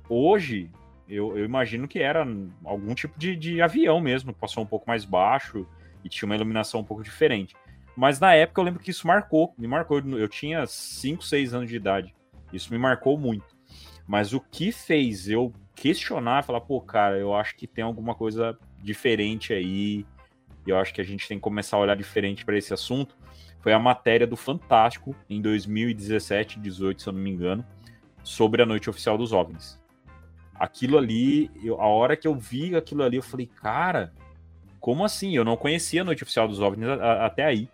hoje 0.09 0.71
eu, 1.09 1.37
eu 1.37 1.45
imagino 1.45 1.87
que 1.87 1.99
era 2.01 2.27
algum 2.65 2.95
tipo 2.95 3.19
de, 3.19 3.37
de 3.37 3.63
avião 3.63 4.01
mesmo, 4.01 4.33
passou 4.33 4.63
um 4.63 4.67
pouco 4.67 4.89
mais 4.89 5.05
baixo 5.05 5.67
e 6.05 6.09
tinha 6.09 6.27
uma 6.27 6.35
iluminação 6.35 6.81
um 6.81 6.85
pouco 6.85 7.03
diferente. 7.03 7.55
Mas 7.97 8.19
na 8.19 8.35
época 8.35 8.61
eu 8.61 8.65
lembro 8.65 8.81
que 8.83 8.91
isso 8.91 9.07
marcou, 9.07 9.55
me 9.59 9.67
marcou. 9.67 9.99
Eu 10.01 10.29
tinha 10.29 10.67
5, 10.67 11.23
6 11.23 11.53
anos 11.53 11.69
de 11.69 11.77
idade. 11.77 12.15
Isso 12.53 12.73
me 12.73 12.79
marcou 12.79 13.19
muito. 13.19 13.45
Mas 14.07 14.33
o 14.33 14.41
que 14.41 14.73
fez 14.73 15.29
eu 15.29 15.53
questionar, 15.81 16.45
falar, 16.45 16.61
pô, 16.61 16.79
cara, 16.79 17.17
eu 17.17 17.35
acho 17.35 17.57
que 17.57 17.67
tem 17.67 17.83
alguma 17.83 18.15
coisa 18.15 18.57
diferente 18.83 19.55
aí. 19.55 20.05
E 20.67 20.71
eu 20.71 20.77
acho 20.79 20.93
que 20.93 21.01
a 21.01 21.05
gente 21.05 21.27
tem 21.27 21.39
que 21.39 21.43
começar 21.43 21.79
a 21.79 21.81
olhar 21.81 21.97
diferente 21.97 22.45
para 22.45 22.59
esse 22.59 22.75
assunto. 22.75 23.17
Foi 23.61 23.73
a 23.73 23.79
matéria 23.79 24.27
do 24.27 24.37
Fantástico 24.37 25.17
em 25.29 25.41
2017, 25.41 26.61
18, 26.61 27.01
se 27.01 27.09
eu 27.09 27.15
não 27.15 27.21
me 27.21 27.31
engano, 27.31 27.65
sobre 28.23 28.63
a 28.63 28.67
noite 28.67 28.91
oficial 28.91 29.17
dos 29.17 29.33
OVNIs. 29.33 29.81
Aquilo 30.55 30.99
ali, 30.99 31.51
eu- 31.65 31.81
a 31.81 31.87
hora 31.87 32.15
que 32.15 32.29
eu 32.29 32.35
vi 32.35 32.77
aquilo 32.77 33.03
ali, 33.03 33.17
eu 33.17 33.23
falei, 33.23 33.47
cara, 33.47 34.13
como 34.79 35.03
assim? 35.03 35.35
Eu 35.35 35.47
não 35.47 35.57
conhecia 35.57 36.03
a 36.03 36.05
noite 36.05 36.23
oficial 36.23 36.47
dos 36.47 36.61
OVNIs 36.61 36.91
a- 36.91 36.95
a- 36.95 37.27
até 37.27 37.47
aí. 37.47 37.71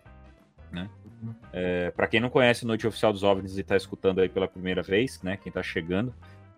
Né? 0.71 0.89
É, 1.51 1.91
para 1.91 2.07
quem 2.07 2.21
não 2.21 2.29
conhece 2.29 2.63
a 2.63 2.67
noite 2.67 2.87
oficial 2.87 3.11
dos 3.11 3.23
OVNIs 3.23 3.57
e 3.57 3.61
está 3.61 3.75
escutando 3.75 4.21
aí 4.21 4.29
pela 4.29 4.47
primeira 4.47 4.81
vez, 4.81 5.21
né? 5.21 5.35
Quem 5.35 5.49
está 5.49 5.61
chegando, 5.61 6.13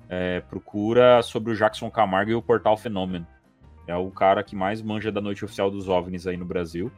é, 0.09 0.41
procura 0.41 1.21
sobre 1.21 1.53
o 1.53 1.55
Jackson 1.55 1.89
Camargo 1.91 2.31
e 2.31 2.35
o 2.35 2.41
Portal 2.41 2.75
Fenômeno. 2.75 3.25
É 3.87 3.95
o 3.95 4.09
cara 4.11 4.43
que 4.43 4.55
mais 4.55 4.81
manja 4.81 5.11
da 5.11 5.21
noite 5.21 5.45
oficial 5.45 5.71
dos 5.71 5.87
OVNIs 5.87 6.27
aí 6.27 6.35
no 6.37 6.45
Brasil. 6.45 6.91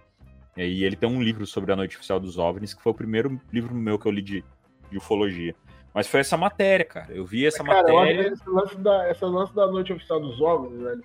E 0.58 0.84
ele 0.84 0.96
tem 0.96 1.08
um 1.10 1.22
livro 1.22 1.46
sobre 1.46 1.72
a 1.72 1.76
noite 1.76 1.96
oficial 1.98 2.20
dos 2.20 2.38
OVNIs, 2.38 2.74
que 2.74 2.82
foi 2.82 2.92
o 2.92 2.96
primeiro 2.96 3.40
livro 3.52 3.74
meu 3.74 3.98
que 3.98 4.06
eu 4.06 4.12
li 4.12 4.22
de, 4.22 4.44
de 4.90 4.98
ufologia. 4.98 5.56
Mas 5.94 6.08
foi 6.08 6.22
essa 6.22 6.36
matéria, 6.38 6.86
cara. 6.86 7.12
Eu 7.14 7.26
vi 7.26 7.46
essa 7.46 7.64
Cara, 7.64 7.82
matéria. 7.94 8.28
esse 8.34 8.50
lance, 8.50 8.78
da, 8.78 9.10
esse 9.12 9.24
lance 9.26 9.54
da 9.56 9.68
noite 9.68 9.94
oficial 9.94 10.20
dos 10.20 10.40
OVNIs, 10.40 10.82
velho. 10.82 11.04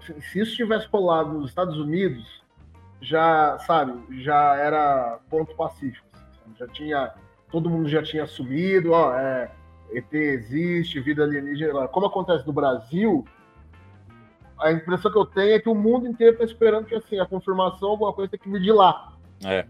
Se, 0.00 0.20
se 0.20 0.40
isso 0.40 0.56
tivesse 0.56 0.86
rolado 0.88 1.32
nos 1.32 1.48
Estados 1.50 1.76
Unidos, 1.78 2.42
já, 3.00 3.58
sabe, 3.60 4.22
já 4.22 4.56
era 4.56 5.18
ponto 5.28 5.54
pacífico. 5.56 6.06
assim, 6.12 6.54
Já 6.58 6.66
tinha. 6.68 7.12
Todo 7.50 7.68
mundo 7.68 7.88
já 7.88 8.00
tinha 8.02 8.22
assumido, 8.22 8.92
ó, 8.92 9.12
é, 9.16 9.50
ET 9.92 10.12
existe, 10.12 11.00
vida 11.00 11.24
alienígena. 11.24 11.88
Como 11.88 12.06
acontece 12.06 12.46
no 12.46 12.52
Brasil, 12.52 13.24
a 14.58 14.70
impressão 14.72 15.10
que 15.10 15.18
eu 15.18 15.26
tenho 15.26 15.54
é 15.54 15.58
que 15.58 15.68
o 15.68 15.74
mundo 15.74 16.06
inteiro 16.06 16.36
tá 16.38 16.44
esperando 16.44 16.86
que 16.86 16.94
assim, 16.94 17.18
a 17.18 17.26
confirmação, 17.26 17.90
alguma 17.90 18.12
coisa 18.12 18.30
tem 18.30 18.40
que 18.40 18.48
vir 18.50 18.60
de 18.60 18.72
lá. 18.72 19.12
É. 19.44 19.66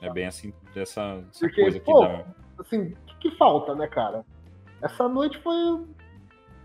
É 0.00 0.10
bem 0.12 0.26
assim, 0.26 0.52
essa, 0.74 1.22
essa 1.30 1.40
Porque, 1.40 1.60
coisa 1.62 1.78
que 1.78 1.84
pô, 1.84 2.00
dá. 2.04 2.24
assim, 2.58 2.80
o 2.88 2.96
que, 3.18 3.30
que 3.30 3.36
falta, 3.36 3.74
né, 3.74 3.86
cara? 3.86 4.24
Essa 4.82 5.08
noite 5.08 5.38
foi. 5.38 5.54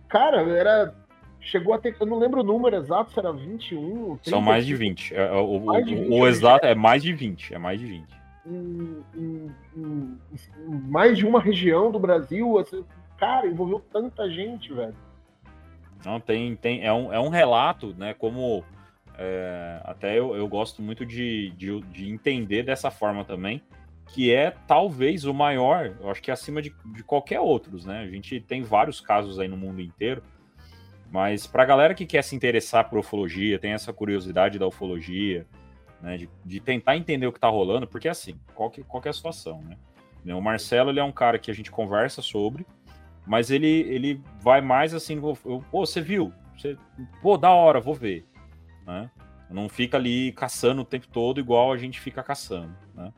Cara, 0.09 0.41
era. 0.41 0.95
Chegou 1.39 1.73
a 1.73 1.77
ter. 1.77 1.95
Eu 1.99 2.05
não 2.07 2.17
lembro 2.17 2.41
o 2.41 2.43
número 2.43 2.75
exato, 2.75 3.11
se 3.11 3.19
era 3.19 3.31
21. 3.31 4.17
30, 4.17 4.29
São 4.29 4.41
mais 4.41 4.65
de 4.65 4.73
20. 4.75 5.13
É, 5.15 5.31
o, 5.33 5.57
o- 5.57 5.65
Mais 5.67 5.85
de 5.85 5.93
o- 5.93 5.97
20 5.99 6.09
o 6.13 6.27
exato 6.27 6.65
é 6.65 6.73
mais 6.73 7.03
de 7.03 7.13
20. 7.13 7.53
É 7.53 7.59
mais 7.59 7.79
de 7.79 7.85
20. 7.85 8.07
Em, 8.47 9.03
em- 9.15 9.51
em- 9.75 10.17
mais 10.89 11.17
de 11.17 11.25
uma 11.25 11.41
região 11.41 11.91
do 11.91 11.99
Brasil. 11.99 12.57
assim, 12.57 12.83
cara, 13.17 13.47
envolveu 13.47 13.79
tanta 13.91 14.29
gente, 14.29 14.73
velho. 14.73 14.95
Não, 16.05 16.19
tem, 16.19 16.55
tem, 16.55 16.85
é, 16.85 16.93
um, 16.93 17.11
é 17.11 17.19
um 17.19 17.29
relato, 17.29 17.93
né? 17.97 18.13
Como 18.13 18.63
é, 19.17 19.81
até 19.83 20.17
eu, 20.17 20.35
eu 20.35 20.47
gosto 20.47 20.81
muito 20.81 21.05
de, 21.05 21.51
de, 21.57 21.81
de 21.81 22.09
entender 22.09 22.63
dessa 22.63 22.91
forma 22.91 23.25
também, 23.25 23.61
que 24.13 24.31
é 24.31 24.51
talvez 24.67 25.25
o 25.25 25.33
maior, 25.33 25.93
eu 25.99 26.09
acho 26.09 26.21
que 26.21 26.29
é 26.31 26.33
acima 26.33 26.61
de, 26.61 26.73
de 26.93 27.03
qualquer 27.03 27.39
outros, 27.39 27.85
né? 27.85 27.99
A 28.01 28.07
gente 28.07 28.39
tem 28.39 28.61
vários 28.61 29.01
casos 29.01 29.39
aí 29.39 29.47
no 29.47 29.57
mundo 29.57 29.81
inteiro, 29.81 30.21
mas 31.11 31.47
para 31.47 31.63
a 31.63 31.65
galera 31.65 31.93
que 31.93 32.05
quer 32.05 32.23
se 32.23 32.35
interessar 32.35 32.89
por 32.89 32.99
ufologia, 32.99 33.57
tem 33.59 33.71
essa 33.73 33.91
curiosidade 33.91 34.59
da 34.59 34.67
ufologia, 34.67 35.45
né? 36.01 36.17
De, 36.17 36.29
de 36.45 36.59
tentar 36.59 36.97
entender 36.97 37.27
o 37.27 37.33
que 37.33 37.39
tá 37.39 37.47
rolando, 37.47 37.87
porque 37.87 38.07
assim, 38.07 38.39
qual 38.53 38.69
que, 38.69 38.83
qual 38.83 39.01
que 39.01 39.07
é 39.07 39.11
a 39.11 39.13
situação, 39.13 39.61
né? 39.61 39.77
O 40.33 40.41
Marcelo, 40.41 40.89
ele 40.89 40.99
é 40.99 41.03
um 41.03 41.11
cara 41.11 41.39
que 41.39 41.49
a 41.49 41.53
gente 41.53 41.71
conversa 41.71 42.21
sobre, 42.21 42.65
mas 43.25 43.49
ele, 43.49 43.67
ele 43.67 44.21
vai 44.41 44.59
mais 44.59 44.93
assim, 44.93 45.21
pô, 45.21 45.35
você 45.71 46.01
viu? 46.01 46.33
Você, 46.57 46.77
pô, 47.21 47.37
da 47.37 47.49
hora, 47.49 47.79
vou 47.79 47.93
ver. 47.93 48.25
Né? 48.85 49.09
Não 49.49 49.69
fica 49.69 49.95
ali 49.95 50.33
caçando 50.33 50.81
o 50.81 50.85
tempo 50.85 51.07
todo 51.07 51.39
igual 51.39 51.71
a 51.71 51.77
gente 51.77 52.01
fica 52.01 52.21
caçando. 52.21 52.75
Né? 52.93 53.13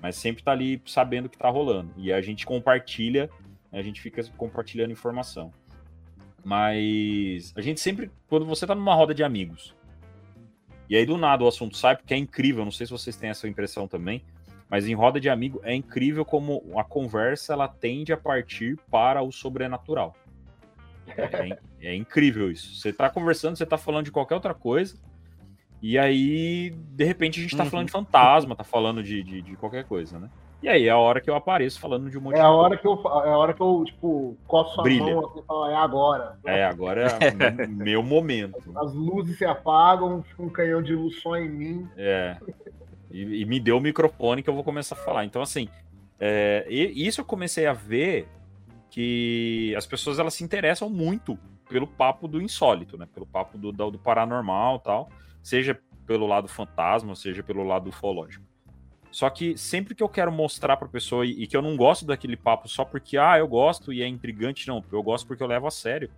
mas 0.00 0.16
sempre 0.16 0.42
tá 0.42 0.52
ali 0.52 0.80
sabendo 0.86 1.26
o 1.26 1.28
que 1.28 1.38
tá 1.38 1.48
rolando. 1.48 1.92
E 1.96 2.12
a 2.12 2.20
gente 2.20 2.46
compartilha, 2.46 3.30
a 3.70 3.82
gente 3.82 4.00
fica 4.00 4.22
compartilhando 4.36 4.90
informação. 4.90 5.52
Mas 6.42 7.52
a 7.54 7.60
gente 7.60 7.80
sempre, 7.80 8.10
quando 8.26 8.46
você 8.46 8.66
tá 8.66 8.74
numa 8.74 8.94
roda 8.94 9.14
de 9.14 9.22
amigos, 9.22 9.74
e 10.90 10.96
aí 10.96 11.06
do 11.06 11.16
nada 11.16 11.44
o 11.44 11.48
assunto 11.48 11.76
sai, 11.76 11.96
porque 11.96 12.12
é 12.12 12.16
incrível, 12.18 12.64
não 12.64 12.72
sei 12.72 12.84
se 12.84 12.92
vocês 12.92 13.16
têm 13.16 13.30
essa 13.30 13.48
impressão 13.48 13.86
também, 13.88 14.22
mas 14.68 14.86
em 14.86 14.94
roda 14.94 15.20
de 15.20 15.30
amigo 15.30 15.60
é 15.62 15.74
incrível 15.74 16.24
como 16.24 16.62
a 16.76 16.84
conversa 16.84 17.52
ela 17.52 17.68
tende 17.68 18.12
a 18.12 18.16
partir 18.16 18.76
para 18.90 19.22
o 19.22 19.30
sobrenatural. 19.32 20.14
É, 21.16 21.58
é 21.80 21.94
incrível 21.94 22.50
isso. 22.50 22.74
Você 22.74 22.92
tá 22.92 23.08
conversando, 23.08 23.56
você 23.56 23.64
tá 23.64 23.78
falando 23.78 24.04
de 24.06 24.10
qualquer 24.12 24.34
outra 24.34 24.52
coisa, 24.52 24.96
e 25.82 25.96
aí, 25.98 26.70
de 26.70 27.04
repente, 27.04 27.40
a 27.40 27.42
gente 27.42 27.56
tá 27.56 27.64
Uhum. 27.64 27.70
falando 27.70 27.86
de 27.86 27.92
fantasma, 27.92 28.54
tá 28.54 28.64
falando 28.64 29.02
de, 29.02 29.22
de, 29.22 29.40
de 29.42 29.56
qualquer 29.56 29.84
coisa, 29.84 30.18
né? 30.18 30.28
E 30.62 30.68
aí 30.68 30.86
é 30.86 30.90
a 30.90 30.98
hora 30.98 31.20
que 31.20 31.30
eu 31.30 31.34
apareço 31.34 31.80
falando 31.80 32.10
de 32.10 32.18
um 32.18 32.20
monte 32.20 32.34
É 32.34 32.36
de 32.36 32.40
a 32.42 32.44
coisa. 32.48 32.58
hora 32.58 32.76
que 32.76 32.86
eu, 32.86 32.92
é 33.24 33.30
a 33.30 33.38
hora 33.38 33.54
que 33.54 33.62
eu 33.62 33.82
tipo, 33.86 34.36
coço 34.46 34.78
a 34.80 34.82
Brilha. 34.82 35.14
mão 35.14 35.26
assim 35.26 35.38
e 35.40 35.42
falo, 35.44 35.66
é 35.70 35.74
agora. 35.74 36.38
É, 36.44 36.64
agora 36.64 37.06
é 37.18 37.66
meu 37.66 38.02
momento. 38.02 38.72
As 38.76 38.92
luzes 38.92 39.38
se 39.38 39.44
apagam, 39.44 40.22
fica 40.22 40.42
um 40.42 40.50
canhão 40.50 40.82
de 40.82 40.94
luz 40.94 41.20
só 41.22 41.36
em 41.36 41.48
mim. 41.48 41.88
É. 41.96 42.36
E, 43.10 43.40
e 43.42 43.44
me 43.46 43.58
deu 43.58 43.78
o 43.78 43.80
microfone 43.80 44.42
que 44.42 44.50
eu 44.50 44.54
vou 44.54 44.62
começar 44.62 44.94
a 44.94 44.98
falar. 44.98 45.24
Então, 45.24 45.40
assim, 45.40 45.66
é, 46.18 46.66
e- 46.68 47.06
isso 47.06 47.22
eu 47.22 47.24
comecei 47.24 47.66
a 47.66 47.72
ver 47.72 48.28
que 48.90 49.74
as 49.76 49.86
pessoas 49.86 50.18
elas 50.18 50.34
se 50.34 50.44
interessam 50.44 50.90
muito 50.90 51.38
pelo 51.68 51.86
papo 51.86 52.26
do 52.28 52.42
insólito, 52.42 52.98
né? 52.98 53.06
Pelo 53.14 53.24
papo 53.26 53.56
do, 53.56 53.72
do, 53.72 53.92
do 53.92 53.98
paranormal 53.98 54.76
e 54.76 54.80
tal. 54.80 55.08
Seja 55.42 55.78
pelo 56.06 56.26
lado 56.26 56.48
fantasma, 56.48 57.14
seja 57.14 57.42
pelo 57.42 57.62
lado 57.62 57.88
ufológico. 57.88 58.44
Só 59.10 59.28
que 59.28 59.56
sempre 59.58 59.94
que 59.94 60.02
eu 60.02 60.08
quero 60.08 60.30
mostrar 60.30 60.76
pra 60.76 60.88
pessoa 60.88 61.26
e, 61.26 61.42
e 61.42 61.46
que 61.46 61.56
eu 61.56 61.62
não 61.62 61.76
gosto 61.76 62.06
daquele 62.06 62.36
papo 62.36 62.68
só 62.68 62.84
porque, 62.84 63.18
ah, 63.18 63.38
eu 63.38 63.48
gosto 63.48 63.92
e 63.92 64.02
é 64.02 64.06
intrigante, 64.06 64.68
não. 64.68 64.84
Eu 64.92 65.02
gosto 65.02 65.26
porque 65.26 65.42
eu 65.42 65.48
levo 65.48 65.66
a 65.66 65.70
sério. 65.70 66.10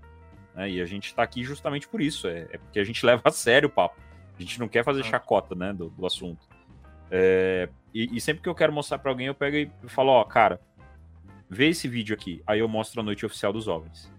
né? 0.55 0.71
E 0.71 0.81
a 0.81 0.85
gente 0.85 1.15
tá 1.15 1.23
aqui 1.23 1.43
justamente 1.43 1.89
por 1.89 2.01
isso. 2.01 2.29
É, 2.29 2.49
é 2.53 2.59
porque 2.59 2.79
a 2.79 2.85
gente 2.85 3.05
leva 3.07 3.23
a 3.25 3.31
sério 3.31 3.69
o 3.69 3.73
papo. 3.73 4.01
A 4.37 4.41
gente 4.41 4.59
não 4.61 4.69
quer 4.69 4.85
fazer 4.85 5.05
chacota, 5.05 5.55
né, 5.55 5.73
do, 5.73 5.91
do 5.91 6.07
assunto. 6.07 6.47
É, 7.11 7.69
e, 7.95 8.17
e 8.17 8.21
sempre 8.21 8.43
que 8.43 8.49
eu 8.49 8.55
quero 8.55 8.73
mostrar 8.73 8.99
pra 8.99 9.11
alguém, 9.11 9.27
eu 9.27 9.35
pego 9.35 9.57
e 9.57 9.71
falo, 9.89 10.11
ó, 10.11 10.25
cara, 10.25 10.61
vê 11.49 11.69
esse 11.69 11.87
vídeo 11.87 12.15
aqui. 12.15 12.43
Aí 12.47 12.61
eu 12.61 12.69
mostro 12.69 13.01
a 13.01 13.05
noite 13.05 13.25
oficial 13.25 13.53
dos 13.53 13.69
OVNIs. 13.69 14.11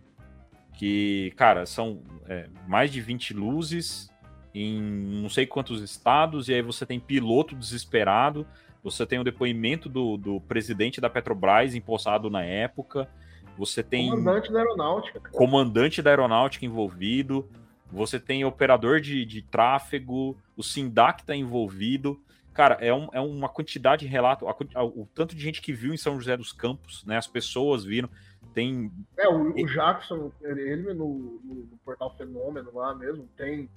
Que, 0.73 1.33
cara, 1.35 1.65
são 1.65 2.01
é, 2.27 2.47
mais 2.67 2.91
de 2.91 3.01
20 3.01 3.33
luzes 3.33 4.11
em 4.53 4.79
não 4.79 5.29
sei 5.29 5.47
quantos 5.47 5.81
estados, 5.81 6.47
e 6.47 6.53
aí 6.53 6.61
você 6.61 6.85
tem 6.85 6.99
piloto 6.99 7.55
desesperado, 7.55 8.45
você 8.83 9.05
tem 9.05 9.19
o 9.19 9.23
depoimento 9.23 9.87
do, 9.87 10.17
do 10.17 10.41
presidente 10.41 10.99
da 10.99 11.09
Petrobras 11.09 11.73
empossado 11.75 12.29
na 12.29 12.43
época, 12.43 13.09
você 13.57 13.81
tem 13.83 14.09
Comandante 14.09 14.51
da 14.51 14.59
aeronáutica. 14.59 15.19
cara. 15.19 15.33
comandante 15.35 16.01
da 16.01 16.09
aeronáutica 16.09 16.65
envolvido, 16.65 17.47
você 17.91 18.19
tem 18.19 18.43
operador 18.43 18.99
de, 18.99 19.23
de 19.25 19.41
tráfego, 19.43 20.35
o 20.57 20.63
SINDAC 20.63 21.21
está 21.21 21.35
envolvido. 21.35 22.19
Cara, 22.53 22.77
é, 22.81 22.93
um- 22.93 23.09
é 23.13 23.19
uma 23.19 23.47
quantidade 23.49 24.05
de 24.05 24.11
relato, 24.11 24.47
a 24.47 24.55
a- 24.75 24.83
o 24.83 25.07
tanto 25.13 25.35
de 25.35 25.41
gente 25.41 25.61
que 25.61 25.71
viu 25.73 25.93
em 25.93 25.97
São 25.97 26.19
José 26.19 26.35
dos 26.37 26.51
Campos, 26.51 27.03
né? 27.05 27.17
As 27.17 27.27
pessoas 27.27 27.83
viram. 27.83 28.09
Tem. 28.53 28.91
É, 29.17 29.27
o, 29.27 29.51
o 29.51 29.65
Jackson, 29.67 30.31
ele, 30.41 30.61
ele 30.61 30.93
no, 30.93 31.39
no- 31.43 31.55
no 31.71 31.77
portal 31.83 32.15
Fenômeno 32.15 32.69
lá 32.73 32.93
mesmo, 32.95 33.27
tem. 33.37 33.67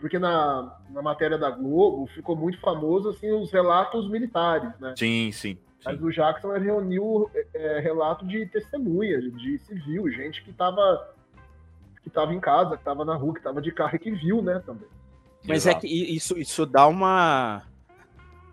Porque 0.00 0.18
na, 0.18 0.78
na 0.88 1.02
matéria 1.02 1.36
da 1.36 1.50
Globo 1.50 2.06
ficou 2.06 2.34
muito 2.34 2.58
famoso 2.60 3.10
assim, 3.10 3.30
os 3.30 3.52
relatos 3.52 4.08
militares, 4.08 4.72
né? 4.80 4.94
Sim, 4.96 5.30
sim. 5.30 5.58
Mas 5.84 5.98
sim. 5.98 6.04
o 6.04 6.10
Jackson 6.10 6.52
reuniu 6.58 7.30
é, 7.54 7.80
relato 7.80 8.26
de 8.26 8.46
testemunha, 8.46 9.20
de, 9.20 9.58
civil, 9.58 10.10
gente 10.10 10.42
que 10.42 10.52
tava, 10.52 11.14
que 12.02 12.08
tava 12.10 12.32
em 12.34 12.40
casa, 12.40 12.76
que 12.76 12.84
tava 12.84 13.04
na 13.04 13.14
rua, 13.14 13.34
que 13.34 13.42
tava 13.42 13.60
de 13.60 13.70
carro 13.72 13.94
e 13.96 13.98
que 13.98 14.10
viu, 14.10 14.42
né, 14.42 14.62
também. 14.64 14.88
Mas 15.46 15.66
é 15.66 15.70
Exato. 15.70 15.86
que 15.86 15.86
i- 15.86 16.16
isso, 16.16 16.38
isso 16.38 16.66
dá 16.66 16.86
uma, 16.86 17.62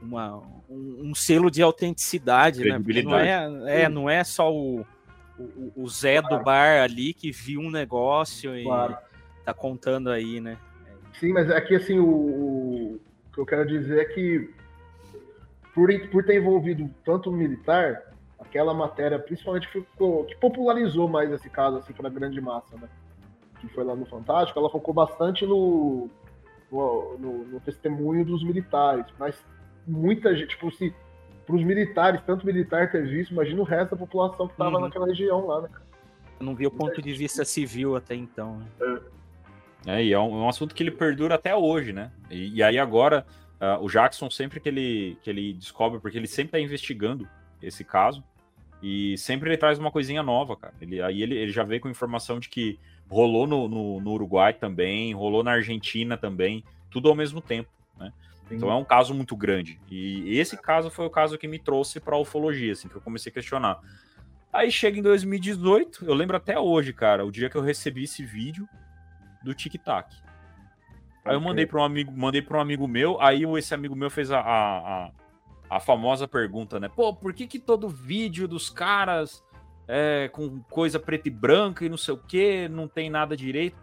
uma 0.01 0.37
um, 0.69 1.09
um 1.09 1.15
selo 1.15 1.49
de 1.49 1.61
autenticidade, 1.61 2.63
né? 2.63 2.79
Porque 2.79 3.03
não 3.03 3.17
é, 3.17 3.83
é, 3.83 3.89
não 3.89 4.09
é 4.09 4.23
só 4.23 4.53
o, 4.53 4.85
o, 5.37 5.71
o 5.75 5.89
Zé 5.89 6.21
do 6.21 6.39
bar 6.39 6.81
ali 6.81 7.13
que 7.13 7.31
viu 7.31 7.59
um 7.61 7.69
negócio 7.71 8.55
e 8.57 8.63
Claro. 8.63 8.97
tá 9.43 9.53
contando 9.53 10.09
aí, 10.09 10.39
né? 10.39 10.57
Sim, 11.19 11.33
mas 11.33 11.49
é 11.49 11.59
que 11.61 11.75
assim, 11.75 11.99
o, 11.99 12.05
o 12.05 12.99
que 13.33 13.39
eu 13.39 13.45
quero 13.45 13.67
dizer 13.67 13.99
é 13.99 14.05
que 14.05 14.53
por, 15.73 15.89
por 16.09 16.23
ter 16.25 16.37
envolvido 16.37 16.89
tanto 17.05 17.29
o 17.29 17.33
militar, 17.33 18.13
aquela 18.39 18.73
matéria, 18.73 19.19
principalmente 19.19 19.67
que 19.71 19.81
ficou, 19.81 20.25
que 20.25 20.35
popularizou 20.37 21.07
mais 21.07 21.31
esse 21.31 21.49
caso 21.49 21.77
assim 21.77 21.93
para 21.93 22.07
a 22.07 22.11
grande 22.11 22.39
massa, 22.41 22.75
né? 22.77 22.87
Que 23.59 23.67
foi 23.69 23.83
lá 23.83 23.95
no 23.95 24.05
Fantástico, 24.05 24.57
ela 24.59 24.69
focou 24.69 24.93
bastante 24.93 25.45
no, 25.45 26.09
no, 26.71 27.17
no- 27.17 27.45
no 27.45 27.59
testemunho 27.59 28.23
dos 28.25 28.43
militares, 28.43 29.05
mas 29.19 29.35
muita 29.87 30.35
gente, 30.35 30.49
tipo, 30.49 30.71
se 30.71 30.93
para 31.45 31.55
os 31.55 31.63
militares, 31.63 32.21
tanto 32.25 32.45
militar 32.45 32.91
ter 32.91 33.07
visto, 33.07 33.31
imagina 33.31 33.61
o 33.61 33.63
resto 33.63 33.91
da 33.91 33.97
população 33.97 34.47
que 34.47 34.53
estava 34.53 34.75
Uhum. 34.75 34.81
naquela 34.83 35.07
região 35.07 35.45
lá, 35.47 35.61
né? 35.61 35.69
Eu 36.39 36.45
não 36.45 36.53
vi 36.53 36.67
o 36.67 36.71
ponto 36.71 37.01
de 37.01 37.13
vista 37.13 37.43
civil 37.45 37.95
até 37.95 38.13
então. 38.15 38.57
né? 38.57 38.65
É, 38.81 38.99
e 39.85 40.11
é 40.11 40.19
um, 40.19 40.41
é 40.41 40.45
um 40.45 40.49
assunto 40.49 40.73
que 40.73 40.83
ele 40.83 40.91
perdura 40.91 41.35
até 41.35 41.55
hoje, 41.55 41.93
né? 41.93 42.11
E, 42.29 42.55
e 42.55 42.63
aí 42.63 42.77
agora, 42.77 43.25
ah, 43.59 43.79
o 43.79 43.87
Jackson, 43.87 44.29
sempre 44.29 44.59
que 44.59 44.69
ele, 44.69 45.17
que 45.21 45.29
ele 45.29 45.53
descobre, 45.53 45.99
porque 45.99 46.17
ele 46.17 46.27
sempre 46.27 46.51
tá 46.51 46.59
investigando 46.59 47.27
esse 47.61 47.83
caso, 47.83 48.23
e 48.81 49.17
sempre 49.17 49.49
ele 49.49 49.57
traz 49.57 49.79
uma 49.79 49.91
coisinha 49.91 50.21
nova, 50.21 50.55
cara. 50.55 50.73
Ele, 50.81 51.01
aí 51.01 51.21
ele, 51.21 51.35
ele 51.35 51.51
já 51.51 51.63
veio 51.63 51.81
com 51.81 51.89
informação 51.89 52.39
de 52.39 52.49
que 52.49 52.79
rolou 53.09 53.47
no, 53.47 53.67
no, 53.67 54.01
no 54.01 54.11
Uruguai 54.11 54.53
também, 54.53 55.13
rolou 55.13 55.43
na 55.43 55.51
Argentina 55.51 56.17
também, 56.17 56.63
tudo 56.89 57.09
ao 57.09 57.15
mesmo 57.15 57.41
tempo, 57.41 57.69
né? 57.97 58.11
Então 58.49 58.71
é 58.71 58.75
um 58.75 58.83
caso 58.83 59.13
muito 59.13 59.35
grande. 59.35 59.79
E 59.89 60.37
esse 60.37 60.55
caso 60.57 60.89
foi 60.89 61.05
o 61.05 61.09
caso 61.09 61.37
que 61.37 61.47
me 61.47 61.59
trouxe 61.59 61.99
pra 61.99 62.17
ufologia, 62.17 62.71
assim, 62.71 62.87
que 62.87 62.95
eu 62.95 63.01
comecei 63.01 63.29
a 63.29 63.33
questionar. 63.33 63.79
Aí 64.53 64.71
chega 64.71 64.97
em 64.97 65.01
2018, 65.01 66.05
eu 66.05 66.13
lembro 66.13 66.37
até 66.37 66.57
hoje, 66.57 66.93
cara, 66.93 67.25
o 67.25 67.31
dia 67.31 67.49
que 67.49 67.57
eu 67.57 67.61
recebi 67.61 68.03
esse 68.03 68.23
vídeo 68.23 68.67
do 69.43 69.53
Tic 69.53 69.75
Tac. 69.83 70.11
Aí 71.27 71.35
eu 71.35 71.41
mandei 71.41 71.65
para 71.65 71.81
um 71.81 71.83
amigo, 71.83 72.13
mandei 72.15 72.41
para 72.41 72.57
um 72.57 72.61
amigo 72.61 72.87
meu, 72.87 73.21
aí 73.21 73.43
esse 73.57 73.73
amigo 73.73 73.95
meu 73.95 74.09
fez 74.09 74.31
a, 74.31 74.39
a, 74.39 75.11
a, 75.69 75.79
famosa 75.79 76.25
pergunta, 76.25 76.79
né? 76.79 76.87
Pô, 76.87 77.13
por 77.13 77.33
que 77.33 77.45
que 77.45 77.59
todo 77.59 77.89
vídeo 77.89 78.47
dos 78.47 78.69
caras 78.69 79.43
é 79.87 80.29
com 80.29 80.61
coisa 80.69 80.99
preta 80.99 81.27
e 81.27 81.31
branca 81.31 81.83
e 81.83 81.89
não 81.89 81.97
sei 81.97 82.13
o 82.13 82.17
que, 82.17 82.69
não 82.69 82.87
tem 82.87 83.09
nada 83.09 83.35
direito? 83.35 83.77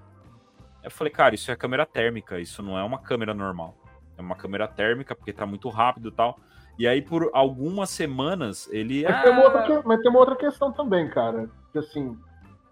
Eu 0.83 0.91
falei, 0.91 1.13
cara, 1.13 1.35
isso 1.35 1.51
é 1.51 1.57
câmera 1.57 1.85
térmica, 1.85 2.41
isso 2.41 2.63
não 2.63 2.79
é 2.79 2.83
uma 2.83 2.99
câmera 2.99 3.35
normal. 3.35 3.77
É 4.17 4.23
uma 4.23 4.37
câmera 4.37 4.67
térmica, 4.67 5.15
porque 5.15 5.33
tá 5.33 5.45
muito 5.45 5.69
rápido 5.69 6.09
e 6.09 6.13
tal. 6.13 6.39
E 6.79 6.89
aí, 6.89 7.03
por 7.03 7.31
algumas 7.33 7.91
semanas, 7.91 8.69
ele. 8.73 9.05
Mas, 9.05 9.23
tem 9.23 9.33
uma 9.33 9.45
outra, 9.45 9.79
"Ah, 9.79 9.83
mas 9.85 10.01
tem 10.01 10.11
uma 10.11 10.19
outra 10.21 10.37
questão 10.37 10.73
também, 10.73 11.09
cara. 11.09 11.49
Que 11.73 11.79
assim, 11.79 12.19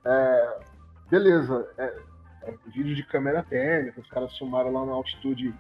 é, 0.05 0.59
beleza, 1.11 1.69
é 1.79 1.95
vídeo 2.67 2.95
de 2.95 3.03
câmera 3.05 3.43
térmica, 3.43 4.01
os 4.01 4.09
caras 4.09 4.37
filmaram 4.37 4.73
lá 4.73 4.85
na 4.85 4.93
altitude 4.93 5.55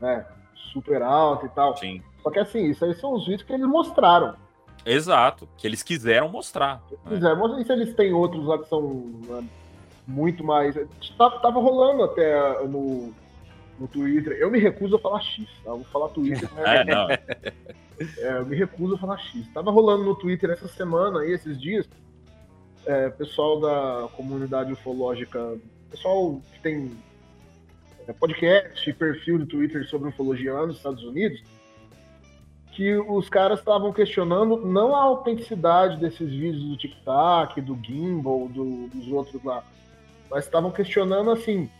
né, 0.00 0.24
super 0.72 1.02
alta 1.02 1.46
e 1.46 1.48
tal. 1.50 1.76
Sim. 1.76 2.02
Só 2.22 2.30
que 2.30 2.38
assim, 2.38 2.70
isso 2.70 2.84
aí 2.84 2.94
são 2.94 3.14
os 3.14 3.26
vídeos 3.26 3.42
que 3.42 3.52
eles 3.52 3.66
mostraram. 3.66 4.34
Exato, 4.84 5.48
que 5.56 5.66
eles 5.66 5.82
quiseram 5.82 6.28
mostrar. 6.28 6.82
né? 6.90 6.98
Quiser, 7.08 7.36
não 7.36 7.54
sei 7.54 7.64
se 7.64 7.72
eles 7.72 7.94
têm 7.94 8.12
outros 8.12 8.44
lá 8.46 8.58
que 8.58 8.68
são 8.68 8.82
né, 9.26 9.44
muito 10.06 10.44
mais. 10.44 10.76
Tava, 11.18 11.40
tava 11.40 11.60
rolando 11.60 12.04
até 12.04 12.60
uh, 12.60 12.68
no, 12.68 13.12
no 13.78 13.88
Twitter. 13.88 14.36
Eu 14.38 14.50
me 14.50 14.58
recuso 14.58 14.96
a 14.96 14.98
falar 14.98 15.20
X, 15.20 15.46
tá? 15.64 15.70
Eu 15.70 15.78
vou 15.78 15.84
falar 15.86 16.08
Twitter. 16.10 16.48
né? 16.54 16.76
É, 16.76 16.84
não. 16.84 17.08
É, 17.10 18.38
eu 18.38 18.46
me 18.46 18.56
recuso 18.56 18.94
a 18.94 18.98
falar 18.98 19.18
X. 19.18 19.48
Tava 19.52 19.70
rolando 19.70 20.04
no 20.04 20.14
Twitter 20.14 20.50
essa 20.50 20.68
semana 20.68 21.20
aí, 21.20 21.32
esses 21.32 21.60
dias, 21.60 21.88
é, 22.84 23.08
pessoal 23.10 23.60
da 23.60 24.08
comunidade 24.16 24.72
ufológica, 24.72 25.58
pessoal 25.90 26.40
que 26.52 26.60
tem 26.60 26.92
é, 28.06 28.12
podcast 28.12 28.92
perfil 28.94 29.38
do 29.38 29.46
Twitter 29.46 29.86
sobre 29.88 30.08
ufologia 30.08 30.54
lá 30.54 30.66
nos 30.66 30.76
Estados 30.76 31.02
Unidos, 31.04 31.42
que 32.72 32.94
os 32.94 33.28
caras 33.28 33.58
estavam 33.58 33.92
questionando 33.92 34.58
não 34.66 34.94
a 34.94 35.02
autenticidade 35.02 35.98
desses 35.98 36.28
vídeos 36.30 36.62
do 36.62 36.76
TikTok, 36.76 37.60
do 37.62 37.78
Gimbal, 37.82 38.48
do- 38.48 38.88
dos 38.88 39.10
outros 39.10 39.42
lá, 39.42 39.64
mas 40.30 40.44
estavam 40.44 40.70
questionando 40.70 41.30
assim 41.30 41.70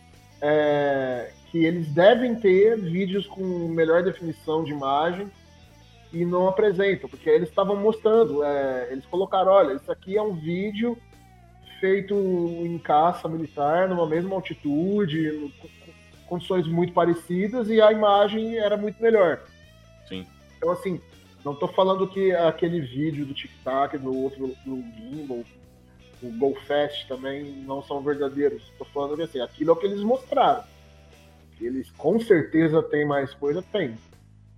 é, 0.41 1.31
que 1.51 1.63
eles 1.65 1.87
devem 1.93 2.35
ter 2.35 2.77
vídeos 2.79 3.27
com 3.27 3.43
melhor 3.67 4.03
definição 4.03 4.63
de 4.63 4.71
imagem 4.71 5.31
e 6.11 6.25
não 6.25 6.47
apresentam, 6.47 7.09
porque 7.09 7.29
eles 7.29 7.49
estavam 7.49 7.75
mostrando, 7.75 8.43
é, 8.43 8.87
eles 8.91 9.05
colocaram, 9.05 9.51
olha, 9.51 9.73
isso 9.73 9.91
aqui 9.91 10.17
é 10.17 10.21
um 10.21 10.33
vídeo 10.33 10.97
feito 11.79 12.13
em 12.15 12.77
caça 12.77 13.27
militar, 13.27 13.87
numa 13.89 14.07
mesma 14.07 14.35
altitude, 14.35 15.31
no- 15.31 15.51
condições 16.25 16.67
muito 16.67 16.91
parecidas, 16.93 17.69
e 17.69 17.79
a 17.81 17.91
imagem 17.91 18.57
era 18.57 18.75
muito 18.75 19.01
melhor. 19.01 19.41
Sim. 20.07 20.25
Então, 20.57 20.71
assim, 20.71 20.99
Não 21.45 21.55
tô 21.55 21.67
falando 21.69 22.05
que 22.09 22.33
aquele 22.33 22.81
vídeo 22.81 23.25
do 23.25 23.33
TikTok, 23.33 23.97
do 23.99 24.13
outro, 24.13 24.53
do 24.65 24.83
Gimbal, 24.97 25.45
o 26.21 26.29
GoFast 26.37 27.07
também 27.07 27.45
não 27.65 27.81
são 27.81 28.01
verdadeiros. 28.01 28.63
Tô 28.77 28.83
falando 28.83 29.15
que 29.15 29.21
assim, 29.21 29.39
aquilo 29.39 29.69
é 29.69 29.73
o 29.73 29.75
que 29.77 29.85
eles 29.85 30.01
mostraram. 30.01 30.63
Eles 31.61 31.89
com 31.91 32.19
certeza 32.19 32.83
têm 32.83 33.05
mais 33.05 33.33
coisa, 33.33 33.63
tem. 33.71 33.95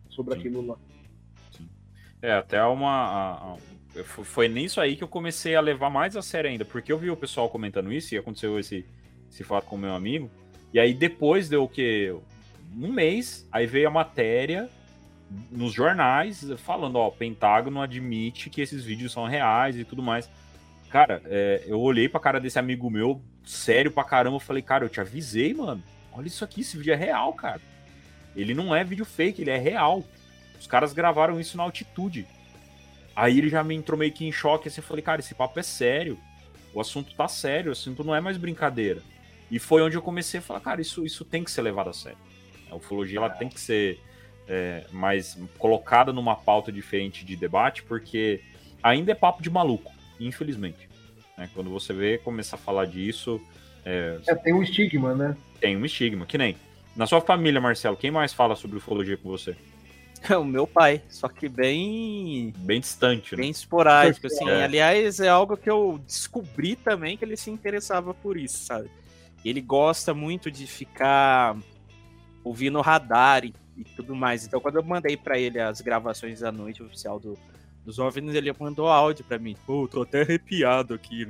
Sobre 0.10 0.34
Sim. 0.34 0.40
aquilo 0.40 0.66
lá. 0.66 0.78
É, 2.24 2.34
até 2.34 2.64
uma. 2.64 3.58
Foi 4.04 4.48
nisso 4.48 4.80
aí 4.80 4.96
que 4.96 5.04
eu 5.04 5.08
comecei 5.08 5.56
a 5.56 5.62
levar 5.62 5.90
mais 5.90 6.16
a 6.16 6.22
sério 6.22 6.50
ainda, 6.50 6.64
porque 6.64 6.92
eu 6.92 6.98
vi 6.98 7.10
o 7.10 7.18
pessoal 7.18 7.50
comentando 7.50 7.92
isso 7.92 8.14
e 8.14 8.18
aconteceu 8.18 8.60
esse, 8.60 8.86
esse 9.30 9.44
fato 9.44 9.66
com 9.66 9.76
o 9.76 9.80
meu 9.80 9.94
amigo. 9.94 10.30
E 10.74 10.80
aí 10.80 10.94
depois 10.94 11.50
deu 11.50 11.64
o 11.64 11.68
quê? 11.68 12.16
Um 12.78 12.92
mês, 12.92 13.48
aí 13.52 13.66
veio 13.66 13.88
a 13.88 13.92
matéria 13.92 14.70
nos 15.52 15.74
jornais 15.74 16.46
falando, 16.58 16.98
ó, 16.98 17.10
Pentágono 17.10 17.82
admite 17.82 18.50
que 18.50 18.62
esses 18.62 18.84
vídeos 18.84 19.12
são 19.12 19.26
reais 19.26 19.78
e 19.78 19.84
tudo 19.84 20.02
mais. 20.02 20.30
Cara, 20.90 21.22
é, 21.26 21.64
eu 21.68 21.80
olhei 21.80 22.10
pra 22.10 22.20
cara 22.20 22.40
desse 22.40 22.58
amigo 22.58 22.90
meu, 22.90 23.22
sério 23.44 23.92
pra 23.92 24.04
caramba, 24.04 24.36
eu 24.36 24.40
falei, 24.40 24.62
cara, 24.62 24.86
eu 24.86 24.90
te 24.90 25.00
avisei, 25.00 25.54
mano. 25.54 25.84
Olha 26.12 26.28
isso 26.28 26.44
aqui, 26.44 26.62
esse 26.62 26.78
vídeo 26.78 26.94
é 26.94 26.96
real, 26.96 27.34
cara. 27.34 27.62
Ele 28.36 28.54
não 28.54 28.76
é 28.76 28.84
vídeo 28.84 29.06
fake, 29.06 29.42
ele 29.42 29.52
é 29.52 29.58
real. 29.58 30.04
Os 30.60 30.68
caras 30.68 30.94
gravaram 30.94 31.40
isso 31.40 31.58
na 31.58 31.64
altitude. 31.64 32.28
Aí 33.20 33.38
ele 33.38 33.50
já 33.50 33.62
me 33.66 33.76
entrou 33.76 34.00
meio 34.00 34.14
que 34.14 34.26
em 34.26 34.32
choque, 34.32 34.70
assim, 34.70 34.80
eu 34.80 34.86
falei, 34.88 35.04
cara, 35.04 35.20
esse 35.20 35.36
papo 35.36 35.60
é 35.60 35.64
sério. 35.64 36.18
O 36.74 36.80
assunto 36.80 37.14
tá 37.14 37.28
sério, 37.28 37.68
o 37.68 37.74
assunto 37.74 38.02
não 38.02 38.16
é 38.16 38.22
mais 38.22 38.38
brincadeira. 38.38 39.02
E 39.52 39.60
foi 39.60 39.82
onde 39.82 39.98
eu 39.98 40.02
comecei 40.02 40.40
a 40.40 40.42
falar, 40.42 40.62
cara, 40.62 40.80
isso, 40.80 41.06
isso 41.06 41.26
tem 41.26 41.44
que 41.44 41.52
ser 41.52 41.62
levado 41.62 41.90
a 41.90 41.94
sério. 41.94 42.18
A 42.72 42.76
ufologia 42.78 43.18
ela 43.18 43.30
tem 43.30 43.50
que 43.50 43.60
ser 43.60 44.00
é, 44.48 44.86
mais 44.92 45.38
colocada 45.58 46.14
numa 46.14 46.34
pauta 46.34 46.72
diferente 46.72 47.26
de 47.26 47.36
debate, 47.36 47.84
porque 47.84 48.40
ainda 48.82 49.12
é 49.12 49.16
papo 49.16 49.44
de 49.44 49.50
maluco, 49.50 49.92
infelizmente. 50.18 50.88
né? 51.38 51.50
Quando 51.54 51.70
você 51.70 51.92
vê 51.92 52.20
começar 52.20 52.56
a 52.56 52.60
falar 52.60 52.86
disso, 52.86 53.42
é, 53.84 54.18
É, 54.28 54.36
tem 54.36 54.54
um 54.54 54.64
estigma, 54.64 55.14
né? 55.14 55.36
tem 55.60 55.76
um 55.76 55.84
estigma. 55.84 56.26
Que 56.26 56.38
nem 56.38 56.56
na 56.96 57.06
sua 57.06 57.20
família, 57.20 57.60
Marcelo, 57.60 57.98
quem 57.98 58.12
mais 58.12 58.32
fala 58.32 58.56
sobre 58.56 58.78
ufologia 58.78 59.18
com 59.18 59.28
você? 59.28 59.58
O 60.40 60.44
meu 60.44 60.68
pai, 60.68 61.02
só 61.10 61.28
que 61.28 61.48
bem 61.48 62.54
Bem 62.58 62.80
distante, 62.80 63.36
né? 63.36 63.42
bem 63.42 63.52
esporádico, 63.52 64.28
assim. 64.28 64.48
É. 64.50 64.64
Aliás, 64.64 65.20
é 65.20 65.30
algo 65.30 65.56
que 65.56 65.70
eu 65.70 66.00
descobri 66.06 66.76
também 66.76 67.18
que 67.18 67.24
ele 67.24 67.38
se 67.38 67.50
interessava 67.50 68.14
por 68.14 68.38
isso, 68.38 68.66
sabe? 68.66 68.90
Ele 69.44 69.62
gosta 69.62 70.14
muito 70.14 70.52
de 70.52 70.68
ficar 70.68 71.58
ouvindo 72.44 72.82
radar 72.82 73.46
e, 73.46 73.54
e 73.78 73.84
tudo 73.84 74.16
mais. 74.16 74.46
Então, 74.46 74.60
quando 74.60 74.76
eu 74.76 74.84
mandei 74.84 75.16
pra 75.16 75.40
ele 75.40 75.60
as 75.60 75.82
gravações 75.82 76.42
da 76.42 76.52
noite 76.52 76.84
oficial 76.84 77.20
do, 77.20 77.38
dos 77.86 78.00
OVNIs, 78.00 78.36
ele 78.36 78.54
mandou 78.60 78.88
áudio 78.88 79.24
pra 79.26 79.40
mim. 79.40 79.56
Pô, 79.66 79.88
tô 79.88 80.02
até 80.02 80.22
arrepiado 80.22 80.94
aqui. 80.94 81.28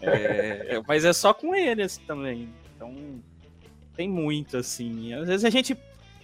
É, 0.00 0.76
é, 0.76 0.82
mas 0.86 1.04
é 1.04 1.12
só 1.12 1.34
com 1.34 1.54
ele 1.54 1.82
assim, 1.82 2.02
também. 2.06 2.48
Então, 2.76 2.94
tem 3.96 4.08
muito, 4.08 4.56
assim. 4.56 5.12
Às 5.14 5.26
vezes 5.26 5.44
a 5.44 5.50
gente 5.50 5.76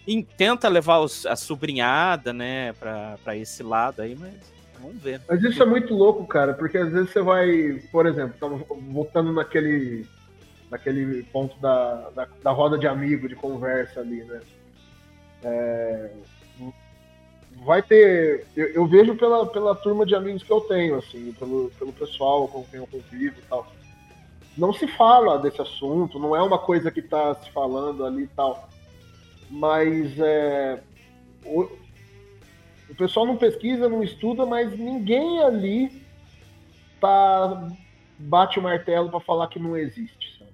em- 0.06 0.22
tenta 0.22 0.68
levar 0.68 0.98
os- 1.00 1.26
a 1.26 1.36
sobrinhada, 1.36 2.32
né, 2.32 2.72
pra, 2.74 3.18
pra 3.24 3.36
esse 3.36 3.62
lado 3.62 4.00
aí, 4.02 4.14
mas 4.14 4.32
vamos 4.80 5.02
ver. 5.02 5.20
Mas 5.28 5.42
isso 5.42 5.62
é 5.62 5.66
muito 5.66 5.94
louco, 5.94 6.26
cara, 6.26 6.54
porque 6.54 6.78
às 6.78 6.90
vezes 6.90 7.10
você 7.10 7.20
vai, 7.20 7.80
por 7.90 8.06
exemplo, 8.06 8.64
voltando 8.92 9.32
naquele, 9.32 10.06
naquele 10.70 11.22
ponto 11.24 11.58
da, 11.60 12.10
da, 12.10 12.28
da 12.42 12.50
roda 12.50 12.78
de 12.78 12.86
amigo, 12.86 13.28
de 13.28 13.34
conversa 13.34 14.00
ali, 14.00 14.22
né? 14.24 14.40
É, 15.42 16.10
vai 17.64 17.82
ter. 17.82 18.46
Eu, 18.56 18.66
eu 18.68 18.86
vejo 18.86 19.14
pela, 19.16 19.46
pela 19.46 19.74
turma 19.74 20.04
de 20.06 20.14
amigos 20.14 20.42
que 20.42 20.50
eu 20.52 20.60
tenho, 20.62 20.96
assim, 20.96 21.32
pelo, 21.38 21.70
pelo 21.78 21.92
pessoal 21.92 22.48
com 22.48 22.64
quem 22.64 22.80
eu 22.80 22.86
convivo 22.86 23.36
e 23.38 23.42
tal. 23.48 23.66
Não 24.56 24.72
se 24.72 24.86
fala 24.88 25.38
desse 25.38 25.60
assunto, 25.60 26.18
não 26.18 26.34
é 26.34 26.42
uma 26.42 26.58
coisa 26.58 26.90
que 26.90 27.02
tá 27.02 27.34
se 27.34 27.50
falando 27.50 28.04
ali 28.06 28.22
e 28.24 28.28
tal. 28.28 28.68
Mas 29.50 30.18
é, 30.18 30.82
o, 31.44 31.62
o 32.90 32.94
pessoal 32.96 33.26
não 33.26 33.36
pesquisa, 33.36 33.88
não 33.88 34.02
estuda, 34.02 34.44
mas 34.44 34.76
ninguém 34.78 35.42
ali 35.42 36.02
tá 37.00 37.70
bate 38.18 38.58
o 38.58 38.62
martelo 38.62 39.10
para 39.10 39.20
falar 39.20 39.48
que 39.48 39.58
não 39.58 39.76
existe. 39.76 40.38
sabe? 40.38 40.50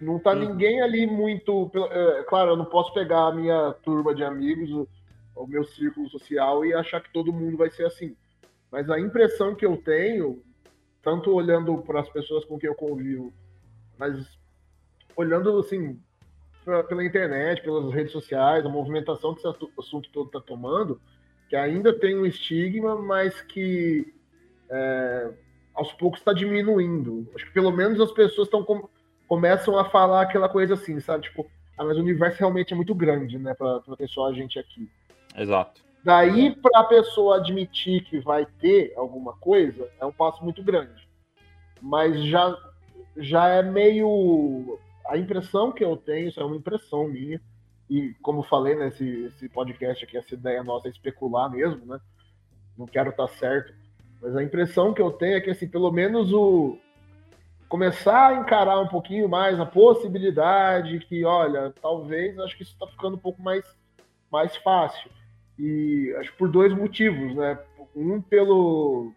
Não 0.00 0.18
tá 0.18 0.32
Uhum. 0.32 0.40
ninguém 0.40 0.80
ali 0.80 1.06
muito. 1.06 1.70
é, 1.74 2.22
claro, 2.24 2.52
eu 2.52 2.56
não 2.56 2.64
posso 2.64 2.92
pegar 2.92 3.26
a 3.28 3.34
minha 3.34 3.72
turma 3.84 4.14
de 4.14 4.24
amigos, 4.24 4.70
o, 4.70 4.88
o 5.36 5.46
meu 5.46 5.64
círculo 5.64 6.08
social 6.08 6.64
e 6.64 6.74
achar 6.74 7.00
que 7.00 7.12
todo 7.12 7.32
mundo 7.32 7.56
vai 7.56 7.70
ser 7.70 7.86
assim. 7.86 8.16
Mas 8.70 8.88
a 8.90 8.98
impressão 8.98 9.54
que 9.54 9.66
eu 9.66 9.76
tenho, 9.76 10.42
tanto 11.02 11.30
olhando 11.30 11.82
para 11.82 12.00
as 12.00 12.08
pessoas 12.08 12.44
com 12.44 12.58
quem 12.58 12.68
eu 12.68 12.74
convivo, 12.74 13.32
mas 13.98 14.38
olhando 15.16 15.58
assim 15.58 16.00
pra- 16.64 16.82
pela 16.84 17.04
internet, 17.04 17.62
pelas 17.62 17.92
redes 17.92 18.12
sociais, 18.12 18.64
a 18.64 18.68
movimentação 18.68 19.32
que 19.34 19.40
esse 19.40 19.48
assu- 19.48 19.70
assunto 19.78 20.08
todo 20.12 20.26
está 20.26 20.40
tomando, 20.40 21.00
que 21.48 21.56
ainda 21.56 21.92
tem 21.92 22.16
um 22.18 22.24
estigma, 22.26 22.96
mas 22.96 23.40
que 23.42 24.12
é, 24.70 25.30
aos 25.74 25.92
poucos 25.92 26.20
está 26.20 26.32
diminuindo. 26.32 27.28
Acho 27.34 27.44
que 27.46 27.52
pelo 27.52 27.70
menos 27.70 28.00
as 28.00 28.10
pessoas 28.12 28.46
estão 28.46 28.62
com- 28.64 28.88
começam 29.28 29.78
a 29.78 29.84
falar 29.90 30.22
aquela 30.22 30.48
coisa 30.48 30.74
assim, 30.74 30.98
sabe? 31.00 31.24
Tipo, 31.24 31.46
ah, 31.76 31.84
mas 31.84 31.96
o 31.96 32.00
universo 32.00 32.38
realmente 32.38 32.72
é 32.72 32.76
muito 32.76 32.94
grande, 32.94 33.38
né, 33.38 33.54
para 33.54 33.80
ter 33.96 34.08
só 34.08 34.28
a 34.28 34.32
gente 34.32 34.58
aqui. 34.58 34.88
Exato. 35.36 35.82
Daí 36.04 36.54
para 36.56 36.80
a 36.80 36.84
pessoa 36.84 37.36
admitir 37.36 38.02
que 38.04 38.18
vai 38.18 38.44
ter 38.60 38.92
alguma 38.96 39.34
coisa, 39.34 39.88
é 40.00 40.04
um 40.06 40.12
passo 40.12 40.42
muito 40.42 40.62
grande. 40.62 41.06
Mas 41.80 42.24
já 42.24 42.56
já 43.16 43.46
é 43.48 43.62
meio 43.62 44.78
a 45.06 45.16
impressão 45.16 45.72
que 45.72 45.84
eu 45.84 45.96
tenho, 45.96 46.28
isso 46.28 46.40
é 46.40 46.44
uma 46.44 46.56
impressão 46.56 47.08
minha. 47.08 47.40
E 47.88 48.14
como 48.22 48.42
falei 48.42 48.74
nesse 48.74 49.24
esse 49.24 49.48
podcast 49.48 50.04
aqui, 50.04 50.16
essa 50.16 50.34
ideia 50.34 50.62
nossa 50.62 50.88
é 50.88 50.90
especular 50.90 51.50
mesmo, 51.50 51.84
né? 51.84 52.00
Não 52.76 52.86
quero 52.86 53.10
estar 53.10 53.28
certo, 53.28 53.74
mas 54.20 54.34
a 54.36 54.42
impressão 54.42 54.94
que 54.94 55.02
eu 55.02 55.10
tenho 55.10 55.36
é 55.36 55.40
que 55.40 55.50
assim, 55.50 55.68
pelo 55.68 55.90
menos 55.90 56.32
o 56.32 56.78
começar 57.68 58.28
a 58.28 58.34
encarar 58.34 58.80
um 58.80 58.88
pouquinho 58.88 59.28
mais 59.28 59.58
a 59.58 59.66
possibilidade 59.66 60.98
que, 61.00 61.24
olha, 61.24 61.72
talvez 61.80 62.38
acho 62.38 62.56
que 62.56 62.62
isso 62.62 62.72
está 62.72 62.86
ficando 62.86 63.16
um 63.16 63.20
pouco 63.20 63.42
mais 63.42 63.64
mais 64.30 64.56
fácil. 64.56 65.10
E 65.58 66.14
acho 66.18 66.32
que 66.32 66.38
por 66.38 66.50
dois 66.50 66.72
motivos, 66.72 67.34
né? 67.34 67.58
Um 67.94 68.20
pelo 68.22 69.12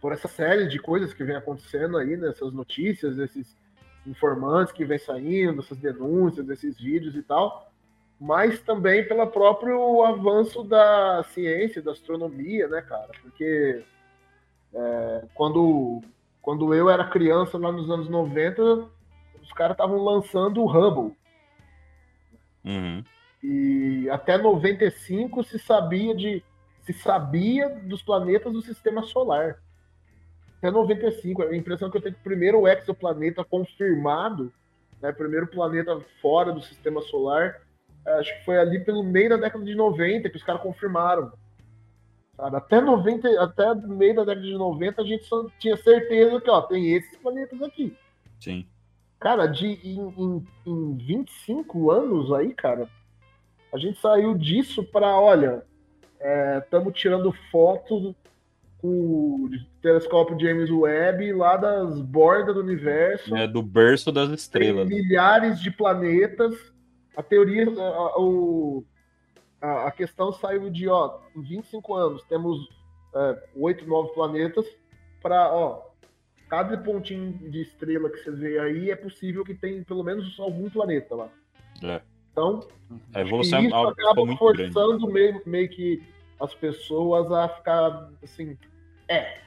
por 0.00 0.12
essa 0.12 0.28
série 0.28 0.68
de 0.68 0.78
coisas 0.78 1.14
que 1.14 1.24
vem 1.24 1.34
acontecendo 1.34 1.96
aí, 1.96 2.16
nessas 2.16 2.52
notícias, 2.52 3.18
esses 3.18 3.56
informantes 4.06 4.72
que 4.72 4.84
vem 4.84 4.98
saindo, 4.98 5.60
essas 5.60 5.78
denúncias, 5.78 6.48
esses 6.48 6.78
vídeos 6.78 7.14
e 7.16 7.22
tal, 7.22 7.70
mas 8.20 8.60
também 8.60 9.06
pelo 9.06 9.26
próprio 9.26 10.02
avanço 10.04 10.62
da 10.62 11.24
ciência, 11.32 11.82
da 11.82 11.92
astronomia, 11.92 12.68
né, 12.68 12.82
cara? 12.82 13.10
Porque 13.22 13.84
é, 14.72 15.24
quando, 15.34 16.00
quando 16.40 16.74
eu 16.74 16.88
era 16.88 17.08
criança, 17.08 17.58
lá 17.58 17.70
nos 17.70 17.90
anos 17.90 18.08
90, 18.08 18.88
os 19.42 19.52
caras 19.52 19.74
estavam 19.74 20.02
lançando 20.02 20.62
o 20.62 20.66
Hubble. 20.66 21.16
Uhum. 22.64 23.04
E 23.42 24.08
até 24.10 24.38
95 24.38 25.44
se 25.44 25.58
sabia 25.58 26.14
de 26.14 26.42
se 26.80 26.92
sabia 26.92 27.68
dos 27.68 28.02
planetas 28.02 28.52
do 28.52 28.60
sistema 28.60 29.02
solar. 29.02 29.58
Até 30.64 30.70
95, 30.70 31.42
a 31.42 31.54
impressão 31.54 31.90
que 31.90 31.98
eu 31.98 32.00
tenho 32.00 32.14
que 32.14 32.22
o 32.22 32.24
primeiro 32.24 32.66
exoplaneta 32.66 33.44
confirmado, 33.44 34.50
né, 35.02 35.12
primeiro 35.12 35.46
planeta 35.46 36.00
fora 36.22 36.52
do 36.52 36.62
sistema 36.62 37.02
solar, 37.02 37.60
acho 38.06 38.34
que 38.38 38.44
foi 38.46 38.56
ali 38.56 38.80
pelo 38.82 39.04
meio 39.04 39.28
da 39.28 39.36
década 39.36 39.62
de 39.62 39.74
90 39.74 40.30
que 40.30 40.36
os 40.38 40.42
caras 40.42 40.62
confirmaram. 40.62 41.30
Sabe? 42.34 42.56
Até 42.56 42.80
90, 42.80 43.42
até 43.42 43.74
meio 43.74 44.14
da 44.14 44.24
década 44.24 44.46
de 44.46 44.54
90 44.54 45.02
a 45.02 45.04
gente 45.04 45.24
só 45.26 45.46
tinha 45.58 45.76
certeza 45.76 46.40
que 46.40 46.48
ó, 46.48 46.62
tem 46.62 46.94
esses 46.94 47.14
planetas 47.18 47.60
aqui. 47.60 47.94
Sim. 48.40 48.66
Cara, 49.20 49.46
de, 49.46 49.66
em, 49.66 50.14
em, 50.16 50.46
em 50.64 50.96
25 50.96 51.90
anos 51.90 52.32
aí, 52.32 52.54
cara, 52.54 52.88
a 53.70 53.76
gente 53.76 54.00
saiu 54.00 54.34
disso 54.34 54.82
para, 54.82 55.14
olha, 55.14 55.62
estamos 56.62 56.94
tirando 56.98 57.30
fotos 57.50 58.14
o 58.86 59.48
telescópio 59.80 60.38
James 60.38 60.70
Webb 60.70 61.32
lá 61.32 61.56
das 61.56 62.00
bordas 62.02 62.54
do 62.54 62.60
universo, 62.60 63.34
É 63.34 63.46
do 63.48 63.62
berço 63.62 64.12
das 64.12 64.26
tem 64.26 64.34
estrelas. 64.34 64.86
milhares 64.88 65.58
de 65.60 65.70
planetas. 65.70 66.54
A 67.16 67.22
teoria, 67.22 67.66
a, 67.66 67.82
a- 67.82 68.20
o- 68.20 68.84
a- 69.60 69.86
a 69.86 69.90
questão 69.90 70.30
saiu 70.32 70.68
de, 70.68 70.86
ó, 70.88 71.18
em 71.34 71.40
25 71.42 71.94
anos 71.94 72.22
temos 72.24 72.58
é, 73.16 73.42
oito, 73.56 73.86
nove 73.86 74.12
planetas 74.12 74.66
para, 75.22 75.50
ó, 75.54 75.82
cada 76.48 76.76
pontinho 76.76 77.32
de 77.50 77.62
estrela 77.62 78.10
que 78.10 78.18
você 78.18 78.32
vê 78.32 78.58
aí 78.58 78.90
é 78.90 78.96
possível 78.96 79.44
que 79.44 79.54
tenha 79.54 79.82
pelo 79.84 80.02
menos 80.02 80.38
algum 80.40 80.68
planeta 80.68 81.14
lá. 81.14 81.28
É. 81.82 82.02
Então, 82.32 82.60
A 83.14 83.20
evolução 83.20 83.60
é 83.60 83.62
isso 83.66 83.74
algo 83.74 83.92
acaba 83.92 84.36
forçando 84.36 85.06
meio, 85.06 85.40
meio 85.46 85.68
que 85.68 86.02
as 86.40 86.52
pessoas 86.52 87.30
a 87.30 87.48
ficar 87.48 88.10
assim, 88.22 88.58
é, 89.08 89.38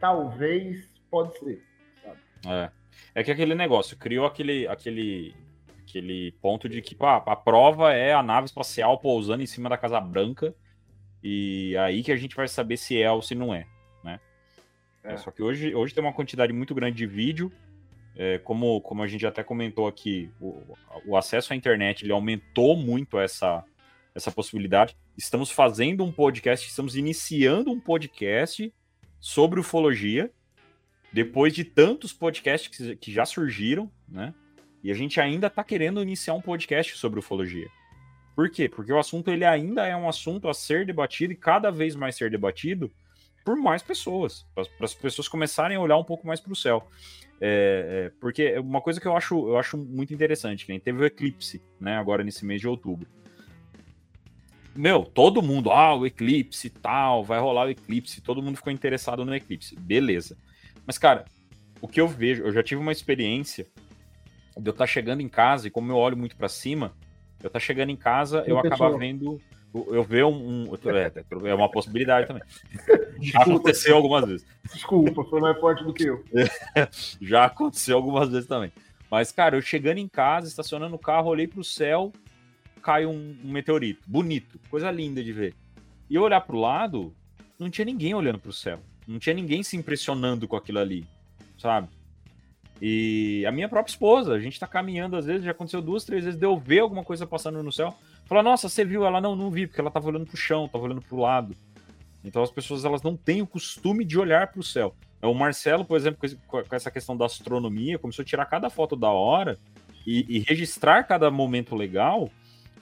talvez, 0.00 0.86
pode 1.10 1.38
ser, 1.38 1.62
sabe? 2.02 2.18
É. 2.46 2.70
É 3.14 3.24
que 3.24 3.30
aquele 3.30 3.54
negócio 3.54 3.96
criou 3.96 4.26
aquele, 4.26 4.66
aquele, 4.68 5.34
aquele 5.82 6.32
ponto 6.40 6.68
de 6.68 6.80
que 6.80 6.96
a 7.00 7.36
prova 7.36 7.92
é 7.92 8.12
a 8.12 8.22
nave 8.22 8.46
espacial 8.46 8.98
pousando 8.98 9.42
em 9.42 9.46
cima 9.46 9.68
da 9.68 9.76
Casa 9.76 10.00
Branca 10.00 10.54
e 11.22 11.76
aí 11.78 12.02
que 12.02 12.12
a 12.12 12.16
gente 12.16 12.34
vai 12.34 12.48
saber 12.48 12.76
se 12.76 13.00
é 13.00 13.10
ou 13.10 13.20
se 13.20 13.34
não 13.34 13.54
é, 13.54 13.66
né? 14.02 14.20
É. 15.02 15.14
É. 15.14 15.16
só 15.16 15.30
que 15.30 15.42
hoje, 15.42 15.74
hoje 15.74 15.94
tem 15.94 16.02
uma 16.02 16.12
quantidade 16.12 16.52
muito 16.52 16.74
grande 16.74 16.96
de 16.96 17.06
vídeo, 17.06 17.52
é, 18.16 18.38
como, 18.38 18.80
como 18.80 19.02
a 19.02 19.06
gente 19.06 19.26
até 19.26 19.42
comentou 19.42 19.86
aqui, 19.86 20.30
o, 20.40 20.62
o 21.06 21.16
acesso 21.16 21.52
à 21.52 21.56
internet 21.56 22.04
ele 22.04 22.12
aumentou 22.12 22.76
muito 22.76 23.18
essa, 23.18 23.64
essa 24.14 24.30
possibilidade. 24.30 24.96
Estamos 25.20 25.50
fazendo 25.50 26.02
um 26.02 26.10
podcast, 26.10 26.66
estamos 26.66 26.96
iniciando 26.96 27.70
um 27.70 27.78
podcast 27.78 28.72
sobre 29.20 29.60
ufologia, 29.60 30.30
depois 31.12 31.52
de 31.52 31.62
tantos 31.62 32.10
podcasts 32.10 32.94
que, 32.94 33.12
já 33.12 33.26
surgiram, 33.26 33.90
né? 34.08 34.32
E 34.82 34.90
a 34.90 34.94
gente 34.94 35.20
ainda 35.20 35.48
está 35.48 35.62
querendo 35.62 36.00
iniciar 36.00 36.32
um 36.32 36.40
podcast 36.40 36.96
sobre 36.96 37.18
ufologia. 37.18 37.68
Por 38.34 38.48
quê? 38.48 38.66
Porque 38.66 38.90
o 38.90 38.98
assunto 38.98 39.30
ele 39.30 39.44
ainda 39.44 39.86
é 39.86 39.94
um 39.94 40.08
assunto 40.08 40.48
a 40.48 40.54
ser 40.54 40.86
debatido 40.86 41.34
e 41.34 41.36
cada 41.36 41.70
vez 41.70 41.94
mais 41.94 42.16
ser 42.16 42.30
debatido 42.30 42.90
por 43.44 43.56
mais 43.56 43.82
pessoas, 43.82 44.46
para 44.54 44.86
as 44.86 44.94
pessoas 44.94 45.28
começarem 45.28 45.76
a 45.76 45.80
olhar 45.80 45.98
um 45.98 46.04
pouco 46.04 46.26
mais 46.26 46.40
para 46.40 46.52
o 46.54 46.56
céu. 46.56 46.88
É, 47.38 48.06
é, 48.06 48.12
porque 48.18 48.58
uma 48.58 48.80
coisa 48.80 48.98
que 48.98 49.06
eu 49.06 49.14
acho, 49.14 49.34
eu 49.48 49.58
acho 49.58 49.76
muito 49.76 50.14
interessante, 50.14 50.66
nem 50.66 50.80
teve 50.80 51.02
o 51.02 51.04
eclipse, 51.04 51.60
né, 51.78 51.98
agora 51.98 52.24
nesse 52.24 52.46
mês 52.46 52.62
de 52.62 52.68
outubro. 52.68 53.06
Meu, 54.74 55.04
todo 55.04 55.42
mundo, 55.42 55.70
ah, 55.70 55.94
o 55.94 56.06
eclipse 56.06 56.68
e 56.68 56.70
tal, 56.70 57.24
vai 57.24 57.40
rolar 57.40 57.66
o 57.66 57.70
eclipse, 57.70 58.20
todo 58.20 58.42
mundo 58.42 58.56
ficou 58.56 58.72
interessado 58.72 59.24
no 59.24 59.34
eclipse, 59.34 59.74
beleza. 59.76 60.36
Mas, 60.86 60.96
cara, 60.96 61.24
o 61.80 61.88
que 61.88 62.00
eu 62.00 62.06
vejo, 62.06 62.42
eu 62.44 62.52
já 62.52 62.62
tive 62.62 62.80
uma 62.80 62.92
experiência 62.92 63.66
de 64.56 64.68
eu 64.68 64.72
estar 64.72 64.86
chegando 64.86 65.20
em 65.20 65.28
casa 65.28 65.66
e 65.66 65.70
como 65.70 65.90
eu 65.90 65.96
olho 65.96 66.16
muito 66.16 66.36
para 66.36 66.48
cima, 66.48 66.92
eu 67.42 67.48
estar 67.48 67.60
chegando 67.60 67.90
em 67.90 67.96
casa, 67.96 68.44
eu 68.46 68.58
acabar 68.58 68.76
pessoa. 68.86 68.98
vendo, 68.98 69.40
eu 69.72 70.04
ver 70.04 70.24
um, 70.24 70.64
um- 70.70 70.74
é, 70.90 71.12
é 71.50 71.54
uma 71.54 71.70
possibilidade 71.70 72.26
também. 72.26 72.42
Já 73.20 73.40
aconteceu 73.42 73.96
algumas 73.96 74.26
vezes. 74.26 74.46
Desculpa, 74.72 75.24
foi 75.24 75.40
mais 75.40 75.58
forte 75.58 75.84
do 75.84 75.92
que 75.92 76.04
eu. 76.04 76.24
Já 77.20 77.46
aconteceu 77.46 77.96
algumas 77.96 78.28
vezes 78.30 78.46
também. 78.46 78.72
Mas, 79.10 79.32
cara, 79.32 79.56
eu 79.56 79.62
chegando 79.62 79.98
em 79.98 80.08
casa, 80.08 80.46
estacionando 80.46 80.94
o 80.94 80.98
carro, 80.98 81.28
olhei 81.28 81.46
pro 81.48 81.64
céu, 81.64 82.12
cai 82.80 83.06
um, 83.06 83.36
meteorito. 83.44 84.02
Bonito, 84.06 84.58
coisa 84.70 84.90
linda 84.90 85.22
de 85.22 85.32
ver. 85.32 85.54
E 86.08 86.14
eu 86.14 86.22
olhar 86.22 86.40
pro 86.40 86.58
lado, 86.58 87.14
não 87.58 87.70
tinha 87.70 87.84
ninguém 87.84 88.14
olhando 88.14 88.38
pro 88.38 88.52
céu. 88.52 88.80
Não 89.06 89.18
tinha 89.18 89.34
ninguém 89.34 89.62
se 89.62 89.76
impressionando 89.76 90.48
com 90.48 90.56
aquilo 90.56 90.78
ali, 90.78 91.06
sabe? 91.58 91.88
E 92.80 93.44
a 93.46 93.52
minha 93.52 93.68
própria 93.68 93.90
esposa, 93.92 94.32
a 94.32 94.40
gente 94.40 94.58
tá 94.58 94.66
caminhando 94.66 95.16
às 95.16 95.26
vezes, 95.26 95.44
já 95.44 95.50
aconteceu 95.50 95.82
duas, 95.82 96.04
três 96.04 96.24
vezes, 96.24 96.38
de 96.38 96.46
eu 96.46 96.56
ver 96.56 96.80
alguma 96.80 97.04
coisa 97.04 97.26
passando 97.26 97.62
no 97.62 97.70
céu. 97.72 97.94
Falar, 98.24 98.42
nossa, 98.42 98.68
você 98.68 98.84
viu? 98.84 99.04
Ela 99.04 99.20
não, 99.20 99.36
não 99.36 99.50
vi, 99.50 99.66
porque 99.66 99.80
ela 99.80 99.90
tava 99.90 100.08
olhando 100.08 100.26
pro 100.26 100.36
chão, 100.36 100.68
tava 100.68 100.84
olhando 100.84 101.02
pro 101.02 101.18
lado. 101.18 101.54
Então 102.24 102.42
as 102.42 102.50
pessoas 102.50 102.84
elas 102.84 103.02
não 103.02 103.16
têm 103.16 103.42
o 103.42 103.46
costume 103.46 104.04
de 104.04 104.18
olhar 104.18 104.46
pro 104.48 104.62
céu. 104.62 104.94
É, 105.20 105.26
O 105.26 105.34
Marcelo, 105.34 105.84
por 105.84 105.96
exemplo, 105.96 106.28
com 106.46 106.74
essa 106.74 106.90
questão 106.90 107.16
da 107.16 107.26
astronomia, 107.26 107.98
começou 107.98 108.22
a 108.22 108.26
tirar 108.26 108.46
cada 108.46 108.70
foto 108.70 108.96
da 108.96 109.10
hora 109.10 109.58
e, 110.06 110.24
e 110.28 110.38
registrar 110.40 111.04
cada 111.04 111.30
momento 111.30 111.74
legal. 111.74 112.30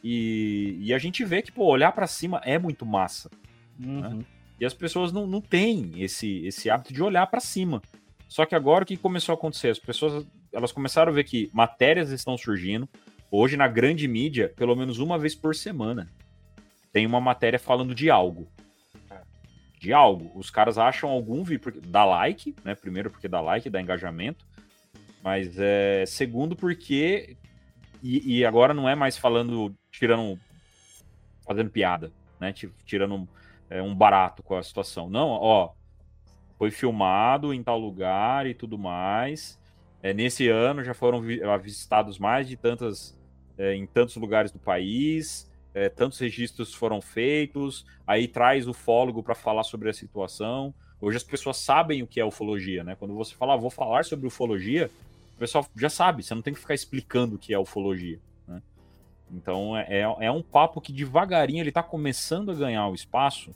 E, 0.02 0.76
e 0.80 0.94
a 0.94 0.98
gente 0.98 1.24
vê 1.24 1.42
que, 1.42 1.52
pô, 1.52 1.64
olhar 1.64 1.92
pra 1.92 2.06
cima 2.06 2.40
é 2.44 2.58
muito 2.58 2.86
massa. 2.86 3.30
Uhum. 3.78 4.22
E 4.60 4.64
as 4.64 4.74
pessoas 4.74 5.12
não, 5.12 5.26
não 5.26 5.40
têm 5.40 5.92
esse, 6.02 6.44
esse 6.46 6.68
hábito 6.68 6.92
de 6.92 7.02
olhar 7.02 7.26
pra 7.26 7.40
cima. 7.40 7.82
Só 8.28 8.44
que 8.44 8.54
agora 8.54 8.84
o 8.84 8.86
que 8.86 8.96
começou 8.96 9.32
a 9.32 9.36
acontecer? 9.36 9.68
As 9.68 9.78
pessoas 9.78 10.26
elas 10.52 10.72
começaram 10.72 11.12
a 11.12 11.14
ver 11.14 11.24
que 11.24 11.50
matérias 11.52 12.10
estão 12.10 12.36
surgindo. 12.36 12.88
Hoje, 13.30 13.56
na 13.56 13.68
grande 13.68 14.08
mídia, 14.08 14.52
pelo 14.56 14.74
menos 14.74 14.98
uma 14.98 15.18
vez 15.18 15.34
por 15.34 15.54
semana, 15.54 16.08
tem 16.92 17.06
uma 17.06 17.20
matéria 17.20 17.58
falando 17.58 17.94
de 17.94 18.10
algo. 18.10 18.48
De 19.78 19.92
algo. 19.92 20.32
Os 20.34 20.50
caras 20.50 20.78
acham 20.78 21.10
algum 21.10 21.44
vídeo, 21.44 21.60
porque 21.60 21.80
dá 21.80 22.04
like, 22.04 22.54
né? 22.64 22.74
Primeiro, 22.74 23.10
porque 23.10 23.28
dá 23.28 23.40
like, 23.40 23.70
dá 23.70 23.80
engajamento. 23.80 24.44
Mas 25.22 25.58
é, 25.58 26.04
segundo, 26.06 26.56
porque. 26.56 27.36
E, 28.02 28.38
e 28.38 28.44
agora 28.44 28.74
não 28.74 28.88
é 28.88 28.94
mais 28.94 29.16
falando, 29.16 29.74
tirando. 29.90 30.38
fazendo 31.46 31.70
piada, 31.70 32.12
né? 32.40 32.52
ti- 32.52 32.70
Tirando 32.84 33.28
é, 33.70 33.82
um 33.82 33.94
barato 33.94 34.42
com 34.42 34.56
a 34.56 34.62
situação. 34.62 35.08
Não, 35.08 35.28
ó. 35.28 35.72
Foi 36.58 36.70
filmado 36.70 37.54
em 37.54 37.62
tal 37.62 37.78
lugar 37.78 38.46
e 38.46 38.54
tudo 38.54 38.78
mais. 38.78 39.58
É, 40.02 40.14
nesse 40.14 40.48
ano 40.48 40.84
já 40.84 40.94
foram 40.94 41.20
vi- 41.20 41.40
visitados 41.62 42.18
mais 42.18 42.48
de 42.48 42.56
tantas. 42.56 43.16
é, 43.58 43.74
em 43.74 43.86
tantos 43.86 44.16
lugares 44.16 44.52
do 44.52 44.58
país. 44.58 45.48
é, 45.74 45.88
tantos 45.88 46.18
registros 46.18 46.74
foram 46.74 47.00
feitos. 47.00 47.84
Aí 48.06 48.28
traz 48.28 48.66
o 48.66 48.70
ufólogo 48.72 49.22
para 49.22 49.34
falar 49.34 49.62
sobre 49.64 49.90
a 49.90 49.92
situação. 49.92 50.74
Hoje 51.00 51.16
as 51.18 51.22
pessoas 51.24 51.58
sabem 51.58 52.02
o 52.02 52.06
que 52.06 52.20
é 52.20 52.24
ufologia, 52.24 52.82
né? 52.84 52.96
Quando 52.96 53.14
você 53.14 53.34
fala, 53.34 53.54
ah, 53.54 53.56
vou 53.56 53.70
falar 53.70 54.04
sobre 54.04 54.26
ufologia, 54.26 54.90
o 55.38 55.40
pessoal 55.40 55.64
já 55.76 55.88
sabe, 55.88 56.24
você 56.24 56.34
não 56.34 56.42
tem 56.42 56.52
que 56.52 56.58
ficar 56.58 56.74
explicando 56.74 57.36
o 57.36 57.38
que 57.38 57.54
é 57.54 57.58
ufologia, 57.58 58.18
né? 58.46 58.60
Então 59.30 59.76
é, 59.76 59.86
é- 60.00 60.26
é 60.26 60.30
um 60.32 60.42
papo 60.42 60.80
que 60.80 60.92
devagarinho 60.92 61.62
ele 61.62 61.70
tá 61.70 61.80
começando 61.80 62.50
a 62.50 62.54
ganhar 62.54 62.88
o 62.88 62.94
espaço 62.94 63.54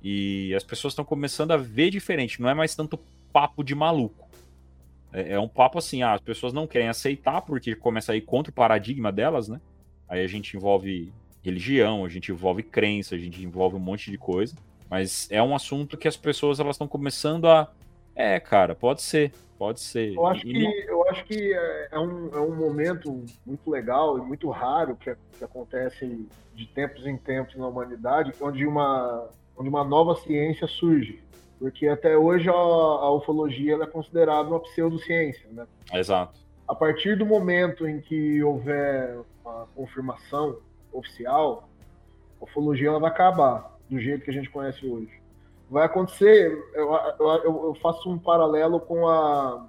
e 0.00 0.54
as 0.54 0.62
pessoas 0.62 0.92
estão 0.92 1.04
começando 1.04 1.50
a 1.50 1.56
ver 1.56 1.90
diferente, 1.90 2.40
não 2.40 2.48
é 2.48 2.54
mais 2.54 2.76
tanto 2.76 2.96
papo 3.32 3.64
de 3.64 3.74
maluco. 3.74 4.28
É, 5.12 5.32
é 5.32 5.40
um 5.40 5.48
papo 5.48 5.78
assim, 5.78 6.02
ah, 6.04 6.12
as 6.12 6.20
pessoas 6.20 6.52
não 6.52 6.68
querem 6.68 6.88
aceitar 6.88 7.42
porque 7.42 7.74
começa 7.74 8.12
a 8.12 8.16
ir 8.16 8.20
contra 8.20 8.50
o 8.52 8.54
paradigma 8.54 9.10
delas, 9.10 9.48
né? 9.48 9.60
Aí 10.08 10.22
a 10.22 10.28
gente 10.28 10.56
envolve 10.56 11.12
religião, 11.42 12.04
a 12.04 12.08
gente 12.08 12.30
envolve 12.30 12.62
crença, 12.62 13.16
a 13.16 13.18
gente 13.18 13.42
envolve 13.42 13.74
um 13.74 13.80
monte 13.80 14.08
de 14.08 14.18
coisa. 14.18 14.54
Mas 14.88 15.26
é 15.32 15.42
um 15.42 15.52
assunto 15.52 15.96
que 15.96 16.06
as 16.06 16.16
pessoas 16.16 16.60
elas 16.60 16.76
estão 16.76 16.86
começando 16.86 17.48
a. 17.48 17.70
É, 18.18 18.40
cara, 18.40 18.74
pode 18.74 19.00
ser, 19.00 19.32
pode 19.56 19.78
ser. 19.78 20.12
Eu 20.14 20.26
acho 20.26 20.44
E 20.44 20.52
que, 20.52 20.62
não- 20.64 20.72
eu 20.88 21.08
acho 21.08 21.24
que 21.24 21.54
é, 21.54 21.88
é 21.92 21.98
um, 22.00 22.28
é 22.34 22.40
um 22.40 22.56
momento 22.56 23.24
muito 23.46 23.70
legal 23.70 24.18
e 24.18 24.20
muito 24.20 24.50
raro 24.50 24.96
que, 24.96 25.14
que 25.38 25.44
acontece 25.44 26.26
de 26.52 26.66
tempos 26.66 27.06
em 27.06 27.16
tempos 27.16 27.54
na 27.54 27.68
humanidade, 27.68 28.32
onde 28.40 28.66
uma, 28.66 29.28
onde 29.56 29.68
uma 29.68 29.84
nova 29.84 30.16
ciência 30.16 30.66
surge. 30.66 31.22
Porque 31.60 31.86
até 31.86 32.16
hoje 32.18 32.48
a, 32.48 32.52
a 32.52 33.10
ufologia 33.12 33.76
é 33.80 33.86
considerada 33.86 34.48
uma 34.48 34.58
pseudociência. 34.60 35.48
Né? 35.52 35.64
Exato. 35.94 36.40
A 36.66 36.74
partir 36.74 37.16
do 37.16 37.24
momento 37.24 37.86
em 37.86 38.00
que 38.00 38.42
houver 38.42 39.16
uma 39.44 39.68
confirmação 39.76 40.58
oficial, 40.92 41.68
a 42.40 42.44
ufologia 42.44 42.88
ela 42.88 42.98
vai 42.98 43.10
acabar 43.10 43.78
do 43.88 43.98
jeito 44.00 44.24
que 44.24 44.30
a 44.30 44.34
gente 44.34 44.50
conhece 44.50 44.84
hoje. 44.84 45.17
Vai 45.70 45.84
acontecer, 45.84 46.50
eu, 46.74 46.94
eu, 46.94 47.44
eu 47.66 47.74
faço 47.82 48.10
um 48.10 48.18
paralelo 48.18 48.80
com 48.80 49.06
a, 49.06 49.68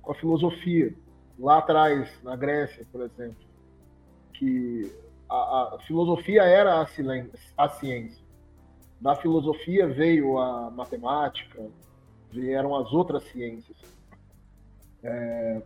com 0.00 0.12
a 0.12 0.14
filosofia. 0.14 0.94
Lá 1.38 1.58
atrás, 1.58 2.10
na 2.22 2.36
Grécia, 2.36 2.86
por 2.90 3.00
exemplo, 3.02 3.36
que 4.34 4.92
a, 5.28 5.74
a 5.74 5.78
filosofia 5.86 6.42
era 6.44 6.80
a, 6.80 6.86
silen- 6.86 7.30
a 7.56 7.68
ciência. 7.68 8.24
Da 9.00 9.14
filosofia 9.16 9.86
veio 9.88 10.38
a 10.38 10.70
matemática, 10.70 11.68
vieram 12.30 12.76
as 12.76 12.92
outras 12.92 13.22
ciências. 13.24 13.76
É, 15.02 15.62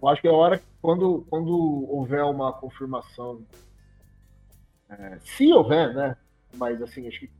eu 0.00 0.08
acho 0.08 0.20
que 0.20 0.28
é 0.28 0.30
a 0.30 0.34
hora 0.34 0.58
que 0.58 0.64
quando, 0.80 1.26
quando 1.28 1.50
houver 1.90 2.22
uma 2.24 2.52
confirmação, 2.52 3.42
é, 4.88 5.18
se 5.20 5.52
houver, 5.52 5.94
né? 5.94 6.16
Mas 6.54 6.80
assim, 6.82 7.06
acho 7.08 7.20
que 7.20 7.30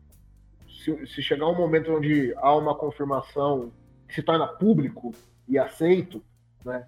se, 0.79 1.07
se 1.07 1.23
chegar 1.23 1.47
um 1.49 1.55
momento 1.57 1.93
onde 1.93 2.33
há 2.37 2.55
uma 2.57 2.75
confirmação 2.75 3.73
que 4.09 4.15
se 4.15 4.23
torna 4.23 4.47
público 4.47 5.13
e 5.49 5.59
aceito, 5.59 6.23
né? 6.65 6.87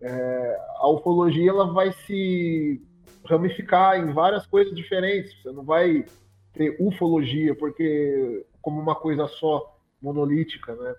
é, 0.00 0.58
a 0.76 0.88
ufologia 0.88 1.50
ela 1.50 1.72
vai 1.72 1.92
se 1.92 2.82
ramificar 3.24 3.98
em 4.00 4.12
várias 4.12 4.46
coisas 4.46 4.74
diferentes. 4.74 5.32
Você 5.42 5.52
não 5.52 5.62
vai 5.64 6.04
ter 6.52 6.76
ufologia 6.80 7.54
porque 7.54 8.44
como 8.60 8.80
uma 8.80 8.94
coisa 8.94 9.26
só 9.28 9.76
monolítica, 10.00 10.74
né? 10.74 10.94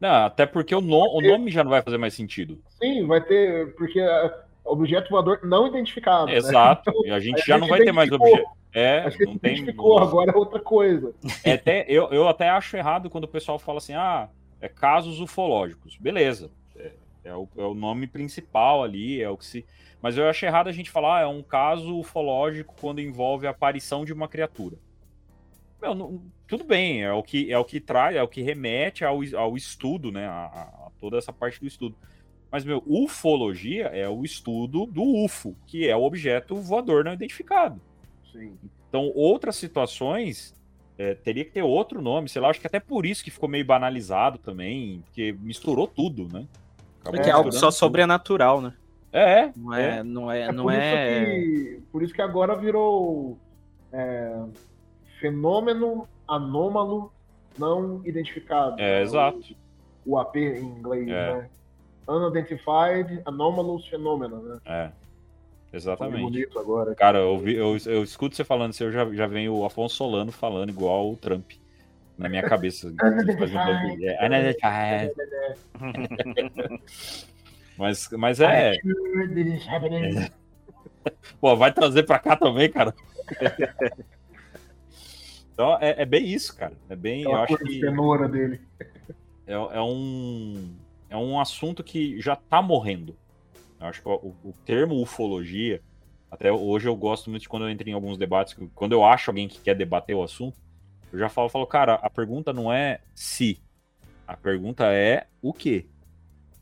Não, 0.00 0.24
até 0.24 0.46
porque 0.46 0.74
o, 0.74 0.80
no- 0.80 1.16
o 1.16 1.20
nome 1.20 1.50
já 1.50 1.62
não 1.62 1.70
vai 1.70 1.82
fazer 1.82 1.98
mais 1.98 2.14
sentido. 2.14 2.58
Sim, 2.80 3.06
vai 3.06 3.20
ter 3.20 3.74
porque 3.74 4.00
é, 4.00 4.34
objeto 4.64 5.10
voador 5.10 5.40
não 5.44 5.66
identificado. 5.68 6.26
né? 6.26 6.36
Exato. 6.36 6.90
E 7.04 7.10
a 7.10 7.20
gente 7.20 7.42
a 7.42 7.44
já 7.44 7.54
não 7.58 7.66
gente 7.66 7.76
vai 7.76 7.84
ter 7.84 7.92
mais 7.92 8.10
objeto. 8.10 8.48
É, 8.72 9.00
Acho 9.00 9.18
que 9.18 9.24
não 9.26 9.36
tem. 9.38 9.54
identificou, 9.54 9.98
agora 9.98 10.30
é 10.30 10.36
outra 10.36 10.60
coisa. 10.60 11.12
É 11.44 11.52
até, 11.52 11.84
eu, 11.88 12.08
eu 12.12 12.28
até 12.28 12.48
acho 12.48 12.76
errado 12.76 13.10
quando 13.10 13.24
o 13.24 13.28
pessoal 13.28 13.58
fala 13.58 13.78
assim, 13.78 13.94
ah, 13.94 14.28
é 14.60 14.68
casos 14.68 15.20
ufológicos. 15.20 15.96
Beleza. 15.96 16.50
É, 16.76 16.92
é 17.24 17.34
o, 17.34 17.48
é 17.56 17.62
o 17.64 17.74
nome 17.74 18.06
principal 18.06 18.82
ali, 18.84 19.20
é 19.20 19.28
o 19.28 19.36
que 19.36 19.44
se. 19.44 19.66
Mas 20.00 20.16
eu 20.16 20.28
acho 20.28 20.44
errado 20.46 20.68
a 20.68 20.72
gente 20.72 20.90
falar, 20.90 21.18
ah, 21.18 21.22
é 21.22 21.26
um 21.26 21.42
caso 21.42 21.98
ufológico 21.98 22.74
quando 22.80 23.00
envolve 23.00 23.46
a 23.46 23.50
aparição 23.50 24.04
de 24.04 24.12
uma 24.12 24.28
criatura. 24.28 24.76
Meu, 25.82 25.94
não- 25.94 26.22
tudo 26.46 26.64
bem, 26.64 27.02
é 27.02 27.12
o 27.12 27.22
que 27.22 27.52
é 27.52 27.58
o 27.58 27.64
que 27.64 27.80
traz, 27.80 28.14
é 28.16 28.22
o 28.22 28.28
que 28.28 28.42
remete 28.42 29.04
ao, 29.04 29.18
ao 29.36 29.56
estudo, 29.56 30.10
né? 30.12 30.26
A, 30.26 30.44
a 30.46 30.90
toda 30.98 31.16
essa 31.16 31.32
parte 31.32 31.58
do 31.60 31.66
estudo. 31.66 31.96
Mas, 32.50 32.64
meu, 32.64 32.82
ufologia 32.86 33.86
é 33.86 34.08
o 34.08 34.24
estudo 34.24 34.84
do 34.84 35.02
UFO, 35.24 35.56
que 35.66 35.88
é 35.88 35.96
o 35.96 36.02
objeto 36.02 36.56
voador 36.56 37.04
não 37.04 37.12
identificado. 37.12 37.80
Sim. 38.32 38.56
Então, 38.88 39.10
outras 39.14 39.56
situações 39.56 40.54
é, 40.98 41.14
teria 41.14 41.44
que 41.44 41.50
ter 41.52 41.62
outro 41.62 42.02
nome, 42.02 42.28
sei 42.28 42.42
lá, 42.42 42.48
acho 42.50 42.60
que 42.60 42.66
até 42.66 42.80
por 42.80 43.06
isso 43.06 43.22
que 43.24 43.30
ficou 43.30 43.48
meio 43.48 43.64
banalizado 43.64 44.38
também, 44.38 45.02
porque 45.06 45.34
misturou 45.40 45.86
tudo, 45.86 46.28
né? 46.32 46.46
Acabou 47.00 47.20
que 47.22 47.28
é 47.30 47.32
algo 47.32 47.52
só 47.52 47.68
tudo. 47.68 47.72
sobrenatural, 47.78 48.60
né? 48.60 48.74
É, 49.12 49.50
Não 49.56 49.74
é, 49.74 50.02
não 50.04 50.30
é, 50.30 50.40
É 50.42 50.52
não 50.52 50.64
por, 50.64 50.72
é. 50.74 51.34
Isso 51.38 51.40
que, 51.76 51.82
por 51.90 52.02
isso 52.02 52.14
que 52.14 52.22
agora 52.22 52.54
virou 52.54 53.36
é, 53.92 54.40
fenômeno 55.20 56.06
anômalo 56.28 57.12
não 57.58 58.00
identificado. 58.04 58.80
É, 58.80 58.98
né? 58.98 59.02
exato. 59.02 59.40
O, 60.06 60.12
o 60.12 60.18
AP 60.18 60.36
em 60.36 60.64
inglês, 60.64 61.08
É. 61.08 61.34
né? 61.34 61.50
Unidentified 62.08 63.22
Anomalous 63.24 63.86
Phenomenon, 63.86 64.38
né? 64.42 64.58
É, 64.66 64.90
exatamente. 65.72 66.22
bonito 66.22 66.58
agora. 66.58 66.94
Cara, 66.94 67.18
eu, 67.18 67.38
vi- 67.38 67.56
eu, 67.56 67.76
eu 67.86 68.02
escuto 68.02 68.36
você 68.36 68.44
falando 68.44 68.72
isso, 68.72 68.84
eu 68.84 68.92
já, 68.92 69.10
já 69.12 69.26
venho 69.26 69.54
o 69.54 69.64
Afonso 69.64 69.96
Solano 69.96 70.32
falando 70.32 70.70
igual 70.70 71.10
o 71.10 71.16
Trump 71.16 71.52
na 72.18 72.28
minha 72.28 72.42
cabeça. 72.42 72.92
É, 73.02 73.10
mas, 77.76 78.08
mas 78.12 78.40
é, 78.40 78.78
pô, 81.40 81.56
vai 81.56 81.72
trazer 81.72 82.02
pra 82.02 82.18
cá 82.18 82.36
também, 82.36 82.70
cara. 82.70 82.94
Então 85.52 85.76
é, 85.80 86.02
é 86.02 86.06
bem 86.06 86.26
isso, 86.26 86.56
cara. 86.56 86.74
É 86.88 86.96
bem, 86.96 87.22
eu 87.22 87.34
Aquela 87.34 87.44
acho 87.44 87.58
que 87.64 87.80
cenoura 87.80 88.28
dele. 88.28 88.60
é, 89.46 89.52
é 89.52 89.80
um 89.80 90.74
é 91.08 91.16
um 91.16 91.40
assunto 91.40 91.82
que 91.82 92.20
já 92.20 92.36
tá 92.36 92.62
morrendo. 92.62 93.16
Eu 93.80 93.86
acho 93.86 94.02
que 94.02 94.08
o, 94.08 94.36
o 94.44 94.54
termo 94.64 95.00
ufologia, 95.00 95.82
até 96.30 96.52
hoje 96.52 96.86
eu 96.86 96.94
gosto 96.94 97.30
muito 97.30 97.42
de 97.42 97.48
quando 97.48 97.64
eu 97.64 97.70
entro 97.70 97.88
em 97.88 97.92
alguns 97.92 98.18
debates, 98.18 98.54
quando 98.74 98.92
eu 98.92 99.04
acho 99.04 99.30
alguém 99.30 99.48
que 99.48 99.60
quer 99.60 99.74
debater 99.74 100.14
o 100.14 100.22
assunto, 100.22 100.58
eu 101.12 101.18
já 101.18 101.28
falo, 101.28 101.48
falo, 101.48 101.66
cara, 101.66 101.94
a 101.94 102.10
pergunta 102.10 102.52
não 102.52 102.72
é 102.72 103.00
se, 103.14 103.60
a 104.26 104.36
pergunta 104.36 104.84
é 104.92 105.26
o 105.42 105.52
que. 105.52 105.88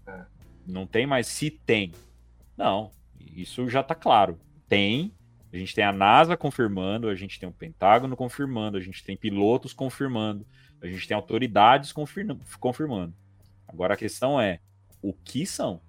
É. 0.07 0.25
Não 0.67 0.87
tem 0.87 1.07
mais 1.07 1.27
se 1.27 1.51
tem. 1.51 1.93
Não, 2.57 2.91
isso 3.21 3.69
já 3.69 3.83
tá 3.83 3.95
claro. 3.95 4.39
Tem, 4.69 5.13
a 5.53 5.57
gente 5.57 5.75
tem 5.75 5.85
a 5.85 5.93
NASA 5.93 6.37
confirmando, 6.37 7.09
a 7.09 7.15
gente 7.15 7.39
tem 7.39 7.49
o 7.49 7.53
Pentágono 7.53 8.17
confirmando, 8.17 8.77
a 8.79 8.81
gente 8.81 9.03
tem 9.05 9.17
pilotos 9.17 9.73
confirmando, 9.73 10.47
a 10.81 10.87
gente 10.87 11.07
tem 11.07 11.15
autoridades 11.15 11.93
confirma- 11.93 12.39
confirmando. 12.61 13.15
Agora 13.67 13.95
a 13.95 13.97
questão 13.97 14.41
é, 14.41 14.61
o 15.03 15.13
que 15.13 15.45
são? 15.45 15.81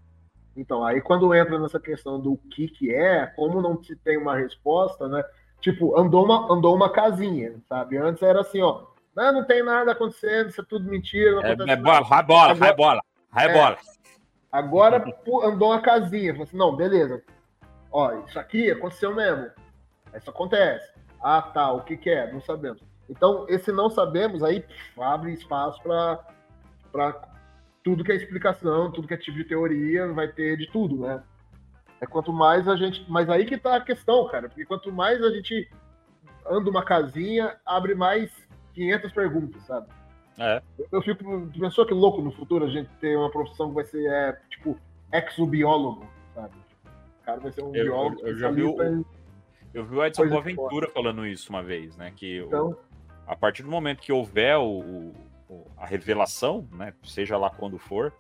Então, 0.60 0.84
aí 0.84 1.00
quando 1.02 1.34
entra 1.34 1.58
nessa 1.58 1.80
questão 1.80 2.20
do 2.20 2.36
que 2.52 2.68
que 2.68 2.94
é, 2.94 3.26
como 3.28 3.62
não 3.62 3.82
se 3.82 3.96
tem 3.96 4.18
uma 4.18 4.36
resposta, 4.36 5.08
né? 5.08 5.24
Tipo, 5.62 5.98
andou 5.98 6.26
uma, 6.26 6.52
andou 6.54 6.76
uma 6.76 6.90
casinha, 6.90 7.56
sabe? 7.68 7.98
Antes 7.98 8.22
era 8.22 8.42
assim, 8.42 8.62
ó, 8.62 8.84
não, 9.16 9.32
não 9.34 9.46
tem 9.46 9.64
nada 9.64 9.94
acontecendo, 9.94 10.50
isso 10.50 10.62
é 10.62 10.66
tudo 10.68 10.90
mentira, 10.90 11.32
não 11.32 11.44
É, 11.44 11.52
é 11.52 11.76
bola, 11.76 12.02
vai 12.02 12.24
bola, 12.24 12.54
vai 12.54 12.76
bola, 12.76 13.02
vai 13.32 13.50
É. 13.50 13.54
bola. 13.54 13.78
Agora 14.52 15.04
andou 15.44 15.70
uma 15.70 15.82
casinha, 15.82 16.34
falou 16.34 16.44
assim, 16.44 16.58
não, 16.58 16.76
beleza. 16.76 17.22
Ó, 17.92 18.12
isso 18.26 18.40
aqui 18.40 18.70
aconteceu 18.70 19.14
mesmo. 19.16 19.50
Isso 20.16 20.30
acontece. 20.30 20.92
Ah, 21.22 21.42
tá, 21.42 21.72
o 21.72 21.82
que 21.82 21.96
que 21.98 22.10
é? 22.10 22.32
Não 22.32 22.42
sabemos. 22.42 22.82
Então, 23.10 23.46
esse 23.48 23.72
não 23.72 23.90
sabemos 23.90 24.44
aí 24.44 24.62
pff, 24.62 25.02
abre 25.02 25.34
espaço 25.34 25.82
para 25.82 26.20
tudo 27.90 28.04
que 28.04 28.12
é 28.12 28.16
explicação, 28.16 28.92
tudo 28.92 29.08
que 29.08 29.14
é 29.16 29.18
tipo 29.18 29.36
de 29.38 29.44
teoria, 29.44 30.08
vai 30.14 30.28
ter 30.28 30.56
de 30.58 30.68
tudo, 30.68 30.98
né? 30.98 31.24
É 32.00 32.06
quanto 32.06 32.32
mais 32.32 32.68
a 32.68 32.76
gente, 32.76 33.04
mas 33.10 33.30
aí 33.30 33.46
que 33.46 33.58
tá 33.58 33.76
a 33.78 33.82
questão, 33.82 34.28
cara, 34.28 34.48
porque 34.48 34.64
quanto 34.64 34.92
mais 34.92 35.22
a 35.24 35.32
gente 35.32 35.68
anda 36.48 36.70
uma 36.70 36.84
casinha, 36.84 37.56
abre 37.66 37.96
mais 37.96 38.32
500 38.74 39.12
perguntas, 39.12 39.62
sabe? 39.64 39.88
É. 40.38 40.62
Eu 40.92 41.02
fico, 41.02 41.50
pensou 41.60 41.86
que 41.86 41.94
louco 41.94 42.22
no 42.22 42.32
futuro 42.32 42.66
a 42.66 42.70
gente 42.70 42.90
ter 43.02 43.18
uma 43.18 43.30
profissão 43.32 43.70
que 43.70 43.76
vai 43.76 43.86
ser, 43.86 44.06
é, 44.08 44.40
tipo, 44.50 44.80
exobiólogo, 45.12 46.08
sabe? 46.34 46.54
O 47.22 47.26
cara 47.26 47.40
vai 47.42 47.52
ser 47.52 47.64
um 47.64 47.76
Eu- 47.76 47.84
biólogo 47.86 48.22
eu- 48.22 48.38
já 48.38 48.52
vi 48.52 48.64
o- 48.64 48.82
em- 48.84 49.06
Eu 49.74 49.86
vi 49.86 49.96
o 49.96 50.06
Edson 50.06 50.28
Boaventura 50.28 50.90
falando 50.90 51.26
isso 51.28 51.50
uma 51.50 51.62
vez, 51.62 51.96
né? 51.98 52.12
Que 52.16 52.42
o- 52.42 52.46
Então, 52.46 52.78
a 53.28 53.36
partir 53.36 53.62
do 53.64 53.70
momento 53.70 54.00
que 54.00 54.12
houver 54.12 54.58
o, 54.58 54.64
o- 54.64 55.10
o- 55.10 55.29
a 55.78 55.86
revelação, 55.86 56.68
né? 56.72 56.94
Seja 57.04 57.38
lá 57.38 57.50
quando 57.50 57.78
for, 57.78 58.14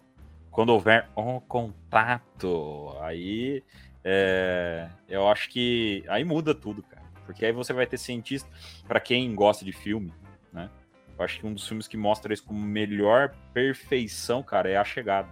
quando 0.51 0.69
houver 0.69 1.07
um 1.15 1.39
contato, 1.39 2.95
aí 3.01 3.63
é, 4.03 4.89
eu 5.07 5.27
acho 5.27 5.49
que 5.49 6.03
aí 6.07 6.23
muda 6.23 6.55
tudo, 6.55 6.81
cara. 6.83 7.05
Porque 7.25 7.45
aí 7.45 7.51
você 7.51 7.73
vai 7.73 7.85
ter 7.85 7.97
cientista, 7.97 8.49
para 8.87 8.99
quem 8.99 9.35
gosta 9.35 9.63
de 9.63 9.71
filme, 9.71 10.11
né? 10.51 10.69
Eu 11.17 11.23
acho 11.23 11.39
que 11.39 11.45
um 11.45 11.53
dos 11.53 11.67
filmes 11.67 11.87
que 11.87 11.97
mostra 11.97 12.33
isso 12.33 12.45
com 12.45 12.53
melhor 12.53 13.35
perfeição, 13.53 14.41
cara, 14.41 14.69
é 14.69 14.77
A 14.77 14.83
Chegada. 14.83 15.29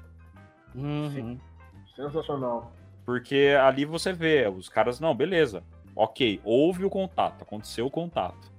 Uhum. 0.76 1.40
sensacional. 1.96 2.72
Porque 3.04 3.56
ali 3.60 3.86
você 3.86 4.14
vê, 4.14 4.48
os 4.48 4.70
caras, 4.70 5.00
não, 5.00 5.16
beleza, 5.16 5.64
ok, 5.96 6.40
houve 6.44 6.86
o 6.86 6.90
contato, 6.90 7.42
aconteceu 7.42 7.88
o 7.88 7.92
contato. 7.92 8.52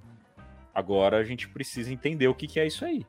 Agora 0.75 1.19
a 1.19 1.25
gente 1.25 1.49
precisa 1.49 1.93
entender 1.93 2.29
o 2.29 2.35
que, 2.35 2.47
que 2.47 2.59
é 2.59 2.67
isso 2.67 2.85
aí. 2.85 3.07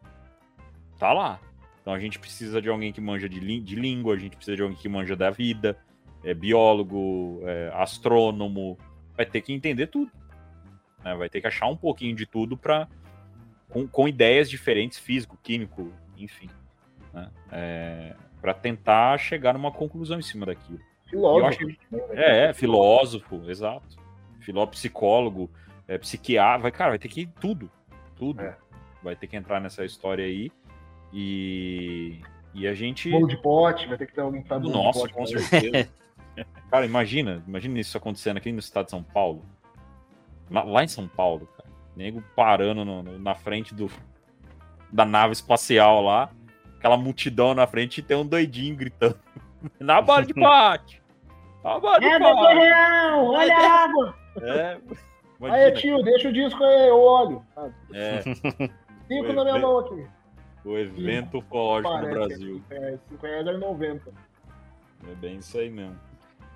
Tá 1.00 1.14
lá. 1.14 1.40
Então 1.82 1.94
a 1.94 2.00
gente 2.00 2.20
precisa 2.20 2.62
de 2.62 2.70
alguém 2.70 2.92
que 2.92 3.02
manja 3.02 3.28
de, 3.28 3.40
de 3.62 3.76
língua, 3.76 4.14
a 4.14 4.18
gente 4.18 4.36
precisa 4.36 4.58
de 4.58 4.62
alguém 4.62 4.78
que 4.78 4.90
manja 4.90 5.16
da 5.16 5.32
vida, 5.32 5.78
é 6.24 6.34
biólogo, 6.34 7.42
é 7.46 7.72
astrônomo, 7.74 8.78
vai 9.16 9.26
ter 9.26 9.42
que 9.42 9.54
entender 9.54 9.88
tudo. 9.88 10.12
né? 11.04 11.16
Vai 11.16 11.30
ter 11.30 11.42
que 11.42 11.48
achar 11.48 11.68
um 11.68 11.78
pouquinho 11.78 12.16
de 12.16 12.26
tudo 12.26 12.58
para 12.58 12.88
com, 13.70 13.88
com 13.88 14.08
ideias 14.08 14.50
diferentes, 14.50 14.98
físico, 15.00 15.38
químico, 15.42 15.92
enfim. 16.18 16.50
Né? 17.14 17.30
É, 17.52 18.16
para 18.42 18.54
tentar 18.54 19.18
chegar 19.18 19.54
numa 19.54 19.72
conclusão 19.72 20.20
em 20.20 20.24
cima 20.24 20.46
daquilo. 20.46 20.80
Filósofo. 21.10 21.48
Acho 21.48 21.66
É, 22.12 22.50
é, 22.50 22.54
filósofo, 22.54 23.50
exato. 23.50 23.98
Filósofo, 24.42 24.74
psicólogo, 24.74 25.50
é, 25.88 25.98
psiquiatra, 25.98 26.62
vai, 26.62 26.72
cara, 26.72 26.92
vai 26.92 27.00
ter 27.00 27.08
que 27.08 27.22
ir 27.22 27.30
tudo, 27.40 27.72
tudo. 28.16 28.42
É. 28.42 28.56
Vai 29.02 29.16
ter 29.16 29.28
que 29.28 29.36
entrar 29.36 29.60
nessa 29.60 29.86
história 29.86 30.26
aí. 30.26 30.52
E, 31.14 32.22
e 32.54 32.68
a 32.68 32.74
gente. 32.74 33.10
Bolo 33.10 33.28
de 33.28 33.38
pote, 33.38 33.88
vai 33.88 33.98
ter 33.98 34.06
que 34.08 34.14
ter 34.14 34.22
alguém 34.22 34.42
que 34.42 34.48
faz 34.48 34.62
bolo 34.62 34.74
Nossa, 34.74 35.08
de 35.08 35.14
pote. 35.14 35.34
com 35.34 35.40
certeza. 35.40 35.90
cara, 36.70 36.86
imagina, 36.86 37.44
imagina 37.48 37.80
isso 37.80 37.98
acontecendo 37.98 38.38
aqui 38.38 38.52
no 38.52 38.60
estado 38.60 38.86
de 38.86 38.92
São 38.92 39.04
Paulo. 39.04 39.44
Lá, 40.50 40.64
lá 40.64 40.84
em 40.84 40.88
São 40.88 41.08
Paulo, 41.08 41.48
cara. 41.58 41.70
Nego 41.96 42.24
parando 42.36 42.86
no- 42.86 43.04
no- 43.04 43.20
na 43.20 43.36
frente 43.36 43.74
do, 43.76 43.90
da 44.92 45.04
nave 45.06 45.34
espacial 45.34 46.02
lá. 46.02 46.30
Aquela 46.78 46.96
multidão 46.96 47.54
na 47.54 47.68
frente 47.68 47.98
e 47.98 48.02
tem 48.04 48.16
um 48.16 48.26
doidinho 48.26 48.76
gritando. 48.76 49.20
Na 49.78 50.02
bola 50.02 50.26
de 50.26 50.34
pote! 50.34 51.02
Na 51.62 51.78
bola 51.78 52.00
de 52.00 52.06
É, 52.06 52.18
pote! 52.20 52.54
Real, 52.54 53.26
olha 53.26 53.58
a 53.58 53.84
água! 53.84 54.16
É, 54.42 54.72
Aí, 54.72 54.80
imagina, 55.42 55.72
tio, 55.74 56.02
deixa 56.04 56.30
o 56.30 56.32
disco 56.34 56.64
aí, 56.64 56.88
eu 56.88 56.98
olho. 57.02 57.46
é, 57.94 58.22
Cinco 59.08 59.34
na 59.34 59.44
minha 59.44 59.60
mão 59.60 59.80
aqui. 59.80 60.08
O 60.64 60.78
evento 60.78 61.40
ufológico 61.40 61.94
no 61.94 62.02
Parece, 62.02 62.16
Brasil. 62.16 62.64
É, 62.70 62.98
5 63.10 63.26
reais 63.26 63.48
é 63.48 63.58
90. 63.58 64.14
É 65.08 65.16
bem 65.16 65.38
isso 65.38 65.58
aí 65.58 65.70
mesmo. 65.70 65.98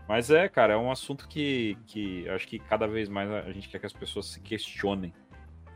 Mas 0.07 0.29
é, 0.29 0.49
cara, 0.49 0.73
é 0.73 0.77
um 0.77 0.91
assunto 0.91 1.27
que, 1.27 1.77
que 1.87 2.25
eu 2.25 2.35
acho 2.35 2.47
que 2.47 2.59
cada 2.59 2.87
vez 2.87 3.07
mais 3.07 3.31
a 3.31 3.51
gente 3.51 3.69
quer 3.69 3.79
que 3.79 3.85
as 3.85 3.93
pessoas 3.93 4.25
se 4.27 4.39
questionem, 4.41 5.13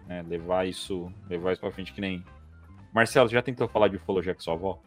né? 0.05 0.23
Levar 0.27 0.67
isso, 0.67 1.11
levar 1.29 1.53
isso 1.53 1.61
pra 1.61 1.71
frente 1.71 1.93
que 1.93 2.01
nem. 2.01 2.23
Marcelo, 2.93 3.29
já 3.29 3.41
tentou 3.41 3.67
falar 3.67 3.87
de 3.87 3.95
ufologia 3.95 4.33
com 4.33 4.41
sua 4.41 4.53
avó? 4.53 4.81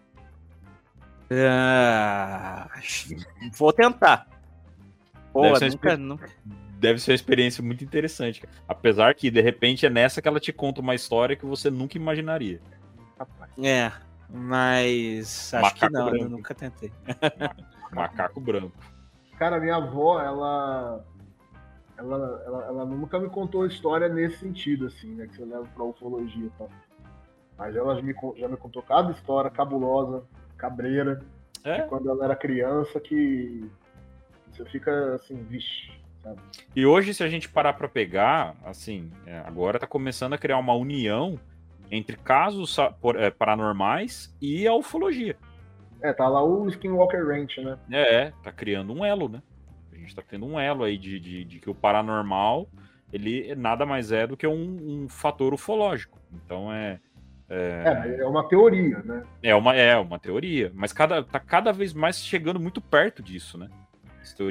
Ah, 1.32 2.68
vou 3.57 3.72
tentar. 3.72 4.26
Pô, 5.32 5.43
Deve 5.43 5.59
ser 5.59 5.64
uma 5.64 5.70
nunca, 5.70 5.97
nunca. 5.97 6.30
Deve 6.78 6.99
ser 6.99 7.12
uma 7.12 7.14
experiência 7.14 7.62
muito 7.62 7.84
interessante, 7.84 8.41
cara. 8.41 8.53
Apesar 8.66 9.14
que, 9.14 9.30
de 9.30 9.41
repente, 9.41 9.86
é 9.86 9.91
nessa 9.91 10.20
que 10.20 10.26
ela 10.26 10.41
te 10.41 10.53
conta 10.53 10.80
uma 10.80 10.95
história 10.95 11.36
que 11.36 11.47
você 11.47 11.70
nunca 11.70 11.97
imaginaria. 11.97 12.61
Rapaz. 13.20 13.50
É, 13.62 13.92
mas 14.30 15.52
acho 15.54 15.74
que 15.74 15.80
Macaco 15.82 15.92
não, 15.92 16.06
branco. 16.06 16.24
eu 16.24 16.30
nunca 16.30 16.54
tentei. 16.54 16.90
Macaco 17.92 18.40
branco. 18.40 18.72
Cara, 19.38 19.60
minha 19.60 19.76
avó, 19.76 20.20
ela, 20.20 21.04
ela, 21.98 22.42
ela, 22.46 22.64
ela 22.66 22.84
nunca 22.86 23.18
me 23.18 23.28
contou 23.28 23.66
história 23.66 24.08
nesse 24.08 24.38
sentido, 24.38 24.86
assim, 24.86 25.14
né? 25.14 25.26
Que 25.26 25.36
você 25.36 25.44
leva 25.44 25.64
pra 25.74 25.84
ufologia 25.84 26.46
e 26.46 26.50
tal. 26.58 26.70
Mas 27.58 27.76
ela 27.76 27.94
já 27.94 28.02
me, 28.02 28.14
já 28.38 28.48
me 28.48 28.56
contou 28.56 28.82
cada 28.82 29.12
história 29.12 29.50
cabulosa, 29.50 30.24
cabreira, 30.56 31.20
É? 31.62 31.82
de 31.82 31.88
quando 31.88 32.08
ela 32.08 32.24
era 32.24 32.34
criança, 32.36 32.98
que 33.00 33.70
você 34.50 34.64
fica 34.64 35.14
assim, 35.16 35.34
vixe. 35.44 35.90
sabe? 36.22 36.40
E 36.74 36.86
hoje, 36.86 37.12
se 37.12 37.22
a 37.22 37.28
gente 37.28 37.50
parar 37.50 37.74
para 37.74 37.86
pegar, 37.88 38.56
assim, 38.64 39.10
é, 39.26 39.38
agora 39.40 39.78
tá 39.78 39.86
começando 39.86 40.32
a 40.32 40.38
criar 40.38 40.56
uma 40.56 40.74
união 40.74 41.38
entre 41.91 42.16
casos 42.16 42.76
é, 43.16 43.30
paranormais 43.30 44.34
e 44.41 44.66
a 44.66 44.74
ufologia. 44.74 45.36
É, 46.03 46.12
tá 46.12 46.28
lá 46.28 46.43
o 46.43 46.68
Skinwalker 46.68 47.26
Ranch, 47.26 47.59
né? 47.59 47.78
É, 47.91 48.32
tá 48.43 48.51
criando 48.53 48.93
um 48.93 49.05
elo, 49.05 49.28
né? 49.28 49.43
A 49.93 49.97
gente 49.97 50.14
tá 50.14 50.22
tendo 50.26 50.47
um 50.47 50.59
elo 50.59 50.84
aí 50.84 50.97
de, 50.97 51.20
de, 51.20 51.45
de 51.45 51.59
que 51.59 51.68
o 51.68 51.74
paranormal, 51.74 52.68
ele 53.12 53.55
nada 53.55 53.84
mais 53.84 54.12
é 54.12 54.26
do 54.26 54.36
que 54.36 54.47
um, 54.47 55.03
um 55.05 55.09
fator 55.09 55.53
ufológico. 55.53 56.18
Então 56.32 56.72
é, 56.72 56.99
É, 57.51 57.95
mas 57.95 58.18
é 58.20 58.24
uma 58.26 58.49
teoria, 58.49 58.99
né? 59.01 59.24
é, 59.43 59.55
uma, 59.55 59.74
é 59.74 59.97
uma 59.99 60.18
teoria, 60.18 60.70
mas 60.74 60.93
cada, 60.93 61.22
tá 61.22 61.38
cada 61.41 61.72
vez 61.72 61.93
mais 61.93 62.16
chegando 62.24 62.61
muito 62.61 62.80
perto 62.80 63.22
disso, 63.22 63.59
né? 63.59 63.68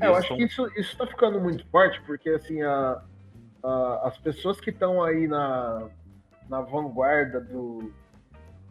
É, 0.02 0.08
eu 0.08 0.14
acho 0.16 0.22
estão... 0.24 0.38
que 0.38 0.44
isso, 0.44 0.68
isso 0.78 0.98
tá 0.98 1.08
ficando 1.08 1.40
muito 1.40 1.66
forte, 1.70 2.02
porque 2.02 2.30
assim, 2.30 2.62
a, 2.62 3.02
a- 3.64 4.02
as 4.04 4.18
pessoas 4.18 4.60
que 4.60 4.70
estão 4.70 5.02
aí 5.02 5.28
na, 5.28 5.90
na 6.50 6.62
vanguarda 6.62 7.40
do, 7.40 7.94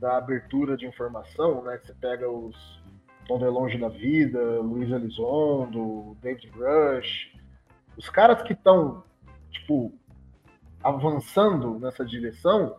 da 0.01 0.17
abertura 0.17 0.77
de 0.77 0.87
informação, 0.87 1.63
né? 1.63 1.79
Que 1.79 1.87
você 1.87 1.95
pega 1.95 2.29
os 2.29 2.83
Tom 3.27 3.39
DeLonge 3.39 3.79
da 3.79 3.89
vida, 3.89 4.41
Luiz 4.61 4.91
Elizondo, 4.91 6.17
David 6.23 6.51
Rush, 6.51 7.37
os 7.97 8.09
caras 8.09 8.43
que 8.43 8.55
estão, 8.55 9.03
tipo, 9.51 9.93
avançando 10.83 11.79
nessa 11.79 12.05
direção 12.05 12.77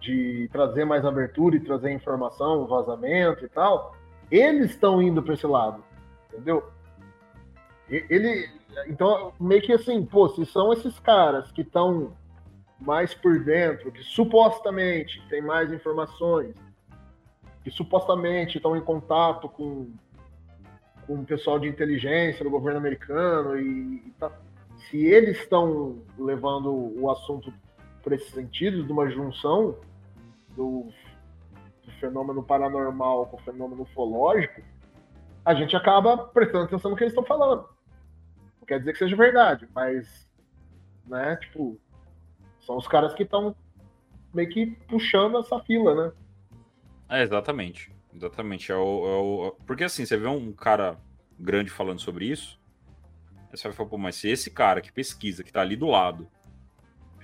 de 0.00 0.48
trazer 0.52 0.84
mais 0.84 1.04
abertura 1.04 1.56
e 1.56 1.60
trazer 1.60 1.90
informação, 1.90 2.66
vazamento 2.66 3.44
e 3.44 3.48
tal, 3.48 3.96
eles 4.30 4.70
estão 4.70 5.02
indo 5.02 5.22
para 5.22 5.34
esse 5.34 5.46
lado, 5.46 5.82
entendeu? 6.32 6.70
Ele, 7.88 8.48
então, 8.86 9.32
meio 9.40 9.62
que 9.62 9.72
assim, 9.72 10.04
pô, 10.04 10.28
se 10.28 10.46
são 10.46 10.72
esses 10.72 10.98
caras 11.00 11.50
que 11.50 11.62
estão 11.62 12.12
mais 12.80 13.12
por 13.12 13.42
dentro, 13.42 13.90
que 13.90 14.02
supostamente 14.02 15.20
têm 15.28 15.42
mais 15.42 15.72
informações, 15.72 16.54
que 17.64 17.70
supostamente 17.70 18.56
estão 18.56 18.76
em 18.76 18.80
contato 18.80 19.48
com, 19.48 19.90
com 21.06 21.14
o 21.14 21.24
pessoal 21.24 21.58
de 21.58 21.68
inteligência 21.68 22.44
do 22.44 22.50
governo 22.50 22.78
americano 22.78 23.58
e, 23.58 24.06
e 24.06 24.14
tá- 24.18 24.32
se 24.88 25.04
eles 25.04 25.38
estão 25.38 26.02
levando 26.16 26.72
o 26.72 27.10
assunto 27.10 27.52
por 28.02 28.12
esse 28.12 28.30
sentido 28.30 28.84
de 28.84 28.92
uma 28.92 29.10
junção 29.10 29.76
do, 30.50 30.86
do 31.84 31.92
fenômeno 32.00 32.42
paranormal 32.42 33.26
com 33.26 33.36
o 33.36 33.40
fenômeno 33.40 33.82
ufológico, 33.82 34.62
a 35.44 35.52
gente 35.52 35.74
acaba 35.74 36.16
prestando 36.16 36.64
atenção 36.64 36.90
no 36.90 36.96
que 36.96 37.02
eles 37.02 37.12
estão 37.12 37.24
falando. 37.24 37.68
Não 38.60 38.66
quer 38.66 38.78
dizer 38.78 38.92
que 38.92 38.98
seja 38.98 39.16
verdade, 39.16 39.68
mas, 39.74 40.28
né, 41.06 41.36
tipo, 41.36 41.78
são 42.68 42.76
os 42.76 42.86
caras 42.86 43.14
que 43.14 43.22
estão 43.22 43.56
meio 44.34 44.50
que 44.50 44.66
puxando 44.88 45.38
essa 45.38 45.58
fila, 45.60 45.94
né? 45.94 46.12
É, 47.08 47.22
exatamente. 47.22 47.90
Exatamente. 48.14 48.70
É 48.70 48.76
o, 48.76 48.78
é 48.78 49.16
o- 49.48 49.56
Porque 49.66 49.84
assim, 49.84 50.04
você 50.04 50.18
vê 50.18 50.26
um 50.26 50.52
cara 50.52 50.98
grande 51.40 51.70
falando 51.70 51.98
sobre 51.98 52.26
isso, 52.26 52.60
você 53.50 53.68
vai 53.68 53.72
falar, 53.72 53.88
pô, 53.88 53.96
mas 53.96 54.16
se 54.16 54.28
esse 54.28 54.50
cara 54.50 54.82
que 54.82 54.92
pesquisa, 54.92 55.42
que 55.42 55.50
tá 55.50 55.62
ali 55.62 55.76
do 55.76 55.86
lado, 55.86 56.28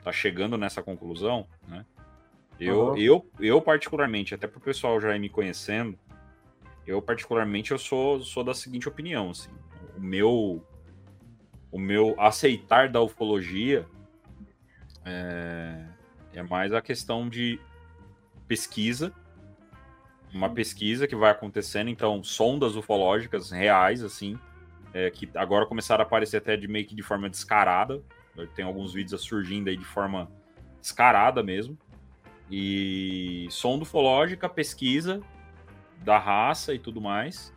tá 0.02 0.10
chegando 0.10 0.56
nessa 0.56 0.82
conclusão, 0.82 1.46
né? 1.68 1.84
Eu, 2.58 2.88
Aham. 2.88 2.96
eu, 2.96 3.30
eu 3.38 3.60
particularmente, 3.60 4.34
até 4.34 4.46
pro 4.46 4.60
pessoal 4.60 4.98
já 4.98 5.14
ir 5.14 5.18
me 5.18 5.28
conhecendo, 5.28 5.98
eu 6.86 7.02
particularmente 7.02 7.70
eu 7.72 7.78
sou, 7.78 8.20
sou 8.20 8.42
da 8.42 8.54
seguinte 8.54 8.88
opinião, 8.88 9.30
assim, 9.30 9.50
o 9.94 10.00
meu 10.00 10.64
o 11.70 11.78
meu 11.78 12.14
aceitar 12.18 12.88
da 12.88 13.00
ufologia 13.02 13.86
é, 15.04 15.84
é 16.32 16.42
mais 16.42 16.72
a 16.72 16.80
questão 16.80 17.28
de 17.28 17.60
pesquisa, 18.48 19.12
uma 20.32 20.50
pesquisa 20.50 21.06
que 21.06 21.14
vai 21.14 21.30
acontecendo, 21.30 21.88
então 21.88 22.22
sondas 22.22 22.74
ufológicas 22.76 23.50
reais, 23.50 24.02
assim, 24.02 24.38
é, 24.92 25.10
que 25.10 25.28
agora 25.34 25.66
começaram 25.66 26.02
a 26.02 26.06
aparecer 26.06 26.38
até 26.38 26.56
de 26.56 26.66
meio 26.66 26.86
que 26.86 26.94
de 26.94 27.02
forma 27.02 27.28
descarada, 27.30 28.02
tem 28.56 28.64
alguns 28.64 28.92
vídeos 28.92 29.20
surgindo 29.22 29.68
aí 29.68 29.76
de 29.76 29.84
forma 29.84 30.28
descarada 30.80 31.42
mesmo, 31.42 31.78
e 32.50 33.46
sonda 33.50 33.84
ufológica, 33.84 34.48
pesquisa 34.48 35.20
da 36.04 36.18
raça 36.18 36.74
e 36.74 36.78
tudo 36.78 37.00
mais, 37.00 37.52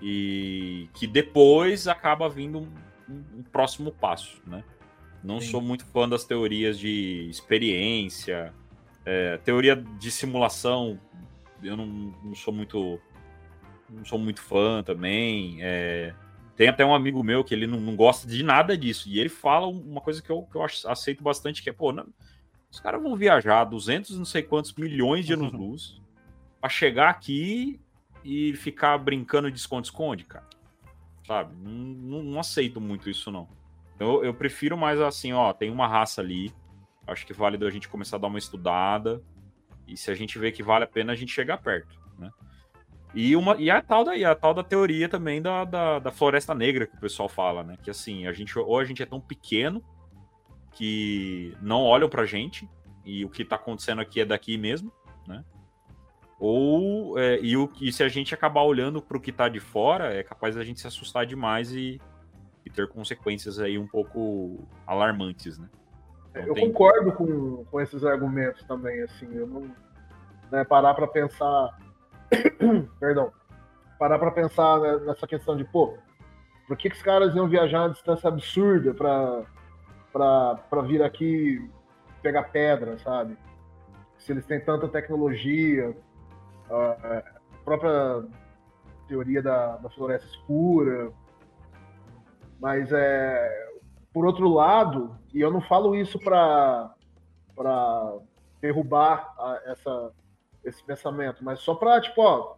e 0.00 0.88
que 0.94 1.06
depois 1.06 1.88
acaba 1.88 2.28
vindo 2.28 2.58
um, 2.58 2.68
um- 3.08 3.24
um 3.38 3.42
próximo 3.42 3.90
passo, 3.90 4.40
né? 4.46 4.62
Não 5.26 5.40
Sim. 5.40 5.50
sou 5.50 5.60
muito 5.60 5.84
fã 5.86 6.08
das 6.08 6.24
teorias 6.24 6.78
de 6.78 7.26
experiência, 7.28 8.54
é, 9.04 9.36
teoria 9.38 9.74
de 9.76 10.10
simulação, 10.10 10.98
eu 11.62 11.76
não, 11.76 11.86
não 12.22 12.34
sou 12.34 12.54
muito 12.54 13.00
não 13.88 14.04
sou 14.04 14.18
muito 14.18 14.40
fã 14.40 14.82
também. 14.82 15.58
é. 15.60 16.14
tem 16.56 16.68
até 16.68 16.84
um 16.84 16.94
amigo 16.94 17.22
meu 17.22 17.44
que 17.44 17.52
ele 17.54 17.66
não, 17.66 17.78
não 17.80 17.94
gosta 17.94 18.26
de 18.26 18.42
nada 18.42 18.76
disso. 18.78 19.08
E 19.08 19.18
ele 19.20 19.28
fala 19.28 19.66
uma 19.66 20.00
coisa 20.00 20.22
que 20.22 20.30
eu, 20.30 20.42
que 20.42 20.56
eu 20.56 20.62
aceito 20.88 21.22
bastante, 21.22 21.62
que 21.62 21.68
é, 21.70 21.72
pô, 21.72 21.92
não- 21.92 22.06
os 22.70 22.80
caras 22.80 23.00
vão 23.02 23.14
viajar 23.16 23.64
200 23.64 24.10
e 24.10 24.18
não 24.18 24.24
sei 24.24 24.42
quantos 24.42 24.72
milhões 24.74 25.24
de 25.26 25.32
anos-luz 25.34 26.00
pra 26.60 26.68
chegar 26.68 27.10
aqui 27.10 27.80
e 28.24 28.54
ficar 28.54 28.96
brincando 28.98 29.50
de 29.50 29.58
esconde-esconde, 29.58 30.24
cara. 30.24 30.46
Sabe? 31.26 31.54
Não, 31.62 31.70
não- 31.72 32.22
não 32.22 32.40
aceito 32.40 32.80
muito 32.80 33.08
isso, 33.10 33.30
não. 33.30 33.48
Eu, 33.98 34.24
eu 34.24 34.34
prefiro 34.34 34.76
mais 34.76 35.00
assim, 35.00 35.32
ó, 35.32 35.52
tem 35.52 35.70
uma 35.70 35.86
raça 35.86 36.20
ali. 36.20 36.52
Acho 37.06 37.26
que 37.26 37.32
vale 37.32 37.64
a 37.64 37.70
gente 37.70 37.88
começar 37.88 38.16
a 38.16 38.20
dar 38.20 38.28
uma 38.28 38.38
estudada. 38.38 39.22
E 39.86 39.96
se 39.96 40.10
a 40.10 40.14
gente 40.14 40.38
vê 40.38 40.50
que 40.50 40.62
vale 40.62 40.84
a 40.84 40.88
pena, 40.88 41.12
a 41.12 41.16
gente 41.16 41.32
chegar 41.32 41.58
perto, 41.58 41.98
né? 42.18 42.30
E, 43.14 43.34
uma, 43.36 43.56
e 43.56 43.70
a 43.70 43.80
tal 43.80 44.04
da, 44.04 44.12
a 44.30 44.34
tal 44.34 44.52
da 44.52 44.62
teoria 44.62 45.08
também 45.08 45.40
da, 45.40 45.64
da, 45.64 45.98
da 45.98 46.10
floresta 46.10 46.54
negra 46.54 46.86
que 46.86 46.96
o 46.96 47.00
pessoal 47.00 47.28
fala, 47.28 47.62
né? 47.62 47.76
Que 47.82 47.90
assim, 47.90 48.26
a 48.26 48.32
gente, 48.32 48.58
ou 48.58 48.78
a 48.78 48.84
gente 48.84 49.02
é 49.02 49.06
tão 49.06 49.20
pequeno 49.20 49.82
que 50.72 51.56
não 51.62 51.82
olham 51.82 52.08
pra 52.08 52.26
gente 52.26 52.68
e 53.04 53.24
o 53.24 53.30
que 53.30 53.44
tá 53.44 53.56
acontecendo 53.56 54.00
aqui 54.00 54.20
é 54.20 54.24
daqui 54.24 54.58
mesmo, 54.58 54.92
né? 55.26 55.44
Ou 56.38 57.18
é, 57.18 57.40
e, 57.40 57.56
o, 57.56 57.72
e 57.80 57.90
se 57.90 58.02
a 58.02 58.08
gente 58.08 58.34
acabar 58.34 58.62
olhando 58.62 59.00
pro 59.00 59.20
que 59.20 59.32
tá 59.32 59.48
de 59.48 59.60
fora, 59.60 60.12
é 60.12 60.22
capaz 60.22 60.54
da 60.54 60.64
gente 60.64 60.80
se 60.80 60.86
assustar 60.86 61.24
demais 61.24 61.72
e 61.72 61.98
ter 62.76 62.86
consequências 62.88 63.58
aí 63.58 63.78
um 63.78 63.86
pouco 63.86 64.58
alarmantes, 64.86 65.58
né? 65.58 65.68
Então 66.30 66.42
Eu 66.42 66.54
tem- 66.54 66.66
concordo 66.70 67.12
com, 67.12 67.64
com 67.64 67.80
esses 67.80 68.04
argumentos 68.04 68.62
também, 68.64 69.02
assim, 69.02 69.34
eu 69.34 69.46
não 69.46 69.62
né, 70.52 70.62
parar 70.64 70.94
para 70.94 71.08
pensar, 71.08 71.76
perdão, 73.00 73.32
parar 73.98 74.18
para 74.18 74.30
pensar 74.30 74.78
né, 74.78 74.98
nessa 75.06 75.26
questão 75.26 75.56
de, 75.56 75.64
pô, 75.64 75.96
por 76.68 76.76
que, 76.76 76.90
que 76.90 76.96
os 76.96 77.02
caras 77.02 77.34
iam 77.34 77.48
viajar 77.48 77.82
uma 77.84 77.90
distância 77.90 78.28
absurda 78.28 78.92
para 78.92 80.82
vir 80.82 81.02
aqui 81.02 81.68
pegar 82.22 82.44
pedra, 82.44 82.98
sabe? 82.98 83.36
Se 84.18 84.32
eles 84.32 84.44
têm 84.46 84.60
tanta 84.60 84.88
tecnologia, 84.88 85.96
a 86.70 87.22
a 87.56 87.68
própria 87.68 88.24
teoria 89.08 89.42
da, 89.42 89.76
da 89.78 89.88
floresta 89.90 90.26
escura, 90.28 91.10
mas 92.60 92.90
é, 92.92 93.68
por 94.12 94.24
outro 94.26 94.48
lado, 94.48 95.16
e 95.34 95.40
eu 95.40 95.50
não 95.50 95.60
falo 95.60 95.94
isso 95.94 96.18
para 96.18 96.92
para 97.54 98.14
derrubar 98.60 99.32
a- 99.38 99.60
essa 99.66 100.10
esse 100.64 100.82
pensamento, 100.84 101.44
mas 101.44 101.60
só 101.60 101.74
para 101.74 102.00
tipo, 102.00 102.20
ó, 102.20 102.54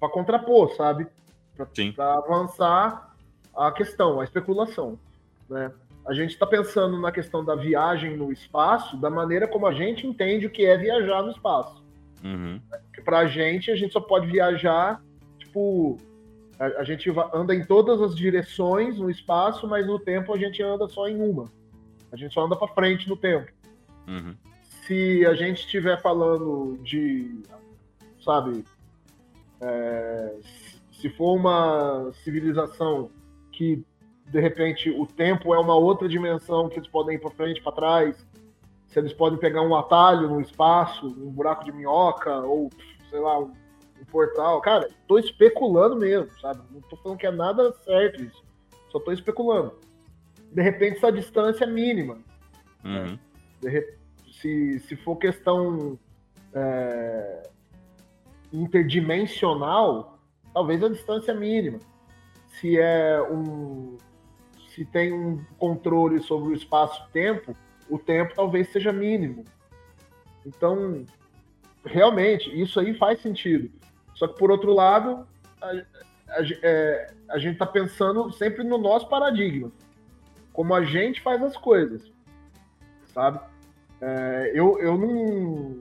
para 0.00 0.08
contrapor, 0.08 0.70
sabe? 0.74 1.06
Para 1.92 2.14
avançar 2.14 3.14
a 3.56 3.70
questão, 3.72 4.20
a 4.20 4.24
especulação, 4.24 4.98
né? 5.48 5.72
A 6.06 6.14
gente 6.14 6.30
está 6.30 6.46
pensando 6.46 6.98
na 7.00 7.12
questão 7.12 7.44
da 7.44 7.54
viagem 7.54 8.16
no 8.16 8.32
espaço 8.32 8.96
da 8.96 9.10
maneira 9.10 9.46
como 9.46 9.66
a 9.66 9.74
gente 9.74 10.06
entende 10.06 10.46
o 10.46 10.50
que 10.50 10.64
é 10.64 10.76
viajar 10.76 11.22
no 11.22 11.30
espaço. 11.30 11.82
Uhum. 12.24 12.60
Porque 12.86 13.02
pra 13.02 13.26
gente, 13.26 13.70
a 13.70 13.76
gente 13.76 13.92
só 13.92 14.00
pode 14.00 14.26
viajar, 14.26 15.02
tipo, 15.38 15.98
a, 16.58 16.66
a 16.80 16.84
gente 16.84 17.10
anda 17.32 17.54
em 17.54 17.64
todas 17.64 18.00
as 18.02 18.14
direções 18.16 18.98
no 18.98 19.10
espaço, 19.10 19.66
mas 19.68 19.86
no 19.86 19.98
tempo 19.98 20.32
a 20.34 20.38
gente 20.38 20.62
anda 20.62 20.88
só 20.88 21.08
em 21.08 21.20
uma. 21.20 21.50
A 22.10 22.16
gente 22.16 22.32
só 22.34 22.44
anda 22.44 22.56
pra 22.56 22.68
frente 22.68 23.08
no 23.08 23.16
tempo. 23.16 23.50
Uhum. 24.06 24.34
Se 24.86 25.24
a 25.26 25.34
gente 25.34 25.58
estiver 25.58 26.00
falando 26.00 26.78
de, 26.82 27.42
sabe, 28.24 28.64
é, 29.60 30.34
se- 30.42 30.78
se 31.02 31.08
for 31.10 31.34
uma 31.36 32.10
civilização 32.24 33.10
que 33.52 33.84
de 34.26 34.40
repente 34.40 34.90
o 34.90 35.06
tempo 35.06 35.54
é 35.54 35.58
uma 35.58 35.74
outra 35.74 36.08
dimensão 36.08 36.68
que 36.68 36.78
eles 36.78 36.88
podem 36.88 37.16
ir 37.16 37.18
para 37.18 37.30
frente, 37.30 37.62
para 37.62 37.72
trás, 37.72 38.26
se 38.86 38.98
eles 38.98 39.12
podem 39.12 39.38
pegar 39.38 39.62
um 39.62 39.76
atalho 39.76 40.28
no 40.28 40.40
espaço, 40.40 41.06
um 41.06 41.30
buraco 41.30 41.64
de 41.64 41.72
minhoca 41.72 42.34
ou 42.40 42.70
sei 43.10 43.20
lá, 43.20 43.46
um 44.00 44.04
portal, 44.04 44.60
cara, 44.60 44.88
tô 45.06 45.18
especulando 45.18 45.96
mesmo, 45.96 46.30
sabe? 46.40 46.60
Não 46.70 46.80
tô 46.82 46.96
falando 46.96 47.18
que 47.18 47.26
é 47.26 47.30
nada 47.30 47.72
certo 47.84 48.22
isso. 48.22 48.42
Só 48.90 48.98
tô 48.98 49.12
especulando. 49.12 49.74
de 50.52 50.62
repente 50.62 50.96
essa 50.96 51.12
distância 51.12 51.64
é 51.64 51.66
mínima. 51.66 52.18
Uhum. 52.84 53.18
Re- 53.62 53.96
se, 54.40 54.78
se 54.80 54.96
for 54.96 55.16
questão 55.16 55.98
é, 56.54 57.42
interdimensional, 58.52 60.18
talvez 60.54 60.82
a 60.82 60.88
distância 60.88 61.32
é 61.32 61.34
mínima. 61.34 61.78
Se 62.52 62.78
é 62.78 63.20
um. 63.22 63.96
Se 64.74 64.84
tem 64.84 65.12
um 65.12 65.44
controle 65.58 66.22
sobre 66.22 66.50
o 66.50 66.54
espaço-tempo, 66.54 67.54
o 67.90 67.98
tempo 67.98 68.32
talvez 68.34 68.70
seja 68.70 68.92
mínimo. 68.92 69.44
Então, 70.46 71.04
realmente, 71.84 72.48
isso 72.60 72.78
aí 72.78 72.94
faz 72.94 73.20
sentido. 73.20 73.70
Só 74.18 74.26
que, 74.26 74.36
por 74.36 74.50
outro 74.50 74.74
lado, 74.74 75.24
a, 75.62 75.68
a, 75.70 76.42
é, 76.62 77.12
a 77.28 77.38
gente 77.38 77.52
está 77.52 77.64
pensando 77.64 78.32
sempre 78.32 78.64
no 78.64 78.76
nosso 78.76 79.08
paradigma. 79.08 79.70
Como 80.52 80.74
a 80.74 80.84
gente 80.84 81.20
faz 81.22 81.40
as 81.40 81.56
coisas. 81.56 82.02
Sabe? 83.14 83.38
É, 84.00 84.50
eu, 84.54 84.78
eu 84.80 84.98
não. 84.98 85.78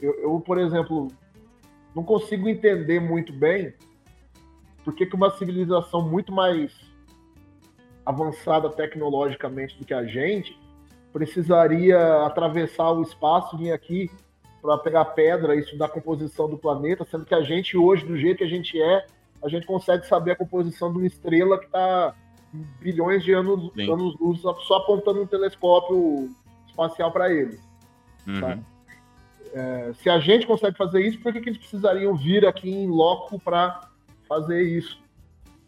Eu, 0.00 0.14
eu, 0.20 0.40
por 0.40 0.58
exemplo, 0.58 1.08
não 1.94 2.04
consigo 2.04 2.48
entender 2.48 3.00
muito 3.00 3.32
bem 3.32 3.74
por 4.84 4.94
que, 4.94 5.04
que 5.04 5.16
uma 5.16 5.30
civilização 5.36 6.08
muito 6.08 6.32
mais 6.32 6.72
avançada 8.06 8.70
tecnologicamente 8.70 9.76
do 9.78 9.84
que 9.84 9.94
a 9.94 10.04
gente 10.04 10.56
precisaria 11.12 12.24
atravessar 12.24 12.90
o 12.92 13.02
espaço, 13.02 13.56
vir 13.56 13.72
aqui 13.72 14.10
para 14.62 14.78
pegar 14.78 15.04
pedra 15.06 15.56
e 15.56 15.58
estudar 15.58 15.86
a 15.86 15.88
composição 15.88 16.48
do 16.48 16.56
planeta, 16.56 17.04
sendo 17.04 17.24
que 17.24 17.34
a 17.34 17.42
gente 17.42 17.76
hoje, 17.76 18.06
do 18.06 18.16
jeito 18.16 18.38
que 18.38 18.44
a 18.44 18.48
gente 18.48 18.80
é, 18.80 19.04
a 19.42 19.48
gente 19.48 19.66
consegue 19.66 20.06
saber 20.06 20.30
a 20.30 20.36
composição 20.36 20.92
de 20.92 20.98
uma 20.98 21.06
estrela 21.06 21.58
que 21.58 21.66
está 21.66 22.14
bilhões 22.80 23.24
de 23.24 23.32
anos, 23.32 23.72
Sim. 23.74 23.90
anos 23.90 24.14
luz 24.20 24.40
só 24.40 24.76
apontando 24.76 25.22
um 25.22 25.26
telescópio 25.26 26.30
espacial 26.68 27.10
para 27.10 27.32
ele. 27.32 27.58
Uhum. 28.26 28.62
É, 29.52 29.92
se 29.94 30.08
a 30.08 30.20
gente 30.20 30.46
consegue 30.46 30.76
fazer 30.76 31.00
isso, 31.00 31.18
por 31.20 31.32
que, 31.32 31.40
que 31.40 31.48
eles 31.48 31.58
precisariam 31.58 32.14
vir 32.14 32.46
aqui 32.46 32.70
em 32.70 32.86
loco 32.86 33.40
para 33.40 33.88
fazer 34.28 34.62
isso? 34.62 35.02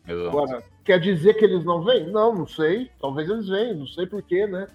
Exato. 0.07 0.28
Agora, 0.28 0.62
quer 0.84 1.01
dizer 1.01 1.34
que 1.34 1.45
eles 1.45 1.64
não 1.64 1.82
vêm? 1.82 2.07
Não, 2.07 2.34
não 2.34 2.47
sei. 2.47 2.90
Talvez 3.01 3.28
eles 3.28 3.49
venham, 3.49 3.78
não 3.78 3.86
sei 3.86 4.07
porquê, 4.07 4.47
né? 4.47 4.68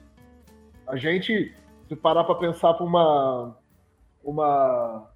A 0.88 0.96
gente, 0.98 1.54
se 1.88 1.96
parar 1.96 2.24
para 2.24 2.36
pensar 2.36 2.74
para 2.74 2.86
uma, 2.86 3.56
uma 4.24 5.10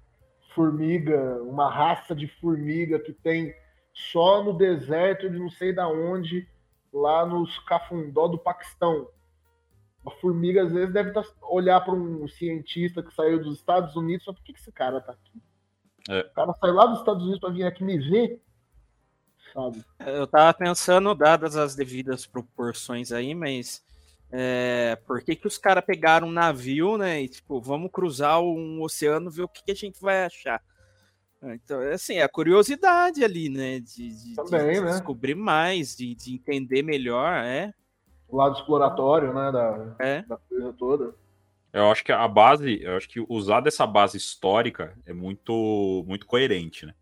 formiga, 0.54 1.42
uma 1.42 1.68
raça 1.68 2.14
de 2.14 2.28
formiga 2.40 2.98
que 2.98 3.12
tem 3.12 3.54
só 3.92 4.42
no 4.42 4.52
deserto 4.52 5.28
de 5.28 5.38
não 5.38 5.50
sei 5.50 5.72
da 5.72 5.88
onde, 5.88 6.48
lá 6.92 7.26
nos 7.26 7.58
cafundó 7.60 8.28
do 8.28 8.38
Paquistão. 8.38 9.08
A 10.06 10.10
formiga, 10.10 10.64
às 10.64 10.72
vezes, 10.72 10.92
deve 10.92 11.12
tá- 11.12 11.24
olhar 11.42 11.80
para 11.80 11.94
um 11.94 12.28
cientista 12.28 13.02
que 13.02 13.14
saiu 13.14 13.42
dos 13.42 13.58
Estados 13.58 13.96
Unidos 13.96 14.22
e 14.22 14.24
falar, 14.26 14.36
por 14.36 14.44
que, 14.44 14.52
que 14.52 14.60
esse 14.60 14.72
cara 14.72 15.00
tá 15.00 15.12
aqui? 15.12 15.42
É. 16.08 16.20
O 16.20 16.30
cara 16.32 16.52
saiu 16.54 16.74
lá 16.74 16.86
dos 16.86 16.98
Estados 16.98 17.22
Unidos 17.22 17.40
para 17.40 17.50
vir 17.50 17.64
aqui 17.64 17.82
me 17.82 17.98
ver, 17.98 18.42
sabe? 19.52 19.82
Eu 20.00 20.26
tava 20.26 20.52
pensando, 20.52 21.14
dadas 21.14 21.56
as 21.56 21.74
devidas 21.74 22.26
proporções 22.26 23.12
aí, 23.12 23.34
mas 23.34 23.82
é, 24.36 24.96
por 25.06 25.22
que, 25.22 25.36
que 25.36 25.46
os 25.46 25.56
caras 25.56 25.84
pegaram 25.84 26.26
um 26.26 26.32
navio, 26.32 26.98
né? 26.98 27.22
E 27.22 27.28
tipo, 27.28 27.60
vamos 27.60 27.88
cruzar 27.92 28.40
um 28.42 28.82
oceano, 28.82 29.30
ver 29.30 29.42
o 29.42 29.48
que, 29.48 29.62
que 29.62 29.70
a 29.70 29.74
gente 29.76 30.00
vai 30.00 30.24
achar. 30.24 30.60
Então, 31.40 31.80
é 31.80 31.92
assim, 31.92 32.18
a 32.18 32.28
curiosidade 32.28 33.22
ali, 33.22 33.48
né? 33.48 33.78
De, 33.78 34.08
de- 34.08 34.24
de 34.30 34.34
Também, 34.34 34.80
né? 34.80 34.90
descobrir 34.90 35.34
mais, 35.36 35.94
de, 35.96 36.14
de 36.16 36.34
entender 36.34 36.82
melhor, 36.82 37.32
é. 37.44 37.72
O 38.28 38.36
lado 38.38 38.56
exploratório, 38.56 39.32
né, 39.32 39.52
da, 39.52 39.96
É. 40.00 40.22
da 40.22 40.36
coisa 40.38 40.72
toda. 40.72 41.14
Eu 41.72 41.90
acho 41.90 42.02
que 42.02 42.10
a 42.10 42.26
base, 42.26 42.82
eu 42.82 42.96
acho 42.96 43.08
que 43.08 43.24
usar 43.28 43.60
dessa 43.60 43.86
base 43.86 44.16
histórica 44.16 44.96
é 45.06 45.12
muito, 45.12 46.02
muito 46.08 46.26
coerente, 46.26 46.86
né? 46.86 46.94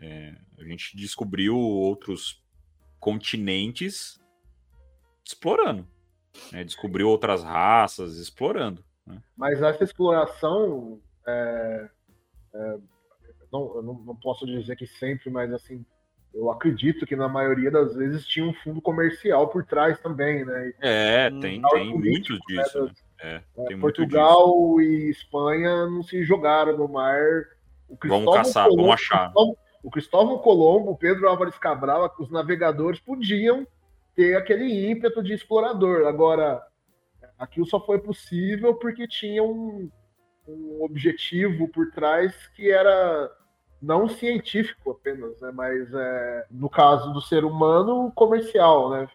É, 0.00 0.34
a 0.58 0.64
gente 0.64 0.96
descobriu 0.96 1.56
outros 1.56 2.42
continentes 2.98 4.20
explorando, 5.24 5.86
né? 6.52 6.64
Descobriu 6.64 7.08
outras 7.08 7.42
raças 7.42 8.16
explorando. 8.16 8.84
né? 9.06 9.22
Mas 9.36 9.60
essa 9.62 9.84
exploração, 9.84 11.00
é, 11.26 11.88
é, 12.54 12.76
não, 13.52 13.76
eu 13.76 13.82
não, 13.82 13.94
não 13.94 14.16
posso 14.16 14.46
dizer 14.46 14.76
que 14.76 14.86
sempre, 14.86 15.30
mas 15.30 15.52
assim, 15.52 15.84
eu 16.34 16.50
acredito 16.50 17.04
que 17.06 17.14
na 17.14 17.28
maioria 17.28 17.70
das 17.70 17.94
vezes 17.94 18.26
tinha 18.26 18.46
um 18.46 18.54
fundo 18.54 18.80
comercial 18.80 19.48
por 19.48 19.64
trás 19.64 19.98
também, 20.00 20.44
né? 20.44 20.72
É, 20.80 21.30
Hum. 21.32 21.40
tem, 21.40 21.60
Tal 21.60 21.70
tem 21.72 21.90
político, 21.92 22.32
muito 22.32 22.46
disso, 22.46 22.84
né? 22.84 22.92
É, 23.20 23.34
É, 23.34 23.64
tem 23.66 23.76
muito 23.76 24.04
disso. 24.06 24.16
Portugal 24.16 24.80
e 24.80 25.10
Espanha 25.10 25.86
não 25.86 26.02
se 26.02 26.24
jogaram 26.24 26.76
no 26.76 26.88
mar. 26.88 27.20
O 27.88 27.96
Vamos 28.08 28.34
caçar, 28.34 28.68
vamos 28.68 28.88
achar. 28.90 29.24
Cristóvão- 29.26 29.56
o 29.84 29.90
Cristóvão 29.90 30.38
Colombo, 30.38 30.90
o 30.92 30.96
Pedro 30.96 31.28
Álvares 31.28 31.58
Cabral, 31.58 32.12
os 32.18 32.30
navegadores 32.30 32.98
podiam 33.00 33.66
ter 34.14 34.36
aquele 34.36 34.90
ímpeto 34.90 35.22
de 35.22 35.32
explorador. 35.32 36.06
Agora, 36.06 36.62
aquilo 37.38 37.66
só 37.66 37.84
foi 37.84 37.98
possível 37.98 38.74
porque 38.74 39.06
tinha 39.06 39.42
um, 39.42 39.90
um 40.46 40.82
objetivo 40.82 41.68
por 41.68 41.90
trás 41.90 42.34
que 42.48 42.70
era 42.70 43.30
não 43.80 44.08
científico 44.08 44.92
apenas, 44.92 45.40
né? 45.40 45.50
mas 45.52 45.92
é, 45.92 46.46
no 46.50 46.70
caso 46.70 47.12
do 47.12 47.20
ser 47.20 47.44
humano, 47.44 48.12
comercial, 48.14 48.90
né? 48.90 49.08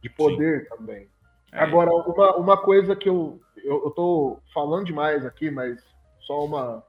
De 0.00 0.08
poder 0.08 0.68
também. 0.68 1.08
É, 1.52 1.58
Agora, 1.58 1.90
uma, 1.92 2.36
uma 2.36 2.56
coisa 2.56 2.94
que 2.94 3.08
eu, 3.08 3.40
eu, 3.56 3.84
eu 3.84 3.90
tô 3.90 4.38
falando 4.54 4.86
demais 4.86 5.26
aqui, 5.26 5.50
mas 5.50 5.82
só 6.20 6.44
uma, 6.44 6.84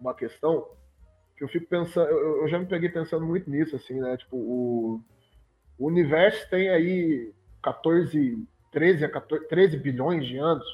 uma 0.00 0.14
questão 0.14 0.66
que 1.36 1.44
eu 1.44 1.48
fico 1.48 1.66
pensando, 1.66 2.08
eu, 2.08 2.42
eu 2.42 2.48
já 2.48 2.58
me 2.58 2.66
peguei 2.66 2.88
pensando 2.88 3.26
muito 3.26 3.50
nisso, 3.50 3.74
assim, 3.74 4.00
né? 4.00 4.16
Tipo, 4.16 4.36
o, 4.36 5.00
o 5.78 5.86
universo 5.86 6.48
tem 6.50 6.68
aí 6.68 7.32
14, 7.62 8.46
13 8.70 9.04
a 9.04 9.08
14, 9.08 9.48
13 9.48 9.76
bilhões 9.76 10.26
de 10.26 10.36
anos 10.36 10.66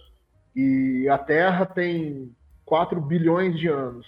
e 0.55 1.09
a 1.09 1.19
Terra 1.19 1.67
tem 1.67 2.35
4 2.65 3.01
bilhões 3.01 3.59
de 3.59 3.69
anos. 3.69 4.07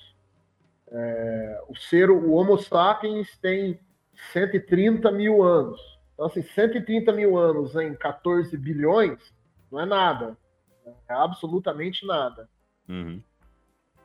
É, 0.89 1.63
o 1.69 1.77
ser, 1.77 2.11
o 2.11 2.33
Homo 2.33 2.59
sapiens 2.59 3.37
tem 3.39 3.79
130 4.33 5.11
mil 5.13 5.43
anos. 5.43 5.81
Então, 6.15 6.27
assim, 6.27 6.43
130 6.43 7.13
mil 7.13 7.39
anos 7.39 7.75
em 7.77 7.95
14 7.95 8.57
bilhões 8.57 9.19
não 9.71 9.81
é 9.81 9.87
nada. 9.87 10.37
É 11.09 11.15
absolutamente 11.15 12.05
nada. 12.05 12.49
Uhum. 12.89 13.23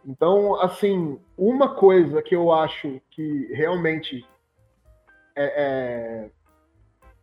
Então, 0.05 0.61
assim, 0.61 1.19
uma 1.35 1.73
coisa 1.73 2.21
que 2.21 2.35
eu 2.35 2.51
acho 2.51 3.01
que 3.09 3.47
realmente 3.53 4.23
é, 5.35 5.45
é, 5.45 6.31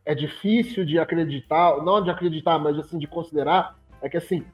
é 0.05 0.14
difícil 0.14 0.84
de 0.84 0.98
acreditar, 0.98 1.76
não 1.82 2.03
de 2.03 2.11
acreditar, 2.11 2.59
mas 2.59 2.78
assim, 2.78 2.98
de 2.98 3.07
considerar, 3.07 3.76
é 4.00 4.09
que 4.09 4.16
assim, 4.16 4.44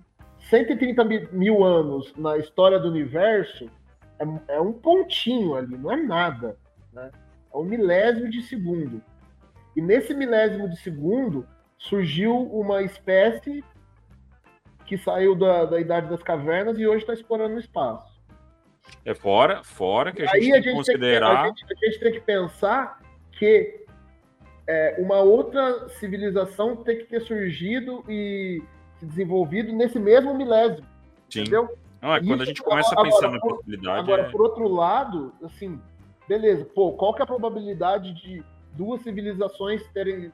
130 0.50 1.04
mi- 1.04 1.28
mil 1.32 1.64
anos 1.64 2.14
na 2.16 2.36
história 2.36 2.78
do 2.78 2.88
universo 2.88 3.68
é, 4.18 4.54
é 4.56 4.60
um 4.60 4.72
pontinho 4.72 5.54
ali, 5.54 5.76
não 5.76 5.90
é 5.92 5.96
nada. 5.96 6.56
Né? 6.92 7.10
É 7.52 7.56
um 7.56 7.64
milésimo 7.64 8.30
de 8.30 8.42
segundo. 8.42 9.02
E 9.76 9.80
nesse 9.80 10.14
milésimo 10.14 10.68
de 10.68 10.76
segundo 10.76 11.46
surgiu 11.78 12.36
uma 12.36 12.82
espécie 12.82 13.64
que 14.84 14.96
saiu 14.98 15.34
da, 15.34 15.64
da 15.66 15.80
Idade 15.80 16.08
das 16.08 16.22
Cavernas 16.22 16.78
e 16.78 16.86
hoje 16.86 17.02
está 17.02 17.12
explorando 17.12 17.56
o 17.56 17.58
espaço. 17.60 18.18
É 19.04 19.14
fora, 19.14 19.62
fora 19.62 20.12
que 20.12 20.22
a 20.22 20.26
gente 20.26 20.34
Aí 20.34 20.40
tem 20.40 20.52
a 20.52 20.56
que 20.56 20.62
gente, 20.62 20.76
considerar. 20.76 21.44
tem 21.44 21.54
que, 21.54 21.64
a, 21.64 21.66
gente, 21.68 21.84
a 21.84 21.90
gente 21.90 22.00
tem 22.00 22.12
que 22.12 22.20
pensar 22.20 23.00
que 23.32 23.84
é, 24.68 24.96
uma 24.98 25.20
outra 25.20 25.88
civilização 25.88 26.76
tem 26.76 26.98
que 26.98 27.04
ter 27.04 27.20
surgido 27.22 28.04
e 28.08 28.62
se 28.98 29.06
desenvolvido 29.06 29.72
nesse 29.72 29.98
mesmo 29.98 30.34
milésimo, 30.34 30.86
Sim. 31.30 31.40
entendeu? 31.40 31.68
Não, 32.02 32.14
é 32.14 32.20
quando 32.20 32.32
Isso- 32.34 32.42
a 32.42 32.44
gente 32.46 32.62
começa 32.62 32.88
a 32.90 32.92
agora, 32.92 33.10
pensar 33.10 33.30
na 33.30 33.40
por- 33.40 33.56
possibilidade. 33.56 33.98
Agora, 33.98 34.22
é- 34.22 34.30
por 34.30 34.42
outro 34.42 34.68
lado, 34.68 35.32
assim, 35.42 35.80
beleza, 36.28 36.64
pô, 36.66 36.92
qual 36.92 37.14
que 37.14 37.20
é 37.20 37.24
a 37.24 37.26
probabilidade 37.26 38.12
de 38.14 38.44
duas 38.74 39.00
civilizações 39.02 39.86
terem 39.88 40.30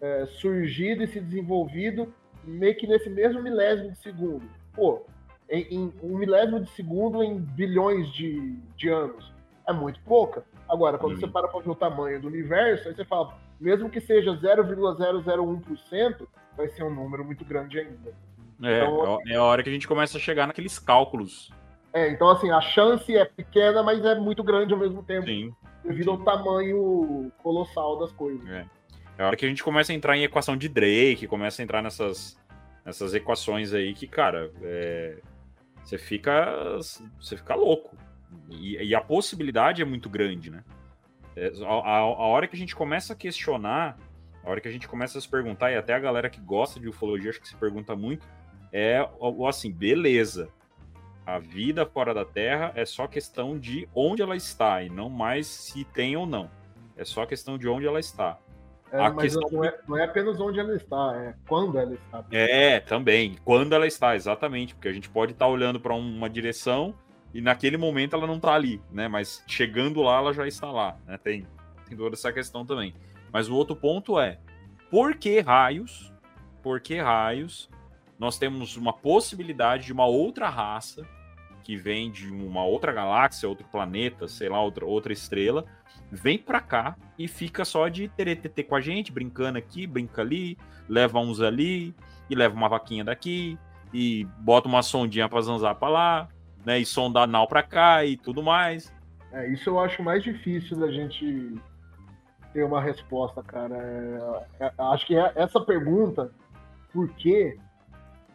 é, 0.00 0.26
surgido 0.26 1.02
e 1.02 1.08
se 1.08 1.18
desenvolvido 1.20 2.14
meio 2.44 2.76
que 2.76 2.86
nesse 2.86 3.10
mesmo 3.10 3.42
milésimo 3.42 3.90
de 3.90 3.98
segundo? 3.98 4.48
Pô, 4.72 5.02
em, 5.50 5.62
em 5.74 5.92
um 6.04 6.16
milésimo 6.16 6.60
de 6.60 6.70
segundo 6.70 7.20
em 7.20 7.36
bilhões 7.36 8.06
de, 8.12 8.52
de 8.76 8.88
anos. 8.88 9.32
É 9.66 9.72
muito 9.72 9.98
pouca. 10.02 10.44
Agora, 10.68 10.98
quando 10.98 11.14
Uhum. 11.14 11.20
você 11.20 11.26
para 11.26 11.48
para 11.48 11.60
ver 11.60 11.70
o 11.70 11.74
tamanho 11.74 12.20
do 12.20 12.28
universo, 12.28 12.86
aí 12.88 12.94
você 12.94 13.04
fala, 13.04 13.34
mesmo 13.60 13.90
que 13.90 14.00
seja 14.00 14.32
0,001%, 14.32 16.26
vai 16.56 16.68
ser 16.68 16.84
um 16.84 16.94
número 16.94 17.24
muito 17.24 17.44
grande 17.44 17.78
ainda. 17.78 18.14
É, 18.62 18.84
Então, 18.84 19.18
é 19.26 19.36
a 19.36 19.42
hora 19.42 19.62
que 19.62 19.68
a 19.70 19.72
gente 19.72 19.86
começa 19.86 20.18
a 20.18 20.20
chegar 20.20 20.46
naqueles 20.46 20.78
cálculos. 20.78 21.50
É, 21.92 22.10
então 22.10 22.28
assim, 22.30 22.50
a 22.50 22.60
chance 22.60 23.16
é 23.16 23.24
pequena, 23.24 23.82
mas 23.82 24.04
é 24.04 24.14
muito 24.14 24.42
grande 24.42 24.72
ao 24.72 24.78
mesmo 24.78 25.02
tempo. 25.02 25.26
Sim. 25.26 25.54
devido 25.84 26.10
ao 26.10 26.18
tamanho 26.18 27.32
colossal 27.42 27.98
das 27.98 28.12
coisas. 28.12 28.46
É. 28.48 28.66
É 29.18 29.24
a 29.24 29.26
hora 29.26 29.36
que 29.36 29.44
a 29.44 29.48
gente 29.48 29.64
começa 29.64 29.90
a 29.90 29.94
entrar 29.94 30.16
em 30.16 30.22
equação 30.22 30.56
de 30.56 30.68
Drake, 30.68 31.26
começa 31.26 31.60
a 31.60 31.64
entrar 31.64 31.82
nessas, 31.82 32.38
nessas 32.84 33.12
equações 33.14 33.74
aí 33.74 33.92
que, 33.92 34.06
cara, 34.06 34.52
é, 34.62 35.18
você 35.82 35.98
fica 35.98 36.78
você 37.20 37.36
fica 37.36 37.56
louco. 37.56 37.96
E, 38.48 38.76
e, 38.76 38.94
a 38.94 39.00
possibilidade 39.00 39.82
é 39.82 39.84
muito 39.84 40.08
grande, 40.08 40.50
né? 40.50 40.62
É, 41.38 41.52
a, 41.64 41.68
a, 41.68 41.98
a, 41.98 42.26
hora 42.26 42.48
que 42.48 42.56
a 42.56 42.58
gente 42.58 42.74
começa 42.74 43.12
a 43.12 43.16
questionar, 43.16 43.96
a 44.44 44.50
hora 44.50 44.60
que 44.60 44.66
a 44.66 44.72
gente 44.72 44.88
começa 44.88 45.18
a 45.18 45.20
se 45.20 45.28
perguntar, 45.28 45.70
e 45.70 45.76
até 45.76 45.94
a 45.94 45.98
galera 46.00 46.28
que 46.28 46.40
gosta 46.40 46.80
de 46.80 46.88
ufologia 46.88 47.30
acho 47.30 47.40
que 47.40 47.46
se 47.46 47.54
pergunta 47.54 47.94
muito, 47.94 48.26
é 48.72 49.08
assim, 49.48 49.70
beleza. 49.72 50.48
A 51.24 51.38
vida 51.38 51.86
fora 51.86 52.12
da 52.12 52.24
Terra 52.24 52.72
é 52.74 52.84
só 52.84 53.06
questão 53.06 53.56
de 53.56 53.88
onde 53.94 54.20
ela 54.20 54.34
está, 54.34 54.82
e 54.82 54.88
não 54.88 55.08
mais 55.08 55.46
se 55.46 55.84
tem 55.84 56.16
ou 56.16 56.26
não. 56.26 56.50
É 56.96 57.04
só 57.04 57.24
questão 57.24 57.56
de 57.56 57.68
onde 57.68 57.86
ela 57.86 58.00
está. 58.00 58.38
É, 58.90 59.00
a 59.00 59.14
questão... 59.14 59.48
não, 59.52 59.62
é, 59.62 59.78
não 59.86 59.96
é 59.96 60.04
apenas 60.04 60.40
onde 60.40 60.58
ela 60.58 60.74
está, 60.74 61.14
é 61.16 61.34
quando 61.46 61.78
ela 61.78 61.94
está. 61.94 62.24
É, 62.32 62.80
também. 62.80 63.36
Quando 63.44 63.74
ela 63.74 63.86
está, 63.86 64.16
exatamente. 64.16 64.74
Porque 64.74 64.88
a 64.88 64.92
gente 64.92 65.08
pode 65.08 65.32
estar 65.32 65.46
olhando 65.46 65.78
para 65.78 65.94
uma 65.94 66.28
direção 66.28 66.94
e 67.32 67.40
naquele 67.40 67.76
momento 67.76 68.16
ela 68.16 68.26
não 68.26 68.36
está 68.36 68.54
ali, 68.54 68.80
né? 68.90 69.08
Mas 69.08 69.42
chegando 69.46 70.02
lá, 70.02 70.18
ela 70.18 70.32
já 70.32 70.46
está 70.46 70.70
lá. 70.70 70.96
Né? 71.06 71.18
Tem, 71.18 71.46
tem 71.86 71.96
toda 71.96 72.14
essa 72.14 72.32
questão 72.32 72.64
também. 72.64 72.94
Mas 73.32 73.48
o 73.48 73.54
outro 73.54 73.76
ponto 73.76 74.18
é: 74.18 74.38
por 74.90 75.14
que 75.16 75.40
raios? 75.40 76.12
Por 76.62 76.80
que 76.80 76.98
raios? 77.00 77.68
Nós 78.18 78.38
temos 78.38 78.76
uma 78.76 78.92
possibilidade 78.92 79.86
de 79.86 79.92
uma 79.92 80.06
outra 80.06 80.48
raça 80.48 81.06
que 81.62 81.76
vem 81.76 82.10
de 82.10 82.32
uma 82.32 82.64
outra 82.64 82.92
galáxia, 82.92 83.48
outro 83.48 83.66
planeta, 83.70 84.26
sei 84.26 84.48
lá, 84.48 84.60
outra, 84.60 84.86
outra 84.86 85.12
estrela, 85.12 85.66
vem 86.10 86.38
pra 86.38 86.62
cá 86.62 86.96
e 87.18 87.28
fica 87.28 87.62
só 87.62 87.88
de 87.88 88.08
teretetê 88.08 88.64
com 88.64 88.74
a 88.74 88.80
gente, 88.80 89.12
brincando 89.12 89.58
aqui, 89.58 89.86
brinca 89.86 90.22
ali, 90.22 90.56
leva 90.88 91.20
uns 91.20 91.42
ali, 91.42 91.94
e 92.30 92.34
leva 92.34 92.56
uma 92.56 92.70
vaquinha 92.70 93.04
daqui, 93.04 93.58
e 93.92 94.26
bota 94.38 94.66
uma 94.66 94.82
sondinha 94.82 95.28
pra 95.28 95.42
zanzar 95.42 95.74
pra 95.74 95.88
lá, 95.88 96.28
né, 96.68 96.78
e 96.78 96.84
sonda 96.84 97.20
anal 97.20 97.48
pra 97.48 97.62
cá 97.62 98.04
e 98.04 98.18
tudo 98.18 98.42
mais. 98.42 98.92
É, 99.32 99.48
isso 99.48 99.70
eu 99.70 99.80
acho 99.80 100.02
mais 100.02 100.22
difícil 100.22 100.76
da 100.78 100.92
gente 100.92 101.54
ter 102.52 102.62
uma 102.62 102.80
resposta, 102.82 103.42
cara. 103.42 103.74
É, 104.60 104.66
é, 104.66 104.72
acho 104.92 105.06
que 105.06 105.16
é, 105.16 105.32
essa 105.34 105.58
pergunta, 105.60 106.30
por 106.92 107.08
quê, 107.14 107.58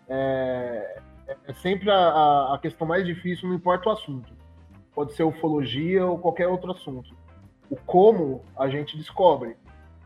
é, 0.09 0.99
é 1.47 1.53
sempre 1.53 1.91
a, 1.91 2.53
a 2.55 2.59
questão 2.59 2.87
mais 2.87 3.05
difícil, 3.05 3.49
não 3.49 3.55
importa 3.55 3.89
o 3.89 3.91
assunto. 3.91 4.33
Pode 4.95 5.13
ser 5.13 5.23
ufologia 5.23 6.03
ou 6.03 6.17
qualquer 6.17 6.47
outro 6.47 6.71
assunto 6.71 7.15
o 7.69 7.75
como 7.85 8.43
a 8.57 8.67
gente 8.67 8.97
descobre. 8.97 9.55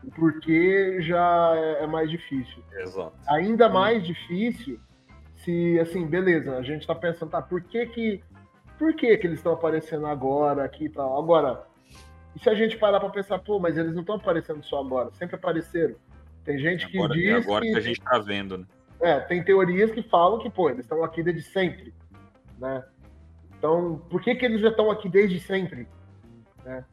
O 0.04 0.10
porquê 0.10 1.02
já 1.02 1.52
é, 1.54 1.84
é 1.84 1.86
mais 1.86 2.10
difícil. 2.10 2.62
Exato. 2.72 3.12
Ainda 3.28 3.68
mais 3.68 4.02
difícil 4.04 4.80
se, 5.48 5.80
assim, 5.80 6.06
beleza, 6.06 6.58
a 6.58 6.62
gente 6.62 6.86
tá 6.86 6.94
pensando, 6.94 7.30
tá, 7.30 7.40
por 7.40 7.62
que 7.62 7.86
que, 7.86 8.22
por 8.78 8.94
que 8.94 9.16
que 9.16 9.26
eles 9.26 9.38
estão 9.38 9.54
aparecendo 9.54 10.06
agora, 10.06 10.62
aqui 10.62 10.84
e 10.84 10.88
tal? 10.90 11.18
Agora, 11.18 11.64
e 12.36 12.38
se 12.38 12.50
a 12.50 12.54
gente 12.54 12.76
parar 12.76 13.00
pra 13.00 13.08
pensar, 13.08 13.38
pô, 13.38 13.58
mas 13.58 13.78
eles 13.78 13.94
não 13.94 14.02
estão 14.02 14.16
aparecendo 14.16 14.62
só 14.62 14.80
agora, 14.80 15.10
sempre 15.12 15.36
apareceram. 15.36 15.94
Tem 16.44 16.58
gente 16.58 16.86
que 16.86 16.98
agora, 16.98 17.14
diz 17.14 17.46
agora 17.46 17.64
que... 17.64 17.72
que 17.72 17.78
a 17.78 17.80
gente 17.80 18.00
tá 18.00 18.18
vendo, 18.18 18.58
né? 18.58 18.66
É, 19.00 19.20
tem 19.20 19.42
teorias 19.42 19.90
que 19.90 20.02
falam 20.02 20.38
que, 20.38 20.50
pô, 20.50 20.68
eles 20.68 20.84
estão 20.84 21.02
aqui 21.02 21.22
desde 21.22 21.42
sempre, 21.42 21.94
né? 22.58 22.84
Então, 23.56 24.02
por 24.10 24.20
que 24.20 24.34
que 24.34 24.44
eles 24.44 24.60
já 24.60 24.68
estão 24.68 24.90
aqui 24.90 25.08
desde 25.08 25.40
sempre? 25.40 25.88
Né? 26.62 26.84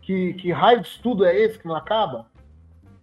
Que, 0.00 0.32
que 0.34 0.50
raio 0.52 0.80
de 0.80 0.88
estudo 0.88 1.26
é 1.26 1.38
esse 1.38 1.58
que 1.58 1.68
não 1.68 1.76
acaba? 1.76 2.26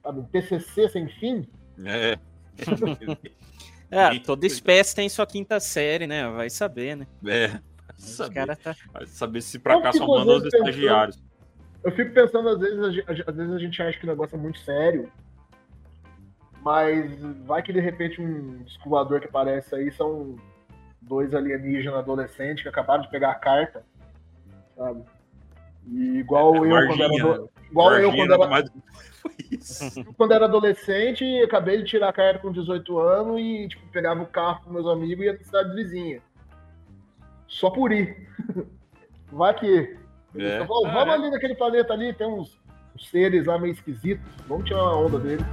Sabe, 0.01 0.23
TCC 0.31 0.89
sem 0.89 1.07
fim? 1.07 1.47
É. 1.85 2.17
é, 3.89 4.19
toda 4.19 4.45
espécie 4.45 4.95
tem 4.95 5.07
sua 5.09 5.25
quinta 5.25 5.59
série, 5.59 6.07
né? 6.07 6.29
Vai 6.29 6.49
saber, 6.49 6.97
né? 6.97 7.07
É. 7.25 7.59
Saber. 7.97 8.33
Cara 8.33 8.55
tá... 8.55 8.75
Vai 8.93 9.05
saber 9.05 9.41
se 9.41 9.57
pra 9.57 9.81
cá 9.81 9.91
só 9.91 10.05
mandam 10.05 10.37
os 10.37 10.45
estagiários. 10.45 11.21
Eu 11.83 11.91
fico 11.91 12.13
pensando, 12.13 12.49
às 12.49 12.59
vezes, 12.59 13.03
às 13.25 13.35
vezes 13.35 13.53
a 13.53 13.59
gente 13.59 13.81
acha 13.81 13.97
que 13.97 14.05
o 14.05 14.09
negócio 14.09 14.35
é 14.35 14.39
muito 14.39 14.59
sério, 14.59 15.11
mas 16.61 17.17
vai 17.45 17.61
que 17.63 17.71
de 17.71 17.79
repente 17.79 18.21
um 18.21 18.63
descobridor 18.63 19.21
que 19.21 19.27
aparece 19.27 19.73
aí 19.73 19.91
são 19.91 20.35
dois 21.01 21.33
alienígenas 21.33 21.99
adolescentes 21.99 22.63
que 22.63 22.69
acabaram 22.69 23.03
de 23.03 23.09
pegar 23.09 23.31
a 23.31 23.35
carta, 23.35 23.85
sabe? 24.75 25.03
E 25.87 26.17
igual 26.17 26.55
é, 26.55 26.57
eu 26.57 26.87
quando 26.87 27.01
era, 27.01 27.47
igual 27.69 27.93
eu 27.93 28.11
quando 28.11 28.33
era, 28.33 28.47
mais... 28.47 28.69
quando 30.17 30.33
era 30.33 30.45
adolescente, 30.45 31.23
acabei 31.41 31.77
de 31.77 31.85
tirar 31.85 32.09
a 32.09 32.13
carta 32.13 32.39
com 32.39 32.51
18 32.51 32.99
anos 32.99 33.39
e 33.39 33.67
tipo, 33.67 33.87
pegava 33.91 34.21
o 34.21 34.27
carro 34.27 34.63
com 34.63 34.73
meus 34.73 34.87
amigos 34.87 35.23
e 35.23 35.27
ia 35.27 35.35
pra 35.35 35.45
cidade 35.45 35.75
vizinha. 35.75 36.21
Só 37.47 37.69
por 37.69 37.91
ir. 37.91 38.27
Vai 39.31 39.53
que. 39.53 39.97
É. 40.37 40.61
Então, 40.61 40.67
vamos, 40.83 41.13
ali 41.13 41.29
naquele 41.29 41.55
planeta 41.55 41.93
ali, 41.93 42.13
tem 42.13 42.27
uns, 42.27 42.59
uns 42.95 43.09
seres 43.09 43.45
lá 43.45 43.57
meio 43.57 43.73
esquisitos. 43.73 44.25
Vamos 44.47 44.65
tirar 44.65 44.83
uma 44.83 44.97
onda 44.97 45.19
deles. 45.19 45.45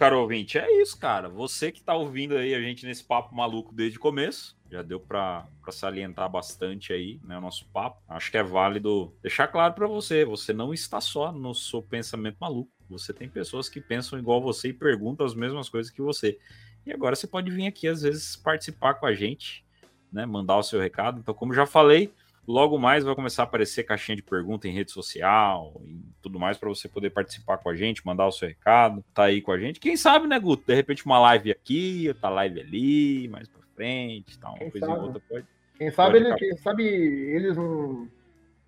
Caro 0.00 0.18
ouvinte, 0.18 0.56
é 0.56 0.80
isso, 0.80 0.98
cara. 0.98 1.28
Você 1.28 1.70
que 1.70 1.82
tá 1.82 1.94
ouvindo 1.94 2.34
aí 2.34 2.54
a 2.54 2.60
gente 2.62 2.86
nesse 2.86 3.04
papo 3.04 3.34
maluco 3.34 3.74
desde 3.74 3.98
o 3.98 4.00
começo, 4.00 4.56
já 4.70 4.80
deu 4.80 4.98
para 4.98 5.46
salientar 5.70 6.26
bastante 6.26 6.90
aí, 6.90 7.20
né, 7.22 7.36
o 7.36 7.40
nosso 7.42 7.66
papo. 7.66 8.00
Acho 8.08 8.30
que 8.30 8.38
é 8.38 8.42
válido 8.42 9.12
deixar 9.20 9.46
claro 9.48 9.74
para 9.74 9.86
você, 9.86 10.24
você 10.24 10.54
não 10.54 10.72
está 10.72 11.02
só 11.02 11.30
no 11.30 11.54
seu 11.54 11.82
pensamento 11.82 12.38
maluco. 12.40 12.70
Você 12.88 13.12
tem 13.12 13.28
pessoas 13.28 13.68
que 13.68 13.78
pensam 13.78 14.18
igual 14.18 14.40
você 14.40 14.68
e 14.68 14.72
perguntam 14.72 15.26
as 15.26 15.34
mesmas 15.34 15.68
coisas 15.68 15.92
que 15.92 16.00
você. 16.00 16.38
E 16.86 16.92
agora 16.94 17.14
você 17.14 17.26
pode 17.26 17.50
vir 17.50 17.66
aqui 17.66 17.86
às 17.86 18.00
vezes 18.00 18.36
participar 18.36 18.94
com 18.94 19.04
a 19.04 19.12
gente, 19.12 19.62
né, 20.10 20.24
mandar 20.24 20.56
o 20.56 20.62
seu 20.62 20.80
recado. 20.80 21.20
Então, 21.20 21.34
como 21.34 21.52
já 21.52 21.66
falei, 21.66 22.10
Logo 22.46 22.78
mais 22.78 23.04
vai 23.04 23.14
começar 23.14 23.42
a 23.42 23.44
aparecer 23.44 23.84
caixinha 23.84 24.16
de 24.16 24.22
pergunta 24.22 24.66
em 24.66 24.72
rede 24.72 24.90
social 24.90 25.80
e 25.84 26.00
tudo 26.20 26.40
mais 26.40 26.56
para 26.58 26.68
você 26.68 26.88
poder 26.88 27.10
participar 27.10 27.58
com 27.58 27.68
a 27.68 27.76
gente, 27.76 28.04
mandar 28.04 28.26
o 28.26 28.32
seu 28.32 28.48
recado, 28.48 29.04
tá 29.14 29.24
aí 29.24 29.40
com 29.40 29.52
a 29.52 29.58
gente. 29.58 29.78
Quem 29.78 29.96
sabe, 29.96 30.26
né, 30.26 30.38
Guto? 30.38 30.64
De 30.66 30.74
repente 30.74 31.04
uma 31.04 31.18
live 31.18 31.50
aqui, 31.52 32.06
outra 32.08 32.28
live 32.30 32.60
ali, 32.60 33.28
mais 33.28 33.48
para 33.48 33.60
frente, 33.74 34.38
tá, 34.38 34.48
uma 34.48 34.58
quem 34.58 34.70
coisa 34.70 34.86
sabe? 34.86 35.00
outra 35.00 35.22
pode. 35.28 35.46
Quem 35.76 35.90
sabe, 35.90 36.12
pode 36.12 36.24
ele, 36.24 36.36
quem 36.36 36.56
sabe 36.56 36.84
eles 36.84 37.56
não, 37.56 38.08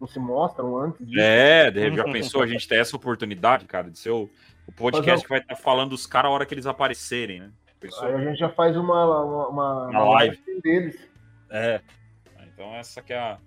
não 0.00 0.06
se 0.06 0.18
mostram 0.18 0.76
antes 0.76 1.04
disso. 1.06 1.20
É, 1.20 1.72
já 1.92 2.04
pensou 2.04 2.42
a 2.42 2.46
gente 2.46 2.68
ter 2.68 2.76
essa 2.76 2.94
oportunidade, 2.94 3.64
cara, 3.64 3.90
de 3.90 3.98
ser 3.98 4.10
o, 4.10 4.30
o 4.66 4.72
podcast 4.72 5.24
que 5.24 5.30
vai 5.30 5.40
estar 5.40 5.56
tá 5.56 5.60
falando 5.60 5.90
dos 5.90 6.06
caras 6.06 6.30
a 6.30 6.34
hora 6.34 6.46
que 6.46 6.54
eles 6.54 6.66
aparecerem, 6.66 7.40
né? 7.40 7.50
Pensou? 7.80 8.04
Aí 8.04 8.14
a 8.14 8.24
gente 8.24 8.38
já 8.38 8.48
faz 8.48 8.76
uma, 8.76 9.04
uma, 9.04 9.48
uma, 9.48 9.86
uma 9.88 10.04
live 10.10 10.38
deles. 10.62 10.96
É. 11.50 11.80
Então 12.46 12.72
essa 12.76 13.02
que 13.02 13.12
é 13.12 13.18
a 13.18 13.38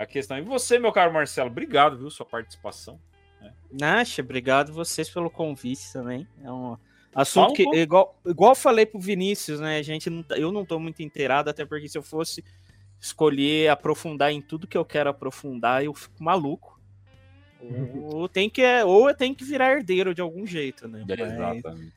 a 0.00 0.06
questão. 0.06 0.38
E 0.38 0.40
você, 0.40 0.78
meu 0.78 0.90
caro 0.92 1.12
Marcelo, 1.12 1.50
obrigado, 1.50 1.98
viu, 1.98 2.10
sua 2.10 2.24
participação. 2.24 2.98
Né? 3.38 3.52
Naxa, 3.70 4.22
obrigado 4.22 4.72
vocês 4.72 5.10
pelo 5.10 5.28
convite 5.28 5.92
também. 5.92 6.26
É 6.42 6.50
um 6.50 6.78
assunto 7.14 7.52
que, 7.52 7.68
igual, 7.76 8.18
igual 8.24 8.52
eu 8.52 8.56
falei 8.56 8.86
pro 8.86 8.98
Vinícius, 8.98 9.60
né? 9.60 9.76
A 9.76 9.82
gente 9.82 10.08
não, 10.08 10.22
tá, 10.22 10.38
eu 10.38 10.50
não 10.50 10.64
tô 10.64 10.78
muito 10.78 11.02
inteirado, 11.02 11.50
até 11.50 11.66
porque 11.66 11.86
se 11.86 11.98
eu 11.98 12.02
fosse 12.02 12.42
escolher 12.98 13.68
aprofundar 13.68 14.32
em 14.32 14.40
tudo 14.40 14.66
que 14.66 14.76
eu 14.76 14.86
quero 14.86 15.10
aprofundar, 15.10 15.84
eu 15.84 15.92
fico 15.92 16.24
maluco. 16.24 16.80
ou 18.14 18.26
tem 18.26 18.48
que 18.48 18.62
ou 18.84 19.10
eu 19.10 19.14
tenho 19.14 19.34
que 19.34 19.44
virar 19.44 19.72
herdeiro 19.72 20.14
de 20.14 20.22
algum 20.22 20.46
jeito, 20.46 20.88
né? 20.88 21.04
Exatamente. 21.06 21.92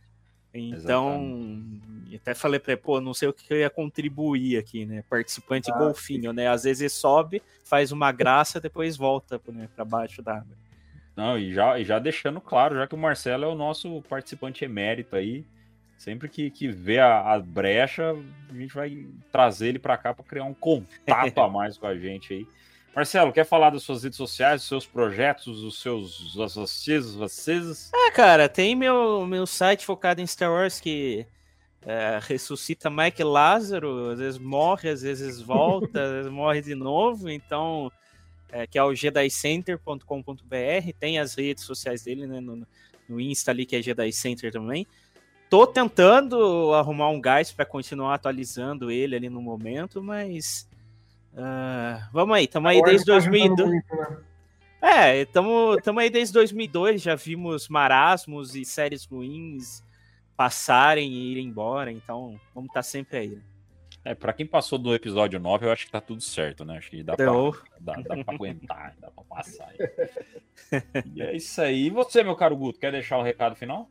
Então, 0.54 1.16
Exatamente. 1.16 2.16
até 2.16 2.36
falei 2.36 2.60
para 2.60 2.78
pô, 2.78 3.02
não 3.02 3.14
sei 3.14 3.28
o 3.28 3.34
que 3.34 3.52
eu 3.52 3.58
ia 3.58 3.70
contribuir 3.70 4.58
aqui, 4.58 4.86
né? 4.86 5.04
Participante 5.10 5.72
ah, 5.72 5.78
golfinho, 5.78 6.30
sim. 6.30 6.36
né? 6.36 6.48
Às 6.48 6.64
vezes 6.64 6.94
sobe, 6.94 7.42
faz 7.64 7.92
uma 7.92 8.12
graça, 8.12 8.62
depois 8.62 8.96
volta 8.96 9.42
né, 9.48 9.68
para 9.76 9.84
baixo 9.84 10.22
d'água. 10.22 10.56
Não, 11.16 11.38
e 11.38 11.54
já, 11.54 11.80
e 11.80 11.84
já 11.84 11.98
deixando 11.98 12.40
claro, 12.40 12.76
já 12.76 12.88
que 12.88 12.96
o 12.96 12.98
Marcelo 12.98 13.46
é 13.46 13.48
o 13.48 13.56
nosso 13.56 14.02
participante 14.04 14.64
emérito 14.64 15.16
aí, 15.16 15.46
sempre 15.98 16.28
que, 16.28 16.50
que 16.50 16.68
vê 16.68 17.00
a, 17.00 17.34
a 17.34 17.40
brecha, 17.40 18.16
a 18.50 18.54
gente 18.54 18.74
vai 18.74 19.08
trazer 19.32 19.70
ele 19.70 19.80
para 19.80 19.98
cá 19.98 20.14
para 20.14 20.26
criar 20.26 20.44
um 20.44 20.54
contato 20.54 21.38
a 21.42 21.50
mais 21.50 21.78
com 21.78 21.88
a 21.88 21.96
gente 21.98 22.34
aí. 22.34 22.48
Marcelo, 22.96 23.34
quer 23.34 23.46
falar 23.46 23.72
das 23.72 23.82
suas 23.82 24.04
redes 24.04 24.18
sociais, 24.18 24.62
dos 24.62 24.68
seus 24.68 24.86
projetos, 24.86 25.62
dos 25.62 25.82
seus 25.82 26.38
associados, 26.38 27.16
vocês? 27.16 27.90
Ah, 27.94 28.12
cara, 28.12 28.48
tem 28.48 28.76
meu, 28.76 29.26
meu 29.26 29.48
site 29.48 29.84
focado 29.84 30.22
em 30.22 30.28
Star 30.28 30.52
Wars 30.52 30.80
que 30.80 31.26
é, 31.86 32.20
ressuscita 32.22 32.92
Mike 32.92 33.24
Lázaro, 33.24 34.12
às 34.12 34.20
vezes 34.20 34.40
morre, 34.40 34.90
às 34.90 35.02
vezes 35.02 35.42
volta, 35.42 36.04
às 36.04 36.12
vezes 36.12 36.32
morre 36.32 36.62
de 36.62 36.76
novo, 36.76 37.30
então 37.30 37.92
é, 38.52 38.68
que 38.68 38.78
é 38.78 38.84
o 38.84 38.94
gedicenter.com.br, 38.94 40.94
tem 41.00 41.18
as 41.18 41.34
redes 41.34 41.64
sociais 41.64 42.04
dele, 42.04 42.28
né, 42.28 42.40
no, 42.40 42.68
no 43.10 43.20
Insta 43.20 43.50
ali 43.50 43.66
que 43.66 43.76
é 43.76 43.82
Jedi 43.82 44.14
Center 44.14 44.52
também. 44.52 44.86
Tô 45.50 45.66
tentando 45.66 46.72
arrumar 46.74 47.10
um 47.10 47.20
gás 47.20 47.52
para 47.52 47.66
continuar 47.66 48.14
atualizando 48.14 48.92
ele 48.92 49.16
ali 49.16 49.30
no 49.30 49.42
momento, 49.42 50.02
mas 50.02 50.68
uh, 51.34 52.10
vamos 52.12 52.36
aí, 52.36 52.46
estamos 52.46 52.70
aí 52.70 52.82
desde 52.82 53.06
tá 53.06 53.14
2002. 53.14 53.70
Muito, 53.70 53.96
né? 53.96 54.18
É, 54.82 55.22
estamos 55.22 55.80
aí 55.98 56.10
desde 56.10 56.34
2002, 56.34 57.02
já 57.02 57.16
vimos 57.16 57.70
marasmos 57.70 58.56
e 58.56 58.66
séries 58.66 59.06
ruins 59.06 59.82
passarem 60.36 61.10
e 61.10 61.34
ir 61.34 61.40
embora, 61.40 61.92
então 61.92 62.40
vamos 62.54 62.70
estar 62.70 62.80
tá 62.80 62.84
sempre 62.84 63.18
aí. 63.18 63.30
Né? 63.30 63.42
É, 64.06 64.14
pra 64.14 64.34
quem 64.34 64.46
passou 64.46 64.78
do 64.78 64.94
episódio 64.94 65.40
9, 65.40 65.66
eu 65.66 65.72
acho 65.72 65.86
que 65.86 65.92
tá 65.92 66.02
tudo 66.02 66.22
certo, 66.22 66.66
né? 66.66 66.78
Acho 66.78 66.90
que 66.90 67.02
dá, 67.02 67.16
pra, 67.16 67.32
dá, 67.80 67.94
dá 67.94 68.24
pra 68.24 68.34
aguentar, 68.36 68.94
dá 69.00 69.10
pra 69.10 69.24
passar. 69.24 69.72
e 71.16 71.22
é 71.22 71.34
isso 71.34 71.62
aí. 71.62 71.86
E 71.86 71.90
você, 71.90 72.22
meu 72.22 72.36
caro 72.36 72.58
Guto, 72.58 72.80
quer 72.80 72.92
deixar 72.92 73.18
o 73.18 73.22
um 73.22 73.24
recado 73.24 73.56
final? 73.56 73.90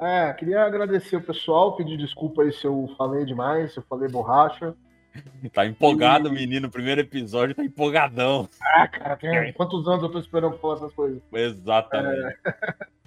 É, 0.00 0.32
queria 0.32 0.62
agradecer 0.62 1.16
o 1.16 1.22
pessoal, 1.22 1.76
pedir 1.76 1.96
desculpa 1.96 2.42
aí 2.42 2.52
se 2.52 2.64
eu 2.64 2.92
falei 2.98 3.24
demais, 3.24 3.72
se 3.72 3.78
eu 3.78 3.84
falei 3.84 4.08
borracha. 4.08 4.74
Tá 5.52 5.66
empolgado, 5.66 6.30
menino. 6.30 6.70
Primeiro 6.70 7.00
episódio 7.00 7.54
tá 7.54 7.64
empolgadão. 7.64 8.48
Ah, 8.60 8.86
cara, 8.88 9.16
tem 9.16 9.52
quantos 9.52 9.86
anos 9.88 10.02
eu 10.02 10.08
tô 10.08 10.18
esperando 10.18 10.58
falar 10.58 10.74
essas 10.74 10.92
coisas? 10.92 11.22
Exatamente. 11.32 12.38
É... 12.44 12.88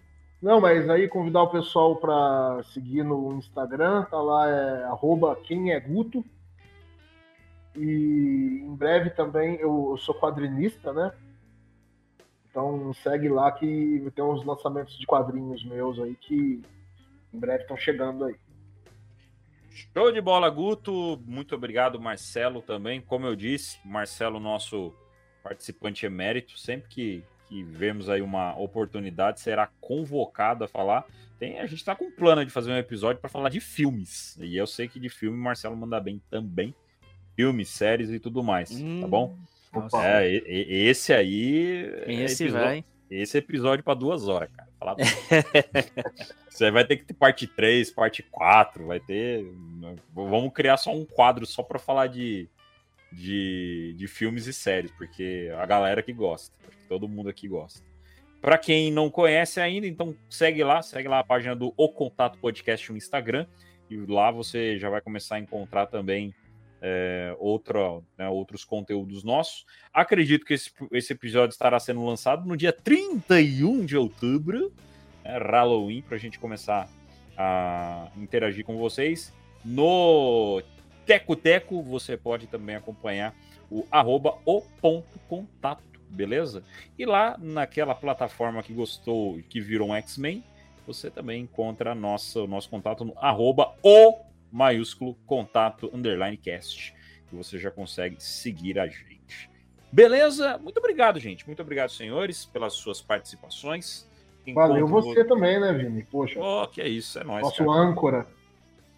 Não, 0.42 0.60
mas 0.60 0.90
aí 0.90 1.08
convidar 1.08 1.44
o 1.44 1.52
pessoal 1.52 1.96
para 1.98 2.64
seguir 2.74 3.04
no 3.04 3.34
Instagram, 3.34 4.04
tá 4.06 4.20
lá, 4.20 4.50
é 4.50 4.84
arroba 4.86 5.36
quem 5.44 5.72
é 5.72 5.80
Guto. 5.80 6.26
E 7.76 8.64
em 8.64 8.76
breve 8.76 9.12
também 9.12 9.56
eu, 9.58 9.90
eu 9.92 9.98
sou 9.98 10.16
quadrinista, 10.16 10.92
né? 10.92 11.12
Então 12.50 12.92
segue 12.96 13.30
lá 13.30 13.52
que 13.52 14.12
tem 14.16 14.26
uns 14.26 14.44
lançamentos 14.44 14.98
de 14.98 15.06
quadrinhos 15.06 15.64
meus 15.64 16.00
aí 16.00 16.16
que 16.16 16.62
em 17.34 17.40
breve 17.40 17.62
estão 17.62 17.78
chegando 17.78 18.26
aí. 18.26 18.36
Show 19.72 20.12
de 20.12 20.22
bola, 20.22 20.50
Guto. 20.50 21.22
Muito 21.26 21.56
obrigado, 21.56 22.00
Marcelo, 22.00 22.62
também. 22.62 23.02
Como 23.02 23.26
eu 23.26 23.36
disse, 23.36 23.80
Marcelo, 23.86 24.40
nosso 24.40 24.94
participante 25.44 26.06
emérito, 26.06 26.60
sempre 26.60 26.90
que 26.90 27.24
que 27.52 27.64
vemos 27.64 28.10
aí 28.10 28.22
uma 28.22 28.58
oportunidade, 28.58 29.42
será 29.42 29.68
convocado 29.82 30.64
a 30.64 30.70
falar. 30.70 31.06
Tem, 31.38 31.60
a 31.60 31.66
gente 31.66 31.80
está 31.80 31.94
com 31.94 32.06
um 32.06 32.12
plano 32.12 32.46
de 32.46 32.50
fazer 32.50 32.72
um 32.72 32.78
episódio 32.78 33.20
para 33.20 33.30
falar 33.30 33.50
de 33.50 33.60
filmes. 33.60 34.38
E 34.40 34.56
eu 34.56 34.66
sei 34.66 34.88
que 34.88 35.02
de 35.02 35.10
filme 35.10 35.38
Marcelo 35.38 35.76
manda 35.76 36.00
bem 36.00 36.22
também. 36.30 36.74
Filmes, 37.36 37.68
séries 37.68 38.10
e 38.10 38.20
tudo 38.20 38.42
mais, 38.42 38.72
hum, 38.72 39.02
tá 39.02 39.08
bom? 39.08 39.38
Nossa. 39.74 39.98
É, 40.02 40.34
esse 40.48 41.12
aí. 41.12 41.92
É 42.06 42.14
esse 42.14 42.44
episódio, 42.44 42.68
vai. 42.68 42.86
Esse 43.12 43.40
episódio 43.40 43.84
para 43.84 43.94
duas 43.94 44.30
horas, 44.30 44.50
cara. 44.56 44.70
Falar 44.80 44.96
Você 46.50 46.72
vai 46.72 46.86
ter 46.86 46.96
que 46.96 47.04
ter 47.04 47.14
parte 47.14 47.46
3, 47.46 47.92
parte 47.92 48.24
4, 48.24 48.88
vai 48.88 49.02
ter. 49.02 49.46
Vamos 50.14 50.54
criar 50.54 50.78
só 50.78 50.96
um 50.96 51.06
quadro 51.06 51.46
só 51.46 51.62
para 51.62 51.78
falar 51.78 52.08
de, 52.08 52.48
de, 53.12 53.94
de 53.98 54.08
filmes 54.08 54.48
e 54.48 54.54
séries, 54.54 54.92
porque 54.92 55.52
a 55.58 55.66
galera 55.66 56.02
que 56.02 56.14
gosta, 56.14 56.56
todo 56.88 57.10
mundo 57.10 57.30
aqui 57.30 57.50
gosta. 57.50 57.84
Para 58.42 58.58
quem 58.58 58.92
não 58.92 59.10
conhece 59.10 59.60
ainda, 59.60 59.86
então 59.86 60.16
segue 60.30 60.64
lá, 60.64 60.82
segue 60.82 61.10
lá 61.10 61.20
a 61.20 61.24
página 61.24 61.54
do 61.54 61.74
O 61.76 61.90
Contato 61.90 62.40
Podcast 62.40 62.90
no 62.92 62.98
Instagram, 62.98 63.46
e 63.90 63.98
lá 63.98 64.32
você 64.32 64.80
já 64.80 64.90
vai 64.90 65.02
começar 65.02 65.36
a 65.36 65.40
encontrar 65.40 65.86
também 65.88 66.34
é, 66.82 67.36
outra, 67.38 68.02
né, 68.18 68.28
outros 68.28 68.66
conteúdos 68.66 69.24
nossos. 69.24 69.66
Acredito 69.94 70.46
que 70.46 70.56
esse, 70.56 70.72
esse 70.92 71.14
episódio 71.14 71.54
estará 71.54 71.80
sendo 71.80 72.04
lançado 72.04 72.48
no 72.48 72.58
dia 72.58 72.74
31 72.74 73.86
de 73.86 73.96
outubro, 73.96 74.74
né, 75.24 75.38
Halloween, 75.38 76.02
para 76.02 76.16
a 76.16 76.20
gente 76.20 76.40
começar 76.40 76.90
a 77.38 78.10
interagir 78.18 78.66
com 78.66 78.78
vocês. 78.78 79.32
No 79.64 80.62
Teco 81.06 81.36
Teco, 81.36 81.84
você 81.84 82.18
pode 82.18 82.48
também 82.48 82.76
acompanhar 82.76 83.36
o 83.70 83.86
arroba 83.92 84.38
o 84.44 84.62
ponto 84.82 85.20
contato, 85.30 85.84
beleza? 86.10 86.64
E 86.98 87.06
lá 87.06 87.38
naquela 87.40 87.96
plataforma 87.96 88.64
que 88.64 88.74
gostou 88.74 89.40
que 89.50 89.62
virou 89.62 89.90
um 89.90 89.96
X-Men, 89.96 90.44
você 90.86 91.10
também 91.10 91.44
encontra 91.44 91.94
nossa, 91.94 92.42
o 92.42 92.48
nosso 92.48 92.70
contato 92.70 93.06
no 93.06 93.14
arroba 93.18 93.74
o 93.84 94.31
maiúsculo 94.52 95.16
contato 95.26 95.90
underline 95.94 96.38
cast, 96.38 96.94
que 97.30 97.36
você 97.36 97.58
já 97.58 97.72
consegue 97.72 98.22
seguir 98.22 98.78
a 98.80 98.88
gente. 98.88 99.50
Beleza? 99.92 100.58
Muito 100.58 100.78
obrigado, 100.78 101.20
gente. 101.20 101.46
Muito 101.46 101.62
obrigado, 101.62 101.90
senhores, 101.90 102.46
pelas 102.46 102.74
suas 102.74 103.02
participações. 103.02 104.10
Valeu 104.54 104.88
você 104.88 105.24
também, 105.24 105.60
né, 105.60 105.74
Vini? 105.74 106.04
Poxa. 106.04 106.40
Oh, 106.40 106.68
que 106.68 106.82
é 106.82 106.88
isso, 106.88 107.20
é 107.20 107.24
nóis. 107.24 107.44
Nosso 107.44 107.66
cara. 107.66 107.72
âncora. 107.72 108.28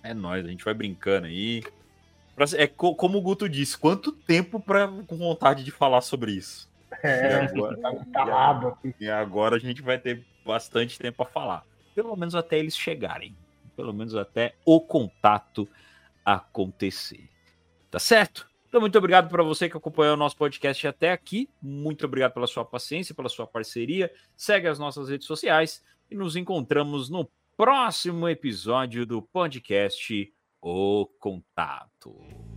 É 0.02 0.14
nóis, 0.14 0.46
a 0.46 0.50
gente 0.50 0.64
vai 0.64 0.74
brincando 0.74 1.28
aí. 1.28 1.64
É 2.58 2.68
como 2.68 3.18
o 3.18 3.22
Guto 3.22 3.48
disse, 3.48 3.78
quanto 3.78 4.12
tempo 4.12 4.60
para 4.60 4.88
com 4.88 5.18
vontade 5.18 5.64
de 5.64 5.72
falar 5.72 6.02
sobre 6.02 6.32
isso? 6.32 6.72
É, 7.02 7.32
e 7.32 7.34
agora, 7.34 7.78
tá 8.12 8.78
e 9.00 9.10
agora 9.10 9.56
a 9.56 9.60
gente 9.60 9.82
vai 9.82 9.98
ter 9.98 10.24
bastante 10.46 10.98
tempo 11.00 11.18
para 11.18 11.32
falar. 11.32 11.64
Pelo 11.96 12.16
menos 12.16 12.36
até 12.36 12.58
eles 12.58 12.76
chegarem. 12.76 13.36
Pelo 13.76 13.94
menos 13.94 14.16
até 14.16 14.56
o 14.66 14.80
contato 14.80 15.68
acontecer. 16.24 17.30
Tá 17.90 18.00
certo? 18.00 18.48
Então, 18.68 18.82
muito 18.82 18.98
obrigado 18.98 19.30
para 19.30 19.44
você 19.44 19.70
que 19.70 19.78
acompanhou 19.78 20.16
o 20.16 20.18
nosso 20.18 20.36
podcast 20.36 20.88
até 20.88 21.12
aqui. 21.12 21.48
Muito 21.62 22.06
obrigado 22.06 22.34
pela 22.34 22.48
sua 22.48 22.66
paciência, 22.66 23.14
pela 23.14 23.30
sua 23.30 23.46
parceria. 23.46 24.12
Segue 24.36 24.68
as 24.68 24.80
nossas 24.80 25.10
redes 25.10 25.28
sociais 25.28 25.84
e 26.10 26.16
nos 26.16 26.36
encontramos 26.36 27.10
no 27.10 27.30
próximo 27.56 28.28
episódio 28.28 29.06
do 29.06 29.22
podcast 29.22 30.34
o 30.60 31.06
contato. 31.20 32.53